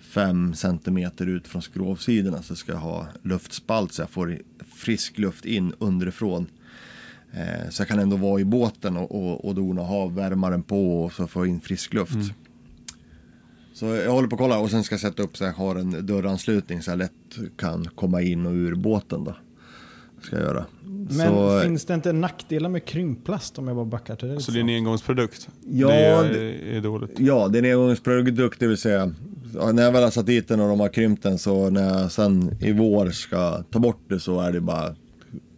5 0.00 0.54
centimeter 0.54 1.26
ut 1.26 1.48
från 1.48 1.62
skrovsidorna 1.62 2.42
så 2.42 2.56
ska 2.56 2.72
jag 2.72 2.78
ha 2.78 3.06
luftspalt 3.22 3.92
så 3.92 4.02
jag 4.02 4.10
får 4.10 4.38
frisk 4.74 5.18
luft 5.18 5.44
in 5.44 5.72
underifrån. 5.78 6.46
Eh, 7.32 7.70
så 7.70 7.80
jag 7.80 7.88
kan 7.88 7.98
ändå 7.98 8.16
vara 8.16 8.40
i 8.40 8.44
båten 8.44 8.96
och, 8.96 9.14
och, 9.14 9.44
och 9.44 9.54
dona 9.54 9.82
ha 9.82 10.06
värmaren 10.06 10.62
på 10.62 11.04
och 11.04 11.12
så 11.12 11.26
få 11.26 11.46
in 11.46 11.60
frisk 11.60 11.94
luft. 11.94 12.14
Mm. 12.14 12.28
Så 13.78 13.86
jag 13.86 14.10
håller 14.12 14.28
på 14.28 14.34
att 14.34 14.40
kolla 14.40 14.58
och 14.58 14.70
sen 14.70 14.84
ska 14.84 14.92
jag 14.92 15.00
sätta 15.00 15.22
upp 15.22 15.36
så 15.36 15.44
jag 15.44 15.52
har 15.52 15.76
en 15.76 16.06
dörranslutning 16.06 16.82
så 16.82 16.90
jag 16.90 16.98
lätt 16.98 17.12
kan 17.56 17.84
komma 17.94 18.22
in 18.22 18.46
och 18.46 18.52
ur 18.52 18.74
båten 18.74 19.24
då. 19.24 19.36
Ska 20.22 20.36
jag 20.36 20.44
göra. 20.44 20.64
Men 20.84 21.12
så, 21.28 21.60
finns 21.60 21.84
det 21.84 21.94
inte 21.94 22.12
nackdelar 22.12 22.68
med 22.70 22.84
krympplast 22.84 23.58
om 23.58 23.66
jag 23.68 23.76
bara 23.76 23.86
backar 23.86 24.16
till 24.16 24.28
det? 24.28 24.40
Så 24.40 24.50
det 24.52 24.58
är 24.58 24.60
en 24.60 24.68
engångsprodukt? 24.68 25.48
Ja, 25.70 25.88
det 25.88 25.94
är, 25.94 26.24
det- 26.32 26.76
är 26.76 26.80
dåligt. 26.80 27.10
Ja, 27.18 27.48
det 27.48 27.58
är 27.58 27.62
en 27.62 27.80
engångsprodukt, 27.80 28.60
det 28.60 28.66
vill 28.66 28.76
säga 28.78 29.12
när 29.72 29.82
jag 29.82 29.92
väl 29.92 30.02
har 30.02 30.10
satt 30.10 30.26
dit 30.26 30.48
den 30.48 30.60
och 30.60 30.68
de 30.68 30.80
har 30.80 30.88
krympt 30.88 31.22
den 31.22 31.38
så 31.38 31.70
när 31.70 32.00
jag 32.00 32.12
sen 32.12 32.56
i 32.60 32.72
vår 32.72 33.10
ska 33.10 33.62
ta 33.62 33.78
bort 33.78 34.00
det 34.08 34.20
så 34.20 34.40
är 34.40 34.52
det 34.52 34.60
bara, 34.60 34.94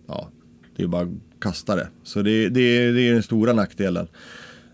ja, 0.09 0.28
det 0.76 0.83
är 0.83 0.87
bara 0.87 1.02
att 1.02 1.40
kasta 1.40 1.76
det. 1.76 1.88
Så 2.02 2.22
det, 2.22 2.48
det, 2.48 2.92
det 2.92 3.09
är 3.09 3.12
den 3.12 3.22
stora 3.22 3.52
nackdelen 3.52 4.09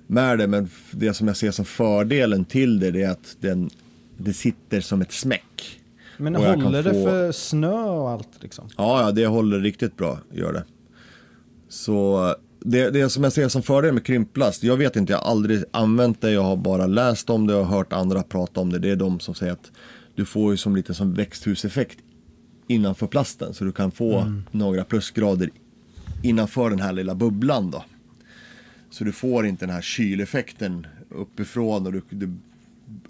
med 0.06 0.38
det, 0.38 0.46
men 0.46 0.68
det 0.90 1.14
som 1.14 1.26
jag 1.26 1.36
ser 1.36 1.50
som 1.50 1.64
fördelen 1.64 2.44
till 2.44 2.80
det, 2.80 2.90
det 2.90 3.02
är 3.02 3.10
att 3.10 3.36
den, 3.40 3.70
det 4.18 4.32
sitter 4.32 4.80
som 4.80 5.00
ett 5.02 5.12
smäck. 5.12 5.80
Men 6.18 6.34
håller 6.36 6.82
det 6.82 6.92
få- 6.92 7.04
för 7.04 7.32
snö 7.32 7.82
och 7.82 8.10
allt 8.10 8.28
liksom? 8.40 8.68
Ja, 8.76 9.02
ja, 9.02 9.10
det 9.12 9.26
håller 9.26 9.60
riktigt 9.60 9.96
bra, 9.96 10.18
gör 10.32 10.52
det. 10.52 10.64
Så 11.68 12.34
det, 12.60 12.90
det 12.90 13.08
som 13.10 13.24
jag 13.24 13.32
ser 13.32 13.48
som 13.48 13.62
fördel 13.62 13.94
med 13.94 14.04
krympplast, 14.04 14.62
jag 14.62 14.76
vet 14.76 14.96
inte, 14.96 15.12
jag 15.12 15.18
har 15.18 15.30
aldrig 15.30 15.64
använt 15.70 16.20
det, 16.20 16.30
jag 16.30 16.42
har 16.42 16.56
bara 16.56 16.86
läst 16.86 17.30
om 17.30 17.46
det 17.46 17.54
och 17.54 17.66
hört 17.66 17.92
andra 17.92 18.22
prata 18.22 18.60
om 18.60 18.72
det. 18.72 18.78
Det 18.78 18.90
är 18.90 18.96
de 18.96 19.20
som 19.20 19.34
säger 19.34 19.52
att 19.52 19.70
du 20.14 20.24
får 20.24 20.50
ju 20.52 20.56
som 20.56 20.76
lite 20.76 20.94
som 20.94 21.14
växthuseffekt 21.14 21.98
innanför 22.68 23.06
plasten, 23.06 23.54
så 23.54 23.64
du 23.64 23.72
kan 23.72 23.90
få 23.90 24.32
några 24.50 24.84
plusgrader 24.84 25.50
innanför 26.22 26.70
den 26.70 26.80
här 26.80 26.92
lilla 26.92 27.14
bubblan 27.14 27.70
då. 27.70 27.84
Så 28.90 29.04
du 29.04 29.12
får 29.12 29.46
inte 29.46 29.66
den 29.66 29.74
här 29.74 29.82
kyleffekten 29.82 30.86
uppifrån 31.10 31.86
och 31.86 31.92
du, 31.92 32.02
du 32.10 32.32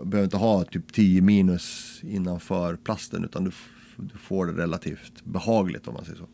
behöver 0.05 0.25
inte 0.25 0.37
ha 0.37 0.65
typ 0.65 0.93
10 0.93 1.21
minus 1.23 1.99
innanför 2.03 2.77
plasten 2.77 3.25
utan 3.25 3.45
du, 3.45 3.51
du 3.97 4.19
får 4.19 4.47
det 4.47 4.53
relativt 4.63 5.25
behagligt 5.25 5.89
om 5.89 5.95
man 5.95 6.05
säger 6.05 6.19
så. 6.19 6.27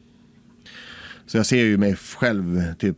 Så 1.26 1.36
jag 1.36 1.46
ser 1.46 1.64
ju 1.64 1.78
mig 1.78 1.96
själv 1.96 2.74
typ 2.74 2.96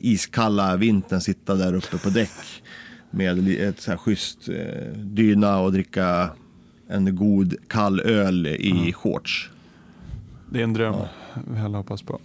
iskalla 0.00 0.76
vintern 0.76 1.20
sitta 1.20 1.54
där 1.54 1.74
uppe 1.74 1.98
på 1.98 2.10
däck 2.10 2.62
med 3.10 3.48
ett 3.48 3.80
så 3.80 3.90
här 3.90 3.98
schysst 3.98 4.48
eh, 4.48 4.92
dyna 4.96 5.58
och 5.60 5.72
dricka 5.72 6.30
en 6.88 7.16
god 7.16 7.54
kall 7.68 8.00
öl 8.00 8.46
i 8.46 8.92
shorts. 8.92 9.50
Det 10.50 10.58
är 10.58 10.64
en 10.64 10.72
dröm 10.72 10.94
vi 11.50 11.60
alla 11.60 11.78
hoppas 11.78 12.02
på. 12.02 12.20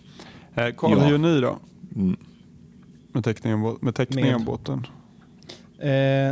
Eh, 0.55 0.75
Karl, 0.77 0.91
Ja. 0.91 1.03
hur 1.03 1.11
gör 1.11 1.17
ni 1.17 1.41
då? 1.41 1.59
Mm. 1.95 2.17
Med 3.11 3.23
täckningen, 3.23 3.77
med 3.81 3.95
täckningen 3.95 4.37
Med. 4.37 4.45
båten? 4.45 4.87
Eh, 5.79 5.87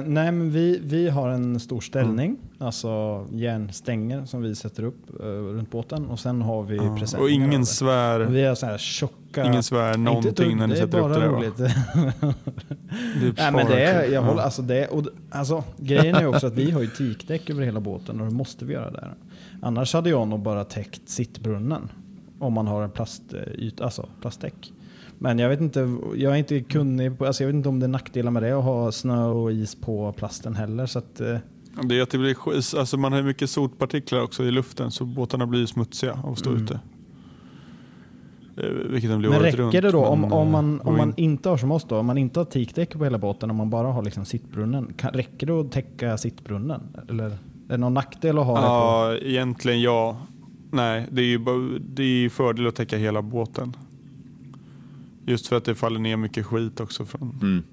nej, 0.05 0.31
men 0.31 0.51
vi, 0.51 0.79
vi 0.83 1.09
har 1.09 1.29
en 1.29 1.59
stor 1.59 1.81
ställning, 1.81 2.25
Mm. 2.29 2.37
alltså 2.67 3.25
järnstänger 3.31 4.25
som 4.25 4.41
vi 4.41 4.55
sätter 4.55 4.83
upp 4.83 5.19
eh, 5.19 5.25
runt 5.25 5.71
båten 5.71 6.05
och 6.05 6.19
sen 6.19 6.41
har 6.41 6.63
vi 6.63 6.75
Ja. 6.75 6.95
presenningar 6.99 7.23
Och 7.23 7.29
ingen 7.29 7.65
svär? 7.65 8.19
Vi 8.19 8.43
har 8.45 8.55
så 8.55 8.65
här 8.65 8.77
tjock 8.77 9.11
åka... 9.29 9.43
Ingen 9.45 9.63
svär 9.63 9.97
någonting 9.97 10.57
när 10.57 10.67
ni 10.67 10.73
det 10.73 10.79
är 10.79 10.85
sätter 10.85 10.97
upp 10.97 11.03
bara 11.03 11.13
det 11.13 11.19
där, 11.19 11.27
va? 11.27 11.37
roligt. 11.37 11.57
Det 11.57 11.65
är 11.65 11.73
Nej 13.37 13.51
men 13.51 13.53
bara 13.53 13.75
det 13.75 13.83
är, 13.83 14.03
jag 14.03 14.11
Ja. 14.13 14.19
håller, 14.21 14.41
alltså 14.41 14.61
det, 14.61 14.87
och, 14.87 15.03
alltså, 15.29 15.63
grejen 15.77 16.15
är 16.15 16.25
också 16.27 16.47
att 16.47 16.53
vi 16.53 16.71
har 16.71 16.81
ju 16.81 16.87
teakdäck 16.97 17.49
över 17.49 17.63
hela 17.63 17.79
båten 17.79 18.21
och 18.21 18.27
det 18.27 18.33
måste 18.33 18.65
vi 18.65 18.73
göra 18.73 18.91
där. 18.91 19.13
Annars 19.61 19.93
hade 19.93 20.09
jag 20.09 20.27
nog 20.27 20.39
bara 20.39 20.63
täckt 20.63 21.09
sittbrunnen. 21.09 21.89
Om 22.39 22.53
man 22.53 22.67
har 22.67 22.83
en 22.83 22.91
plastyt, 22.91 23.81
alltså 23.81 24.09
plastdäck. 24.21 24.73
Men 25.21 25.39
jag 25.39 25.49
vet 25.49 25.61
inte, 25.61 25.97
jag 26.15 26.33
är 26.33 26.37
inte 26.37 26.59
kunnig 26.59 27.17
på, 27.17 27.25
alltså 27.25 27.43
jag 27.43 27.47
vet 27.47 27.55
inte 27.55 27.69
om 27.69 27.79
det 27.79 27.85
är 27.85 27.87
nackdelar 27.87 28.31
med 28.31 28.43
det 28.43 28.51
att 28.51 28.63
ha 28.63 28.91
snö 28.91 29.25
och 29.25 29.51
is 29.51 29.75
på 29.75 30.11
plasten 30.13 30.55
heller. 30.55 30.85
Så 30.85 30.99
att, 30.99 31.21
eh, 31.21 31.37
Det 31.83 31.97
är 31.99 32.01
att 32.01 32.09
det 32.09 32.17
blir, 32.17 32.35
alltså 32.79 32.97
man 32.97 33.13
har 33.13 33.21
mycket 33.21 33.49
sotpartiklar 33.49 34.21
också 34.21 34.43
i 34.43 34.51
luften 34.51 34.91
så 34.91 35.05
båtarna 35.05 35.47
blir 35.47 35.65
smutsiga 35.65 36.13
av 36.23 36.31
att 36.31 36.39
stå 36.39 36.49
Mm. 36.49 36.63
ute. 36.63 36.79
Eh, 38.57 38.63
Vilket 38.89 39.09
de 39.11 39.19
blir 39.19 39.29
men 39.29 39.39
räcker 39.39 39.57
runt, 39.57 39.71
det 39.71 39.91
då 39.91 40.05
om, 40.05 40.23
om, 40.25 40.47
eh, 40.47 40.51
man, 40.51 40.81
om 40.81 40.87
och 40.87 40.93
man 40.93 41.07
in- 41.09 41.13
inte 41.17 41.49
har 41.49 41.57
som 41.57 41.71
oss 41.71 41.83
då, 41.89 41.97
om 41.97 42.05
man 42.05 42.17
inte 42.17 42.39
har 42.39 42.45
teakdäck 42.45 42.93
på 42.97 43.03
hela 43.03 43.17
båten, 43.17 43.49
om 43.49 43.55
man 43.55 43.69
bara 43.69 43.87
har 43.87 44.03
liksom 44.03 44.25
sittbrunnen. 44.25 44.93
Kan, 44.97 45.11
räcker 45.13 45.47
det 45.47 45.53
att 45.53 45.71
täcka 45.71 46.17
sittbrunnen? 46.17 46.81
Eller 47.09 47.25
är 47.25 47.37
det 47.67 47.77
någon 47.77 47.93
nackdel 47.93 48.39
att 48.39 48.45
ha 48.45 48.55
det 48.55 48.61
på? 48.61 48.67
Ja, 48.67 49.15
egentligen 49.29 49.81
ja. 49.81 50.17
Nej, 50.71 51.07
det 51.11 51.21
är 51.21 51.25
ju 51.25 51.39
det 51.79 52.03
är 52.03 52.29
fördel 52.29 52.67
att 52.67 52.75
täcka 52.75 52.97
hela 52.97 53.21
båten. 53.21 53.73
Just 55.29 55.47
för 55.47 55.55
att 55.57 55.65
det 55.65 55.75
faller 55.75 55.99
ner 55.99 56.17
mycket 56.17 56.45
skit 56.45 56.79
också 56.79 57.05
från 57.05 57.39
Mm. 57.41 57.63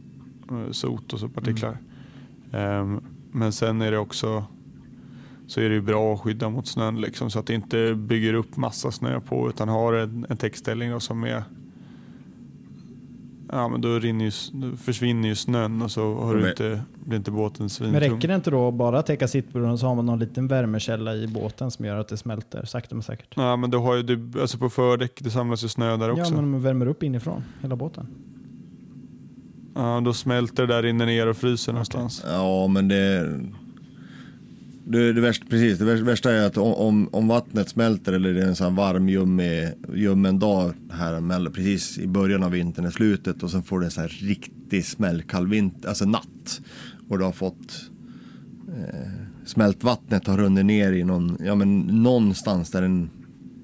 eh, 0.67 0.71
sot 0.73 1.13
och 1.13 1.21
så 1.21 1.29
partiklar. 1.29 1.79
Ehm, 2.53 3.01
men 3.33 3.53
sen 3.53 3.83
är 3.83 3.91
det 3.91 3.99
också 3.99 4.45
så 5.47 5.61
är 5.61 5.71
det 5.71 5.81
bra 5.81 6.15
att 6.15 6.21
skydda 6.21 6.49
mot 6.51 6.67
snön 6.67 7.01
liksom, 7.01 7.31
så 7.31 7.39
att 7.39 7.47
det 7.47 7.55
inte 7.55 7.95
bygger 7.95 8.35
upp 8.35 8.57
massa 8.57 8.91
snö 8.91 9.21
på 9.21 9.49
utan 9.49 9.69
har 9.69 9.93
en, 9.93 10.27
en 10.29 10.37
täckställning 10.37 11.01
som 11.01 11.25
är 11.25 11.43
Ja 13.53 13.69
men 13.69 13.81
då, 13.81 13.89
ju, 13.99 14.31
då 14.53 14.77
försvinner 14.77 15.29
ju 15.29 15.35
snön 15.35 15.83
och 15.83 15.91
så 15.91 16.15
har 16.15 16.35
du 16.35 16.41
Men- 16.41 16.51
inte, 16.51 16.83
blir 17.05 17.17
inte 17.19 17.31
båten 17.31 17.71
svintung. 17.71 17.93
Men 17.93 18.01
räcker 18.01 18.29
det 18.29 18.35
inte 18.35 18.51
då 18.51 18.69
att 18.69 18.75
bara 18.75 19.03
täcka 19.03 19.29
sittbrunnen 19.29 19.79
så 19.79 19.87
har 19.87 19.95
man 19.95 20.07
någon 20.07 20.19
liten 20.19 20.49
värmekälla 20.49 21.15
i 21.15 21.27
båten 21.29 21.71
som 21.71 21.85
gör 21.85 21.97
att 21.97 22.09
det 22.09 22.17
smälter 22.17 22.65
sakta 22.65 22.95
men 22.95 23.03
säkert? 23.03 23.35
Ja 23.37 23.57
men 23.57 23.71
då 23.71 23.79
har 23.81 23.97
ju 23.97 24.03
du, 24.03 24.41
alltså 24.41 24.59
på 24.59 24.69
fördäck, 24.71 25.19
det 25.21 25.31
samlas 25.31 25.65
ju 25.65 25.69
snö 25.69 25.97
där 25.97 26.11
också. 26.11 26.25
Ja, 26.35 26.41
men 26.41 26.51
man 26.51 26.63
värmer 26.63 26.87
upp 26.87 27.03
inifrån 27.03 27.45
hela 27.63 27.77
båten. 27.77 28.07
Ja, 29.75 30.01
då 30.05 30.13
smälter 30.13 30.67
det 30.67 30.75
där 30.75 30.87
inne 30.87 31.07
ner 31.07 31.27
och 31.27 31.37
fryser 31.37 31.73
någonstans. 31.73 32.25
Ja, 32.29 32.67
men 32.67 32.89
det... 32.89 33.41
Det, 34.89 35.13
det 35.13 35.21
värsta, 35.21 35.45
precis, 35.49 35.79
det 35.79 35.85
värsta- 35.85 36.33
är 36.33 36.47
att 36.47 36.57
om, 36.57 37.09
om, 37.13 37.29
vattnet 37.29 37.69
smälter 37.69 38.13
eller 38.13 38.35
det 38.35 38.43
är 38.43 38.47
en 38.47 38.57
sån 38.57 38.67
här 38.67 38.77
varm 38.77 39.09
ljummen 39.95 40.39
dag 40.39 40.73
här 40.91 41.51
precis 41.51 41.99
i 41.99 42.07
början 42.07 42.43
av 42.43 42.51
vintern, 42.51 42.87
i 42.87 42.91
slutet 42.91 43.43
och 43.43 43.51
sen 43.51 43.63
får 43.63 43.81
du 43.81 43.85
en 43.85 43.91
sån 43.91 44.03
här 44.03 44.09
riktig 44.09 44.85
smällkall 44.85 45.47
vinter, 45.47 45.89
alltså 45.89 46.05
natt. 46.05 46.61
Och 47.09 47.19
du 47.19 47.25
har 47.25 47.33
fått 47.33 47.91
eh, 48.69 49.11
smältvattnet 49.47 50.27
har 50.27 50.39
runnit 50.39 50.67
ner 50.67 50.93
i 50.93 51.05
någon, 51.05 51.39
ja 51.45 51.55
men 51.55 51.81
någonstans 51.81 52.71
där 52.71 52.83
den 52.83 53.11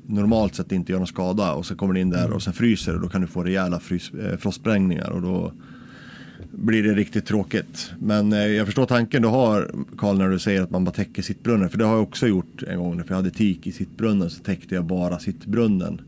normalt 0.07 0.55
sett 0.55 0.73
inte 0.73 0.93
gör 0.93 0.99
någon 0.99 1.07
skada 1.07 1.53
och 1.53 1.67
så 1.67 1.77
kommer 1.77 1.95
det 1.95 2.01
in 2.01 2.11
där 2.11 2.33
och 2.33 2.43
sen 2.43 2.53
fryser 2.53 2.95
och 2.95 3.01
då 3.01 3.09
kan 3.09 3.21
du 3.21 3.27
få 3.27 3.45
rejäla 3.45 3.81
frys, 3.81 4.11
eh, 4.11 4.37
frostsprängningar 4.37 5.11
och 5.11 5.23
då 5.23 5.53
blir 6.51 6.83
det 6.83 6.95
riktigt 6.95 7.27
tråkigt. 7.27 7.93
Men 7.99 8.33
eh, 8.33 8.39
jag 8.39 8.67
förstår 8.67 8.87
tanken 8.87 9.23
du 9.23 9.29
har 9.29 9.71
Karl 9.97 10.19
när 10.19 10.29
du 10.29 10.39
säger 10.39 10.63
att 10.63 10.71
man 10.71 10.85
bara 10.85 10.91
täcker 10.91 11.23
sittbrunnen. 11.23 11.71
För 11.71 11.79
det 11.79 11.85
har 11.85 11.95
jag 11.95 12.03
också 12.03 12.27
gjort 12.27 12.63
en 12.63 12.79
gång. 12.79 13.05
För 13.05 13.11
jag 13.11 13.17
hade 13.17 13.31
tik 13.31 13.67
i 13.67 13.73
sittbrunnen 13.73 14.31
så 14.31 14.43
täckte 14.43 14.75
jag 14.75 14.85
bara 14.85 15.19
sittbrunnen. 15.19 16.01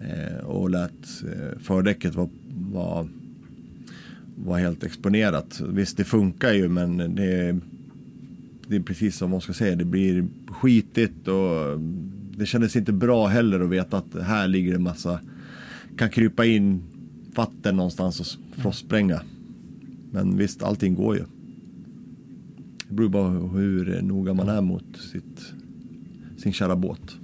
Eh, 0.00 0.44
och 0.44 0.70
lät 0.70 1.22
eh, 1.22 1.58
fördäcket 1.58 2.14
vara 2.14 2.28
var, 2.72 3.08
var 4.36 4.58
helt 4.58 4.84
exponerat. 4.84 5.62
Visst 5.68 5.96
det 5.96 6.04
funkar 6.04 6.52
ju 6.52 6.68
men 6.68 6.96
det, 6.96 7.58
det 8.68 8.76
är 8.76 8.80
precis 8.80 9.16
som 9.16 9.30
man 9.30 9.40
ska 9.40 9.52
säga. 9.52 9.76
Det 9.76 9.84
blir 9.84 10.26
skitigt 10.46 11.28
och 11.28 11.80
det 12.36 12.46
kändes 12.46 12.76
inte 12.76 12.92
bra 12.92 13.26
heller 13.26 13.60
att 13.60 13.70
veta 13.70 13.96
att 13.96 14.22
här 14.22 14.48
ligger 14.48 14.74
en 14.74 14.82
massa 14.82 15.20
kan 15.96 16.10
krypa 16.10 16.44
in 16.44 16.82
vatten 17.34 17.76
någonstans 17.76 18.20
och 18.20 18.26
frostspränga. 18.62 19.20
Men 20.10 20.36
visst, 20.36 20.62
allting 20.62 20.94
går 20.94 21.16
ju. 21.16 21.24
Det 22.88 22.94
beror 22.94 23.08
bara 23.08 23.28
hur 23.28 24.02
noga 24.02 24.34
man 24.34 24.48
är 24.48 24.60
mot 24.60 24.96
sitt, 25.12 25.52
sin 26.38 26.52
kära 26.52 26.76
båt. 26.76 27.16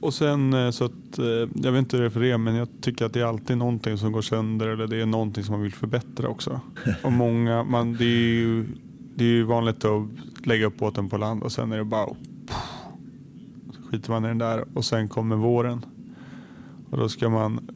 Och 0.00 0.14
sen 0.14 0.52
eh, 0.52 0.70
så 0.70 0.84
att, 0.84 1.18
eh, 1.18 1.24
jag 1.54 1.72
vet 1.72 1.78
inte 1.78 1.96
hur 1.96 2.02
det 2.02 2.08
är 2.08 2.10
för 2.10 2.24
er 2.24 2.38
men 2.38 2.54
jag 2.54 2.68
tycker 2.80 3.04
att 3.04 3.12
det 3.12 3.20
är 3.20 3.24
alltid 3.24 3.58
någonting 3.58 3.98
som 3.98 4.12
går 4.12 4.22
sönder 4.22 4.68
eller 4.68 4.86
det 4.86 5.02
är 5.02 5.06
någonting 5.06 5.44
som 5.44 5.52
man 5.52 5.62
vill 5.62 5.72
förbättra 5.72 6.28
också. 6.28 6.60
Och 7.02 7.12
många, 7.12 7.64
man, 7.64 7.92
det, 7.92 8.04
är 8.04 8.34
ju, 8.34 8.64
det 9.14 9.24
är 9.24 9.28
ju 9.28 9.42
vanligt 9.42 9.84
att 9.84 10.08
lägga 10.46 10.66
upp 10.66 10.78
båten 10.78 11.08
på 11.08 11.16
land 11.16 11.42
och 11.42 11.52
sen 11.52 11.72
är 11.72 11.78
det 11.78 11.84
bara 11.84 12.08
så 13.70 13.82
skiter 13.90 14.10
man 14.10 14.24
i 14.24 14.28
den 14.28 14.38
där 14.38 14.64
och 14.74 14.84
sen 14.84 15.08
kommer 15.08 15.36
våren. 15.36 15.84
Och 16.90 16.98
då 16.98 17.08
ska 17.08 17.28
man 17.28 17.70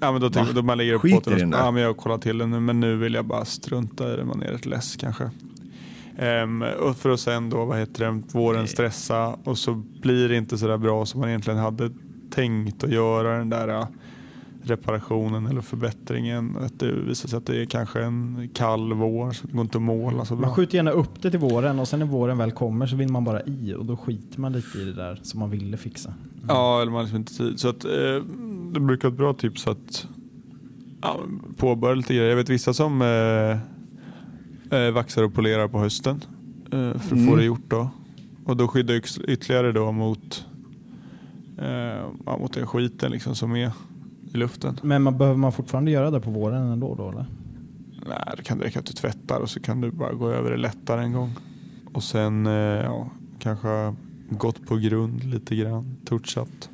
Ja 0.00 0.12
men 0.12 0.20
då 0.20 0.30
tänker 0.30 0.52
då 0.52 0.62
man 0.62 0.78
lägger 0.78 0.92
upp 0.94 1.02
Skiter 1.02 1.16
båten 1.16 1.32
i 1.32 1.36
och 1.36 1.40
den 1.40 1.52
så, 1.52 1.56
där? 1.58 1.64
ja, 1.64 1.70
men 1.70 1.82
jag 1.82 1.88
har 1.88 1.94
kollat 1.94 2.22
till 2.22 2.38
den 2.38 2.50
nu 2.50 2.60
men 2.60 2.80
nu 2.80 2.96
vill 2.96 3.14
jag 3.14 3.24
bara 3.24 3.44
strunta 3.44 4.12
i 4.14 4.16
det. 4.16 4.24
Man 4.24 4.42
är 4.42 4.52
rätt 4.52 4.66
less 4.66 4.96
kanske. 4.96 5.30
Ehm, 6.18 6.62
och 6.80 6.96
för 6.96 7.10
att 7.10 7.20
sen 7.20 7.50
då, 7.50 7.64
vad 7.64 7.78
heter 7.78 8.04
det, 8.04 8.22
våren 8.32 8.66
stressa 8.68 9.36
och 9.44 9.58
så 9.58 9.74
blir 10.02 10.28
det 10.28 10.36
inte 10.36 10.58
så 10.58 10.66
där 10.66 10.78
bra 10.78 11.06
som 11.06 11.20
man 11.20 11.28
egentligen 11.28 11.58
hade 11.58 11.90
tänkt 12.30 12.84
att 12.84 12.90
göra 12.90 13.38
den 13.38 13.50
där 13.50 13.68
äh, 13.68 13.86
reparationen 14.62 15.46
eller 15.46 15.60
förbättringen. 15.60 16.56
Att 16.60 16.80
det 16.80 16.92
visar 16.92 17.28
sig 17.28 17.36
att 17.36 17.46
det 17.46 17.60
är 17.62 17.64
kanske 17.64 18.02
en 18.02 18.48
kall 18.54 18.92
vår 18.92 19.30
så 19.30 19.46
det 19.46 19.52
går 19.52 19.62
inte 19.62 19.78
att 19.78 19.82
måla 19.82 20.24
så 20.24 20.34
Man 20.34 20.40
bra. 20.42 20.50
skjuter 20.54 20.76
gärna 20.76 20.90
upp 20.90 21.22
det 21.22 21.30
till 21.30 21.40
våren 21.40 21.78
och 21.78 21.88
sen 21.88 21.98
när 21.98 22.06
våren 22.06 22.38
väl 22.38 22.50
kommer 22.52 22.86
så 22.86 22.96
vill 22.96 23.08
man 23.12 23.24
bara 23.24 23.42
i 23.42 23.74
och 23.74 23.84
då 23.84 23.96
skiter 23.96 24.40
man 24.40 24.52
lite 24.52 24.78
i 24.78 24.84
det 24.84 24.92
där 24.92 25.20
som 25.22 25.40
man 25.40 25.50
ville 25.50 25.76
fixa. 25.76 26.14
Ja, 26.48 26.80
eller 26.82 26.90
man 26.92 26.96
har 26.96 27.02
liksom 27.02 27.16
inte 27.18 27.34
tid. 27.34 27.60
Så 27.60 27.68
att, 27.68 27.84
eh, 27.84 27.90
det 28.72 28.80
brukar 28.80 29.08
vara 29.08 29.12
ett 29.14 29.18
bra 29.18 29.32
tips 29.32 29.66
att 29.66 30.06
ja, 31.02 31.20
påbörja 31.56 31.94
lite 31.94 32.14
grejer. 32.14 32.28
Jag 32.28 32.36
vet 32.36 32.48
vissa 32.48 32.72
som 32.74 33.02
eh, 33.02 34.78
eh, 34.78 34.90
vaxar 34.90 35.22
och 35.22 35.34
polerar 35.34 35.68
på 35.68 35.78
hösten 35.78 36.24
eh, 36.64 36.70
för 36.70 36.94
att 36.96 37.08
få 37.08 37.14
Mm. 37.14 37.36
det 37.36 37.44
gjort 37.44 37.64
då. 37.70 37.90
Och 38.44 38.56
då 38.56 38.68
skyddar 38.68 38.94
yx- 38.94 39.20
ytterligare 39.28 39.72
då 39.72 39.92
mot, 39.92 40.46
eh, 41.58 42.38
mot 42.38 42.52
den 42.52 42.66
skiten 42.66 43.10
liksom 43.12 43.34
som 43.34 43.56
är 43.56 43.70
i 44.34 44.36
luften. 44.36 44.78
Men 44.82 45.02
man, 45.02 45.18
behöver 45.18 45.38
man 45.38 45.52
fortfarande 45.52 45.90
göra 45.90 46.10
det 46.10 46.20
på 46.20 46.30
våren 46.30 46.62
ändå 46.72 46.94
då 46.94 47.10
eller? 47.10 47.26
Nej, 48.08 48.34
det 48.36 48.42
kan 48.42 48.60
räcka 48.60 48.78
att 48.78 48.86
du 48.86 48.92
tvättar 48.92 49.40
och 49.40 49.50
så 49.50 49.60
kan 49.60 49.80
du 49.80 49.90
bara 49.90 50.12
gå 50.12 50.30
över 50.30 50.50
det 50.50 50.56
lättare 50.56 51.02
en 51.02 51.12
gång. 51.12 51.30
Och 51.92 52.02
sen 52.02 52.46
eh, 52.46 52.52
ja, 52.52 53.10
kanske 53.38 53.94
gått 54.30 54.66
på 54.66 54.76
grund 54.76 55.24
lite 55.24 55.56
grann, 55.56 55.96
touchat. 56.04 56.70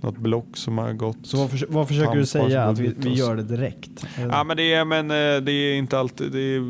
Något 0.00 0.18
block 0.18 0.56
som 0.56 0.78
har 0.78 0.92
gått. 0.92 1.16
Så 1.22 1.36
vad, 1.36 1.50
förs- 1.50 1.64
vad 1.68 1.88
försöker 1.88 2.16
du 2.16 2.26
säga? 2.26 2.64
Att 2.64 2.78
vi, 2.78 2.86
vi 2.86 2.98
och 2.98 3.02
så. 3.02 3.08
gör 3.24 3.36
det 3.36 3.42
direkt? 3.42 4.06
Ja 4.18 4.44
men 4.44 4.56
det 4.56 4.72
är, 4.74 4.84
men 4.84 5.10
eh, 5.10 5.42
det 5.44 5.52
är 5.52 5.74
inte 5.78 5.98
alltid, 5.98 6.32
det 6.32 6.38
är, 6.40 6.60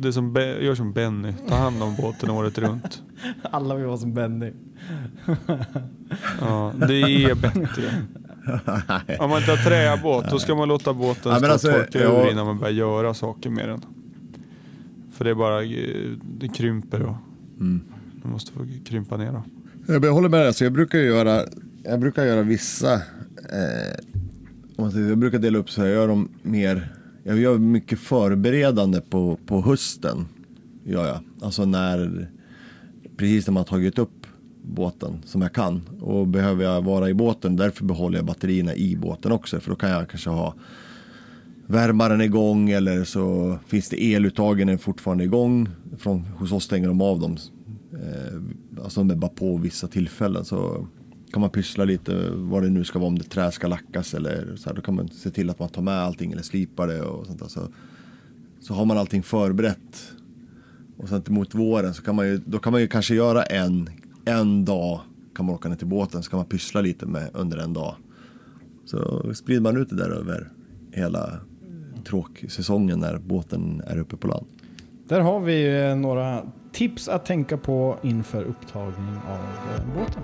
det 0.00 0.08
är 0.08 0.12
som, 0.12 0.32
Be- 0.32 0.60
gör 0.64 0.74
som 0.74 0.92
Benny, 0.92 1.32
ta 1.48 1.54
hand 1.54 1.82
om 1.82 1.96
båten 1.96 2.30
året 2.30 2.58
runt. 2.58 3.02
Alla 3.42 3.74
vill 3.74 3.86
vara 3.86 3.96
som 3.98 4.14
Benny. 4.14 4.52
Ja, 6.40 6.72
det 6.88 6.94
är 7.02 7.34
bättre. 7.34 7.82
Om 9.18 9.30
man 9.30 9.38
inte 9.38 9.50
har 9.50 9.64
träbåt, 9.68 10.30
då 10.30 10.38
ska 10.38 10.54
man 10.54 10.68
låta 10.68 10.94
båten 10.94 11.32
Ja, 11.32 11.38
stå 11.38 11.46
alltså, 11.46 11.68
och 11.68 11.74
torka 11.92 12.04
ur 12.04 12.30
innan 12.32 12.46
man 12.46 12.58
börjar 12.58 12.72
göra 12.72 13.14
saker 13.14 13.50
med 13.50 13.68
den. 13.68 13.80
För 15.12 15.24
det 15.24 15.30
är 15.30 15.34
bara, 15.34 15.62
eh, 15.62 16.10
det 16.38 16.48
krymper 16.48 17.02
och 17.02 17.16
Mm. 17.60 17.80
man 18.22 18.32
måste 18.32 18.52
få 18.52 18.60
krympa 18.84 19.16
ner 19.16 19.32
då. 19.32 19.42
Jag 20.06 20.12
håller 20.12 20.28
med 20.28 20.40
dig, 20.40 20.46
alltså 20.46 20.64
jag 20.64 20.72
brukar 20.72 20.98
göra, 20.98 21.42
jag 21.82 22.00
brukar 22.00 22.24
göra 22.24 22.42
vissa, 22.42 22.94
eh, 22.94 23.96
om 24.76 24.84
man 24.84 24.92
säger, 24.92 25.08
jag 25.08 25.18
brukar 25.18 25.38
dela 25.38 25.58
upp 25.58 25.70
så 25.70 25.80
här, 25.80 25.88
jag 25.88 25.96
gör 25.96 26.08
dem 26.08 26.28
mer, 26.42 26.94
jag 27.22 27.38
gör 27.38 27.58
mycket 27.58 27.98
förberedande 27.98 29.00
på, 29.00 29.38
på 29.46 29.60
hösten. 29.60 30.28
Gör 30.84 31.06
jag. 31.06 31.18
Alltså 31.40 31.64
när, 31.64 32.28
precis 33.16 33.46
när 33.46 33.52
man 33.52 33.60
har 33.60 33.64
tagit 33.64 33.98
upp 33.98 34.26
båten 34.62 35.22
som 35.24 35.42
jag 35.42 35.52
kan. 35.52 35.82
Och 36.00 36.28
behöver 36.28 36.64
jag 36.64 36.82
vara 36.82 37.10
i 37.10 37.14
båten, 37.14 37.56
därför 37.56 37.84
behåller 37.84 38.18
jag 38.18 38.26
batterierna 38.26 38.74
i 38.74 38.96
båten 38.96 39.32
också. 39.32 39.60
För 39.60 39.70
då 39.70 39.76
kan 39.76 39.90
jag 39.90 40.08
kanske 40.08 40.30
ha 40.30 40.54
värmaren 41.66 42.20
igång 42.20 42.70
eller 42.70 43.04
så 43.04 43.58
finns 43.66 43.88
det 43.88 44.14
eluttagen 44.14 44.68
är 44.68 44.76
fortfarande 44.76 45.24
igång. 45.24 45.68
Från, 45.98 46.20
hos 46.20 46.52
oss 46.52 46.64
stänger 46.64 46.88
de 46.88 47.00
av 47.00 47.20
dem. 47.20 47.36
Eh, 47.92 48.82
alltså 48.84 49.00
de 49.00 49.10
är 49.10 49.14
bara 49.14 49.30
på 49.30 49.56
vissa 49.56 49.88
tillfällen 49.88 50.44
så 50.44 50.86
kan 51.32 51.40
man 51.40 51.50
pyssla 51.50 51.84
lite 51.84 52.30
vad 52.30 52.62
det 52.62 52.70
nu 52.70 52.84
ska 52.84 52.98
vara 52.98 53.08
om 53.08 53.18
det 53.18 53.24
trä 53.24 53.52
ska 53.52 53.68
lackas 53.68 54.14
eller 54.14 54.56
så 54.56 54.68
här. 54.68 54.76
Då 54.76 54.82
kan 54.82 54.94
man 54.94 55.08
se 55.08 55.30
till 55.30 55.50
att 55.50 55.58
man 55.58 55.68
tar 55.68 55.82
med 55.82 55.94
allting 55.94 56.32
eller 56.32 56.42
slipar 56.42 56.88
det 56.88 57.02
och 57.02 57.26
sånt 57.26 57.38
där. 57.38 57.48
Så, 57.48 57.68
så 58.60 58.74
har 58.74 58.84
man 58.84 58.98
allting 58.98 59.22
förberett. 59.22 60.12
Och 60.96 61.08
sen 61.08 61.22
mot 61.28 61.54
våren 61.54 61.94
så 61.94 62.02
kan 62.02 62.14
man 62.14 62.26
ju, 62.26 62.40
då 62.46 62.58
kan 62.58 62.72
man 62.72 62.80
ju 62.80 62.88
kanske 62.88 63.14
göra 63.14 63.42
en, 63.42 63.90
en 64.24 64.64
dag 64.64 65.00
kan 65.34 65.46
man 65.46 65.54
åka 65.54 65.68
ner 65.68 65.76
till 65.76 65.86
båten 65.86 66.22
så 66.22 66.30
kan 66.30 66.38
man 66.38 66.46
pyssla 66.46 66.80
lite 66.80 67.06
med 67.06 67.30
under 67.34 67.58
en 67.58 67.72
dag. 67.72 67.94
Så 68.84 69.30
sprider 69.34 69.60
man 69.60 69.76
ut 69.76 69.88
det 69.88 69.96
där 69.96 70.10
över 70.10 70.52
hela 70.92 71.40
tråksäsongen 72.04 72.98
när 73.00 73.18
båten 73.18 73.82
är 73.86 73.98
uppe 73.98 74.16
på 74.16 74.28
land. 74.28 74.46
Där 75.08 75.20
har 75.20 75.40
vi 75.40 75.94
några 75.94 76.42
tips 76.72 77.08
att 77.08 77.26
tänka 77.26 77.56
på 77.56 77.98
inför 78.02 78.42
upptagning 78.42 79.16
av 79.28 79.74
eh, 79.74 79.86
båten. 79.96 80.22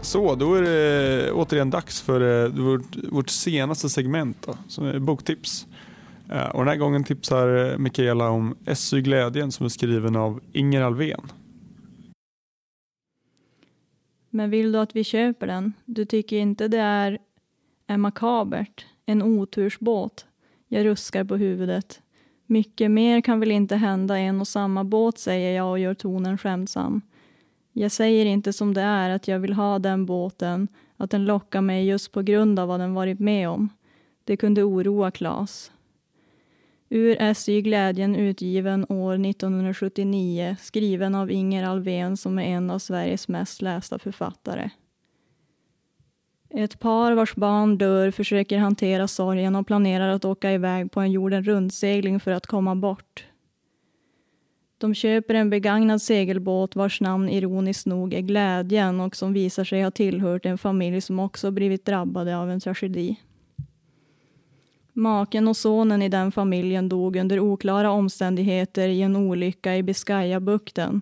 Så, 0.00 0.34
då 0.34 0.54
är 0.54 0.62
det 0.62 1.26
eh, 1.28 1.34
återigen 1.34 1.70
dags 1.70 2.00
för 2.00 2.44
eh, 2.44 2.48
vårt, 2.48 2.96
vårt 2.96 3.30
senaste 3.30 3.88
segment 3.88 4.36
då, 4.46 4.56
som 4.68 4.86
är 4.86 4.98
boktips. 4.98 5.66
Eh, 6.34 6.46
och 6.48 6.58
den 6.58 6.68
här 6.68 6.76
gången 6.76 7.04
tipsar 7.04 7.70
eh, 7.72 7.78
Mikaela 7.78 8.30
om 8.30 8.56
SY 8.74 9.00
Glädjen 9.00 9.52
som 9.52 9.66
är 9.66 9.70
skriven 9.70 10.16
av 10.16 10.40
Inger 10.52 10.82
Alvén. 10.82 11.20
Men 14.30 14.50
vill 14.50 14.72
du 14.72 14.78
att 14.78 14.96
vi 14.96 15.04
köper 15.04 15.46
den? 15.46 15.72
Du 15.84 16.04
tycker 16.04 16.36
inte 16.36 16.68
det 16.68 16.78
är, 16.78 17.18
är 17.86 17.96
makabert? 17.96 18.86
En 19.06 19.22
otursbåt? 19.22 20.26
Jag 20.68 20.86
ruskar 20.86 21.24
på 21.24 21.36
huvudet. 21.36 22.00
Mycket 22.46 22.90
mer 22.90 23.20
kan 23.20 23.40
väl 23.40 23.50
inte 23.50 23.76
hända 23.76 24.18
en 24.18 24.40
och 24.40 24.48
samma 24.48 24.84
båt, 24.84 25.18
säger 25.18 25.56
jag 25.56 25.70
och 25.70 25.78
gör 25.78 25.94
tonen 25.94 26.38
skämtsam. 26.38 27.00
Jag 27.72 27.92
säger 27.92 28.26
inte 28.26 28.52
som 28.52 28.74
det 28.74 28.82
är 28.82 29.10
att 29.10 29.28
jag 29.28 29.38
vill 29.38 29.52
ha 29.52 29.78
den 29.78 30.06
båten, 30.06 30.68
att 30.96 31.10
den 31.10 31.24
lockar 31.24 31.60
mig 31.60 31.86
just 31.86 32.12
på 32.12 32.22
grund 32.22 32.58
av 32.58 32.68
vad 32.68 32.80
den 32.80 32.94
varit 32.94 33.20
med 33.20 33.48
om. 33.48 33.68
Det 34.24 34.36
kunde 34.36 34.62
oroa 34.62 35.10
Klas. 35.10 35.70
Ur 36.88 37.34
SY 37.34 37.62
Glädjen 37.62 38.16
utgiven 38.16 38.86
år 38.88 39.26
1979, 39.26 40.56
skriven 40.60 41.14
av 41.14 41.30
Inger 41.30 41.64
Alvén 41.64 42.16
som 42.16 42.38
är 42.38 42.42
en 42.42 42.70
av 42.70 42.78
Sveriges 42.78 43.28
mest 43.28 43.62
lästa 43.62 43.98
författare. 43.98 44.70
Ett 46.50 46.78
par 46.78 47.12
vars 47.12 47.34
barn 47.34 47.78
dör 47.78 48.10
försöker 48.10 48.58
hantera 48.58 49.08
sorgen 49.08 49.56
och 49.56 49.66
planerar 49.66 50.08
att 50.08 50.24
åka 50.24 50.52
iväg 50.52 50.92
på 50.92 51.00
en 51.00 51.12
jorden 51.12 51.44
rundsegling 51.44 52.20
för 52.20 52.30
att 52.30 52.46
komma 52.46 52.74
bort. 52.74 53.24
De 54.78 54.94
köper 54.94 55.34
en 55.34 55.50
begagnad 55.50 56.02
segelbåt 56.02 56.76
vars 56.76 57.00
namn 57.00 57.28
ironiskt 57.28 57.86
nog 57.86 58.14
är 58.14 58.20
Glädjen 58.20 59.00
och 59.00 59.16
som 59.16 59.32
visar 59.32 59.64
sig 59.64 59.82
ha 59.82 59.90
tillhört 59.90 60.46
en 60.46 60.58
familj 60.58 61.00
som 61.00 61.18
också 61.18 61.50
blivit 61.50 61.84
drabbade 61.84 62.36
av 62.36 62.50
en 62.50 62.60
tragedi. 62.60 63.16
Maken 64.96 65.48
och 65.48 65.56
sonen 65.56 66.02
i 66.02 66.08
den 66.08 66.32
familjen 66.32 66.88
dog 66.88 67.16
under 67.16 67.40
oklara 67.40 67.90
omständigheter 67.90 68.88
i 68.88 69.02
en 69.02 69.16
olycka 69.16 69.76
i 69.76 69.82
Biscayabukten 69.82 71.00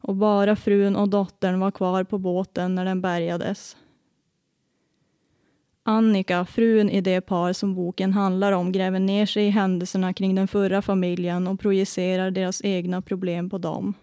och 0.00 0.16
bara 0.16 0.56
frun 0.56 0.96
och 0.96 1.08
dottern 1.08 1.60
var 1.60 1.70
kvar 1.70 2.04
på 2.04 2.18
båten 2.18 2.74
när 2.74 2.84
den 2.84 3.00
bärgades. 3.00 3.76
Annika, 5.84 6.44
frun 6.44 6.90
i 6.90 7.00
det 7.00 7.20
par 7.20 7.52
som 7.52 7.74
boken 7.74 8.12
handlar 8.12 8.52
om, 8.52 8.72
gräver 8.72 8.98
ner 8.98 9.26
sig 9.26 9.46
i 9.46 9.50
händelserna 9.50 10.12
kring 10.12 10.34
den 10.34 10.48
förra 10.48 10.82
familjen 10.82 11.46
och 11.46 11.60
projicerar 11.60 12.30
deras 12.30 12.60
egna 12.64 13.02
problem 13.02 13.50
på 13.50 13.58
dem. 13.58 13.94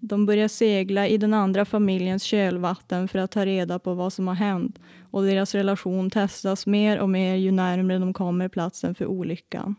De 0.00 0.26
börjar 0.26 0.48
segla 0.48 1.08
i 1.08 1.18
den 1.18 1.34
andra 1.34 1.64
familjens 1.64 2.22
kölvatten 2.22 3.08
för 3.08 3.18
att 3.18 3.30
ta 3.30 3.46
reda 3.46 3.78
på 3.78 3.94
vad 3.94 4.12
som 4.12 4.28
har 4.28 4.34
hänt 4.34 4.78
och 5.10 5.22
deras 5.22 5.54
relation 5.54 6.10
testas 6.10 6.66
mer 6.66 6.98
och 6.98 7.10
mer 7.10 7.34
ju 7.34 7.50
närmare 7.50 7.98
de 7.98 8.12
kommer 8.12 8.48
platsen 8.48 8.94
för 8.94 9.06
olyckan. 9.06 9.74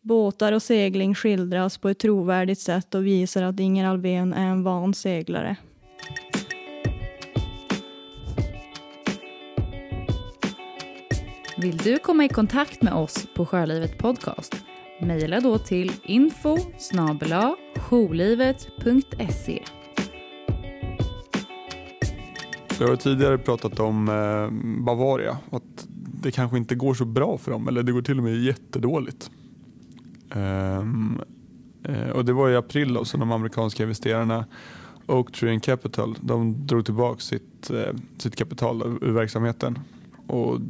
Båtar 0.00 0.52
och 0.52 0.62
segling 0.62 1.14
skildras 1.14 1.78
på 1.78 1.88
ett 1.88 1.98
trovärdigt 1.98 2.60
sätt 2.60 2.94
och 2.94 3.06
visar 3.06 3.42
att 3.42 3.60
Inger 3.60 3.86
Alvén 3.86 4.32
är 4.32 4.46
en 4.46 4.62
van 4.62 4.94
seglare. 4.94 5.56
Vill 11.56 11.76
du 11.76 11.98
komma 11.98 12.24
i 12.24 12.28
kontakt 12.28 12.82
med 12.82 12.92
oss 12.92 13.26
på 13.34 13.46
Sjölivet 13.46 13.98
Podcast? 13.98 14.54
Mejla 15.00 15.40
då 15.40 15.58
till 15.58 15.92
info 16.04 16.58
jourlivet.se. 17.90 19.62
Jag 22.80 22.88
har 22.88 22.96
tidigare 22.96 23.38
pratat 23.38 23.80
om 23.80 24.08
eh, 24.08 24.84
Bavaria, 24.84 25.38
att 25.50 25.86
det 26.22 26.30
kanske 26.30 26.56
inte 26.56 26.74
går 26.74 26.94
så 26.94 27.04
bra 27.04 27.38
för 27.38 27.50
dem, 27.50 27.68
eller 27.68 27.82
det 27.82 27.92
går 27.92 28.02
till 28.02 28.18
och 28.18 28.24
med 28.24 28.36
jättedåligt. 28.36 29.30
Um, 30.34 31.20
och 32.14 32.24
det 32.24 32.32
var 32.32 32.50
i 32.50 32.56
april 32.56 32.94
då, 32.94 33.04
som 33.04 33.20
de 33.20 33.32
amerikanska 33.32 33.82
investerarna 33.82 34.44
Oaktree 35.06 35.52
and 35.52 35.62
Capital, 35.62 36.16
de 36.20 36.66
drog 36.66 36.84
tillbaka 36.84 37.20
sitt, 37.20 37.70
eh, 37.70 37.94
sitt 38.18 38.36
kapital 38.36 38.98
ur 39.00 39.12
verksamheten. 39.12 39.78
Och 40.26 40.60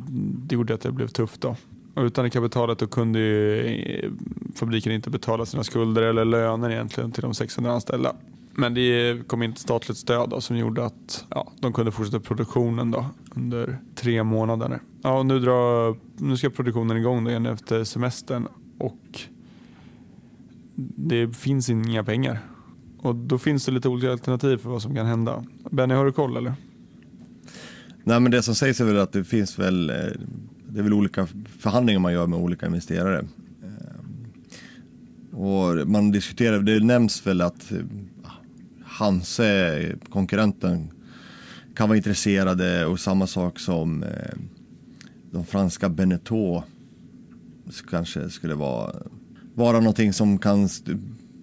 det 0.49 0.55
gjorde 0.55 0.75
att 0.75 0.81
det 0.81 0.93
blev 0.93 1.09
tufft 1.09 1.41
då. 1.41 1.57
Och 1.95 2.03
utan 2.03 2.25
det 2.25 2.31
kapitalet 2.31 2.79
då 2.79 2.87
kunde 2.87 3.19
ju 3.19 4.13
fabriken 4.55 4.93
inte 4.93 5.11
betala 5.11 5.47
sina 5.47 5.65
skulder 5.65 6.03
eller 6.03 6.25
löner 6.25 6.71
egentligen 6.71 7.13
till 7.13 7.23
de 7.23 7.35
600 7.35 7.73
anställda. 7.73 8.17
Men 8.57 8.75
det 8.75 9.29
kom 9.29 9.43
inte 9.43 9.61
statligt 9.61 9.99
stöd 9.99 10.31
då, 10.31 10.41
som 10.41 10.57
gjorde 10.57 10.85
att 10.85 11.25
ja, 11.31 11.53
de 11.61 11.73
kunde 11.73 11.93
fortsätta 11.93 12.21
produktionen 12.21 12.91
då, 12.91 13.07
under 13.35 13.79
tre 13.95 14.25
månader. 14.25 14.81
Ja, 15.03 15.19
och 15.19 15.27
nu, 15.27 15.41
drar, 15.41 15.97
nu 16.17 16.37
ska 16.37 16.51
produktionen 16.51 16.97
igång 16.97 17.25
då 17.25 17.31
igen 17.31 17.47
efter 17.47 17.85
semestern 17.85 18.49
och 18.79 19.21
det 20.97 21.37
finns 21.37 21.71
inga 21.71 22.05
pengar. 22.05 22.39
Och 22.99 23.15
då 23.15 23.39
finns 23.39 23.67
det 23.67 23.73
lite 23.73 23.89
olika 23.89 24.13
alternativ 24.13 24.57
för 24.57 24.71
vad 24.71 24.83
som 24.83 24.95
kan 24.95 25.07
hända. 25.07 25.45
Benny, 25.71 25.95
har 25.95 26.05
du 26.05 26.13
koll 26.13 26.37
eller? 26.37 26.55
Nej 28.05 28.21
men 28.21 28.33
det 28.33 28.43
som 28.43 28.55
sägs 28.55 28.81
är 28.81 28.85
väl 28.85 28.99
att 28.99 29.13
det 29.13 29.25
finns 29.25 29.59
väl, 29.59 29.91
eh, 29.91 29.97
det 30.69 30.79
är 30.79 30.83
väl 30.83 30.93
olika 30.93 31.29
förhandlingar 31.59 32.01
man 32.01 32.13
gör 32.13 32.27
med 32.27 32.39
olika 32.39 32.67
investerare. 32.67 33.19
Ehm, 33.63 34.27
och 35.39 35.89
man 35.89 36.11
diskuterar, 36.11 36.59
det 36.59 36.81
nämns 36.81 37.27
väl 37.27 37.41
att 37.41 37.73
Hanse, 38.95 39.97
konkurrenten, 40.09 40.91
kan 41.75 41.89
vara 41.89 41.97
intresserade 41.97 42.87
och 42.87 43.01
samma 43.01 43.27
sak 43.27 43.59
som 43.59 44.03
eh, 44.03 44.39
de 45.31 45.45
franska 45.45 45.89
Beneteau 45.89 46.63
kanske 47.91 48.31
skulle 48.31 48.55
vara, 48.55 48.95
vara 49.55 49.79
någonting 49.79 50.13
som 50.13 50.39
kan 50.39 50.69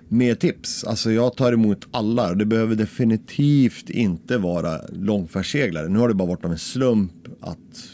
med 0.10 0.40
tips. 0.40 0.84
Alltså 0.84 1.12
jag 1.12 1.36
tar 1.36 1.54
emot 1.54 1.88
alla. 1.92 2.34
Det 2.34 2.46
behöver 2.46 2.76
definitivt 2.76 3.90
inte 3.90 4.38
vara 4.38 4.82
långfärdsseglare. 4.90 5.88
Nu 5.88 6.00
har 6.00 6.08
det 6.08 6.14
bara 6.14 6.28
varit 6.28 6.46
av 6.46 6.52
en 6.52 6.58
slump 6.58 7.28
att 7.42 7.90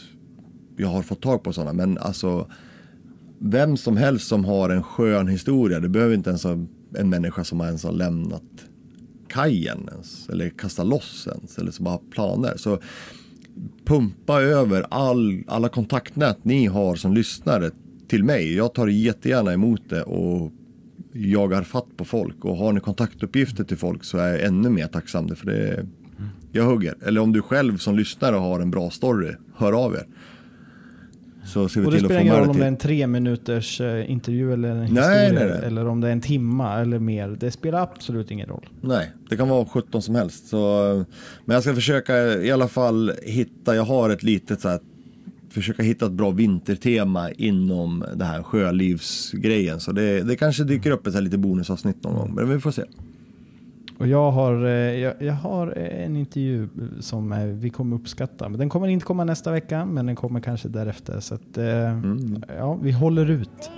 jag 0.76 0.88
har 0.88 1.02
fått 1.02 1.22
tag 1.22 1.42
på 1.42 1.52
sådana. 1.52 1.72
Men 1.72 1.98
alltså 1.98 2.50
vem 3.38 3.76
som 3.76 3.96
helst 3.96 4.28
som 4.28 4.44
har 4.44 4.70
en 4.70 4.82
skön 4.82 5.28
historia. 5.28 5.80
Det 5.80 5.88
behöver 5.88 6.14
inte 6.14 6.30
ens 6.30 6.44
en 6.44 7.10
människa 7.10 7.44
som 7.44 7.60
ens 7.60 7.84
har 7.84 7.92
lämnat 7.92 8.42
kajen 9.34 9.88
ens. 9.92 10.28
Eller 10.28 10.50
kasta 10.50 10.84
loss 10.84 11.28
ens. 11.36 11.58
Eller 11.58 11.70
som 11.70 11.86
har 11.86 12.00
planer. 12.10 12.56
Så 12.56 12.78
pumpa 13.84 14.42
över 14.42 14.86
all, 14.90 15.44
alla 15.46 15.68
kontaktnät 15.68 16.44
ni 16.44 16.66
har 16.66 16.96
som 16.96 17.14
lyssnare 17.14 17.70
till 18.08 18.24
mig. 18.24 18.54
Jag 18.54 18.74
tar 18.74 18.86
jättegärna 18.86 19.52
emot 19.52 19.82
det 19.88 20.02
och 20.02 20.52
jagar 21.12 21.62
fatt 21.62 21.96
på 21.96 22.04
folk. 22.04 22.44
Och 22.44 22.56
har 22.56 22.72
ni 22.72 22.80
kontaktuppgifter 22.80 23.64
till 23.64 23.76
folk 23.76 24.04
så 24.04 24.18
är 24.18 24.28
jag 24.28 24.44
ännu 24.44 24.70
mer 24.70 24.86
tacksam. 24.86 25.36
För 25.36 25.46
det, 25.46 25.86
jag 26.52 26.64
hugger. 26.64 26.94
Eller 27.06 27.20
om 27.20 27.32
du 27.32 27.42
själv 27.42 27.78
som 27.78 27.96
lyssnare 27.96 28.36
har 28.36 28.60
en 28.60 28.70
bra 28.70 28.90
story, 28.90 29.32
hör 29.56 29.72
av 29.72 29.94
er. 29.94 30.06
Så 31.46 31.68
ser 31.68 31.80
vi 31.80 31.86
Och 31.86 31.92
det 31.92 31.98
till 31.98 32.06
spelar 32.06 32.20
ingen 32.20 32.36
roll 32.36 32.50
om 32.50 32.58
det 32.58 32.64
är 32.64 32.68
en 32.68 32.76
tre 32.76 33.06
minuters 33.06 33.80
eh, 33.80 34.10
intervju 34.10 34.52
eller 34.52 34.68
en 34.68 34.82
historia. 34.82 35.06
nej, 35.08 35.32
nej. 35.32 35.60
Eller 35.64 35.86
om 35.86 36.00
det 36.00 36.08
är 36.08 36.12
en 36.12 36.20
timma 36.20 36.80
eller 36.80 36.98
mer. 36.98 37.36
Det 37.40 37.50
spelar 37.50 37.82
absolut 37.82 38.30
ingen 38.30 38.48
roll. 38.48 38.68
Nej, 38.80 39.12
det 39.28 39.36
kan 39.36 39.48
vara 39.48 39.66
17 39.66 40.02
som 40.02 40.14
helst. 40.14 40.48
Så, 40.48 41.04
men 41.44 41.54
jag 41.54 41.62
ska 41.62 41.74
försöka 41.74 42.42
i 42.42 42.52
alla 42.52 42.68
fall 42.68 43.12
hitta, 43.22 43.76
jag 43.76 43.84
har 43.84 44.10
ett 44.10 44.22
litet 44.22 44.60
så 44.60 44.68
här, 44.68 44.78
försöka 45.50 45.82
hitta 45.82 46.06
ett 46.06 46.12
bra 46.12 46.30
vintertema 46.30 47.30
inom 47.30 48.04
det 48.14 48.24
här 48.24 48.42
sjölivsgrejen. 48.42 49.80
Så 49.80 49.92
det, 49.92 50.22
det 50.22 50.36
kanske 50.36 50.64
dyker 50.64 50.90
upp 50.90 51.06
ett 51.06 51.12
så 51.12 51.16
här 51.18 51.24
lite 51.24 51.38
bonusavsnitt 51.38 52.02
någon 52.02 52.14
gång, 52.14 52.34
men 52.34 52.48
vi 52.48 52.60
får 52.60 52.70
se. 52.70 52.82
Och 54.04 54.08
jag 54.10 54.30
har, 54.30 54.64
eh, 54.64 54.70
jag, 54.70 55.14
jag 55.18 55.32
har 55.34 55.66
en 55.78 56.16
intervju 56.16 56.68
som 57.00 57.32
eh, 57.32 57.44
vi 57.44 57.70
kommer 57.70 57.96
uppskatta. 57.96 58.48
Men 58.48 58.58
den 58.58 58.68
kommer 58.68 58.88
inte 58.88 59.06
komma 59.06 59.24
nästa 59.24 59.52
vecka, 59.52 59.84
men 59.84 60.06
den 60.06 60.16
kommer 60.16 60.40
kanske 60.40 60.68
därefter. 60.68 61.20
Så 61.20 61.34
att, 61.34 61.58
eh, 61.58 61.90
Mm. 61.90 62.44
ja, 62.58 62.78
vi 62.82 62.92
håller 62.92 63.30
ut. 63.30 63.70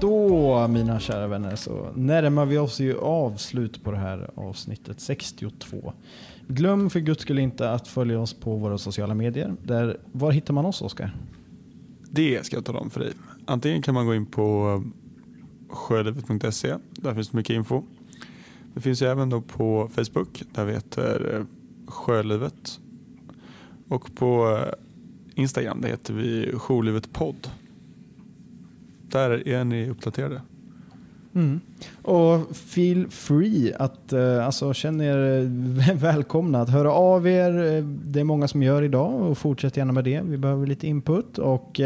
Då, 0.00 0.68
mina 0.68 1.00
kära 1.00 1.26
vänner, 1.26 1.56
så 1.56 1.92
närmar 1.94 2.46
vi 2.46 2.58
oss 2.58 2.80
ju 2.80 2.98
avslut 2.98 3.84
på 3.84 3.90
det 3.90 3.96
här 3.96 4.30
avsnittet 4.34 5.00
62. 5.00 5.92
Glöm 6.48 6.90
för 6.90 7.00
guds 7.00 7.22
skull 7.22 7.38
inte 7.38 7.70
att 7.70 7.88
följa 7.88 8.20
oss 8.20 8.34
på 8.34 8.56
våra 8.56 8.78
sociala 8.78 9.14
medier. 9.14 9.54
Där, 9.62 9.96
var 10.12 10.32
hittar 10.32 10.54
man 10.54 10.66
oss, 10.66 10.82
Oskar? 10.82 11.16
Det 12.10 12.46
ska 12.46 12.56
jag 12.56 12.64
tala 12.64 12.78
om 12.78 12.90
för 12.90 13.00
dig. 13.00 13.12
Antingen 13.44 13.82
kan 13.82 13.94
man 13.94 14.06
gå 14.06 14.14
in 14.14 14.26
på 14.26 14.82
sjölivet.se. 15.68 16.74
Där 16.90 17.14
finns 17.14 17.28
det 17.28 17.36
mycket 17.36 17.54
info. 17.54 17.82
Det 18.74 18.80
finns 18.80 19.02
ju 19.02 19.06
även 19.06 19.30
då 19.30 19.40
på 19.40 19.90
Facebook. 19.94 20.42
Där 20.54 20.64
vi 20.64 20.72
heter 20.72 21.34
eh, 21.34 21.44
Sjölivet. 21.86 22.80
Och 23.88 24.14
på 24.14 24.58
eh, 24.58 24.72
Instagram 25.34 25.80
där 25.80 25.88
heter 25.88 26.14
vi 26.14 26.52
Jourlivet 26.52 27.12
podd. 27.12 27.48
Där 29.14 29.48
är 29.48 29.64
ni 29.64 29.90
uppdaterade. 29.90 30.40
Mm. 31.34 31.60
Och 32.02 32.56
feel 32.56 33.10
free 33.10 33.74
att 33.78 34.12
eh, 34.12 34.46
alltså, 34.46 34.74
känna 34.74 35.04
er 35.04 35.42
eh, 35.88 35.94
välkomna 35.94 36.60
att 36.60 36.68
höra 36.68 36.92
av 36.92 37.26
er. 37.26 37.50
Eh, 37.50 37.84
det 37.84 38.20
är 38.20 38.24
många 38.24 38.48
som 38.48 38.62
gör 38.62 38.82
idag 38.82 39.22
och 39.22 39.38
fortsätt 39.38 39.76
gärna 39.76 39.92
med 39.92 40.04
det. 40.04 40.20
Vi 40.20 40.38
behöver 40.38 40.66
lite 40.66 40.86
input. 40.86 41.38
Och 41.38 41.80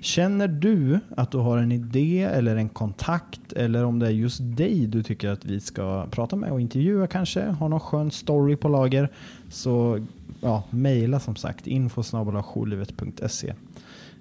känner 0.00 0.48
du 0.48 1.00
att 1.16 1.30
du 1.30 1.38
har 1.38 1.58
en 1.58 1.72
idé 1.72 2.22
eller 2.22 2.56
en 2.56 2.68
kontakt 2.68 3.52
eller 3.52 3.84
om 3.84 3.98
det 3.98 4.06
är 4.06 4.10
just 4.10 4.38
dig 4.42 4.86
du 4.86 5.02
tycker 5.02 5.28
att 5.28 5.44
vi 5.44 5.60
ska 5.60 6.06
prata 6.10 6.36
med 6.36 6.52
och 6.52 6.60
intervjua 6.60 7.06
kanske, 7.06 7.42
har 7.42 7.68
någon 7.68 7.80
skön 7.80 8.10
story 8.10 8.56
på 8.56 8.68
lager 8.68 9.10
så 9.50 10.06
ja, 10.40 10.62
mejla 10.70 11.20
som 11.20 11.36
sagt 11.36 11.66
info 11.66 12.02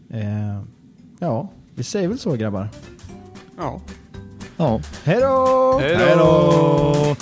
Eh, 0.09 0.61
ja, 1.19 1.49
vi 1.81 1.85
säger 1.85 2.07
väl 2.07 2.19
så 2.19 2.31
grabbar. 2.35 2.67
Ja. 3.57 3.81
Ja. 4.57 4.81
Hej 5.03 5.21
då! 5.21 5.79
Hej 5.81 6.15
då! 6.17 7.15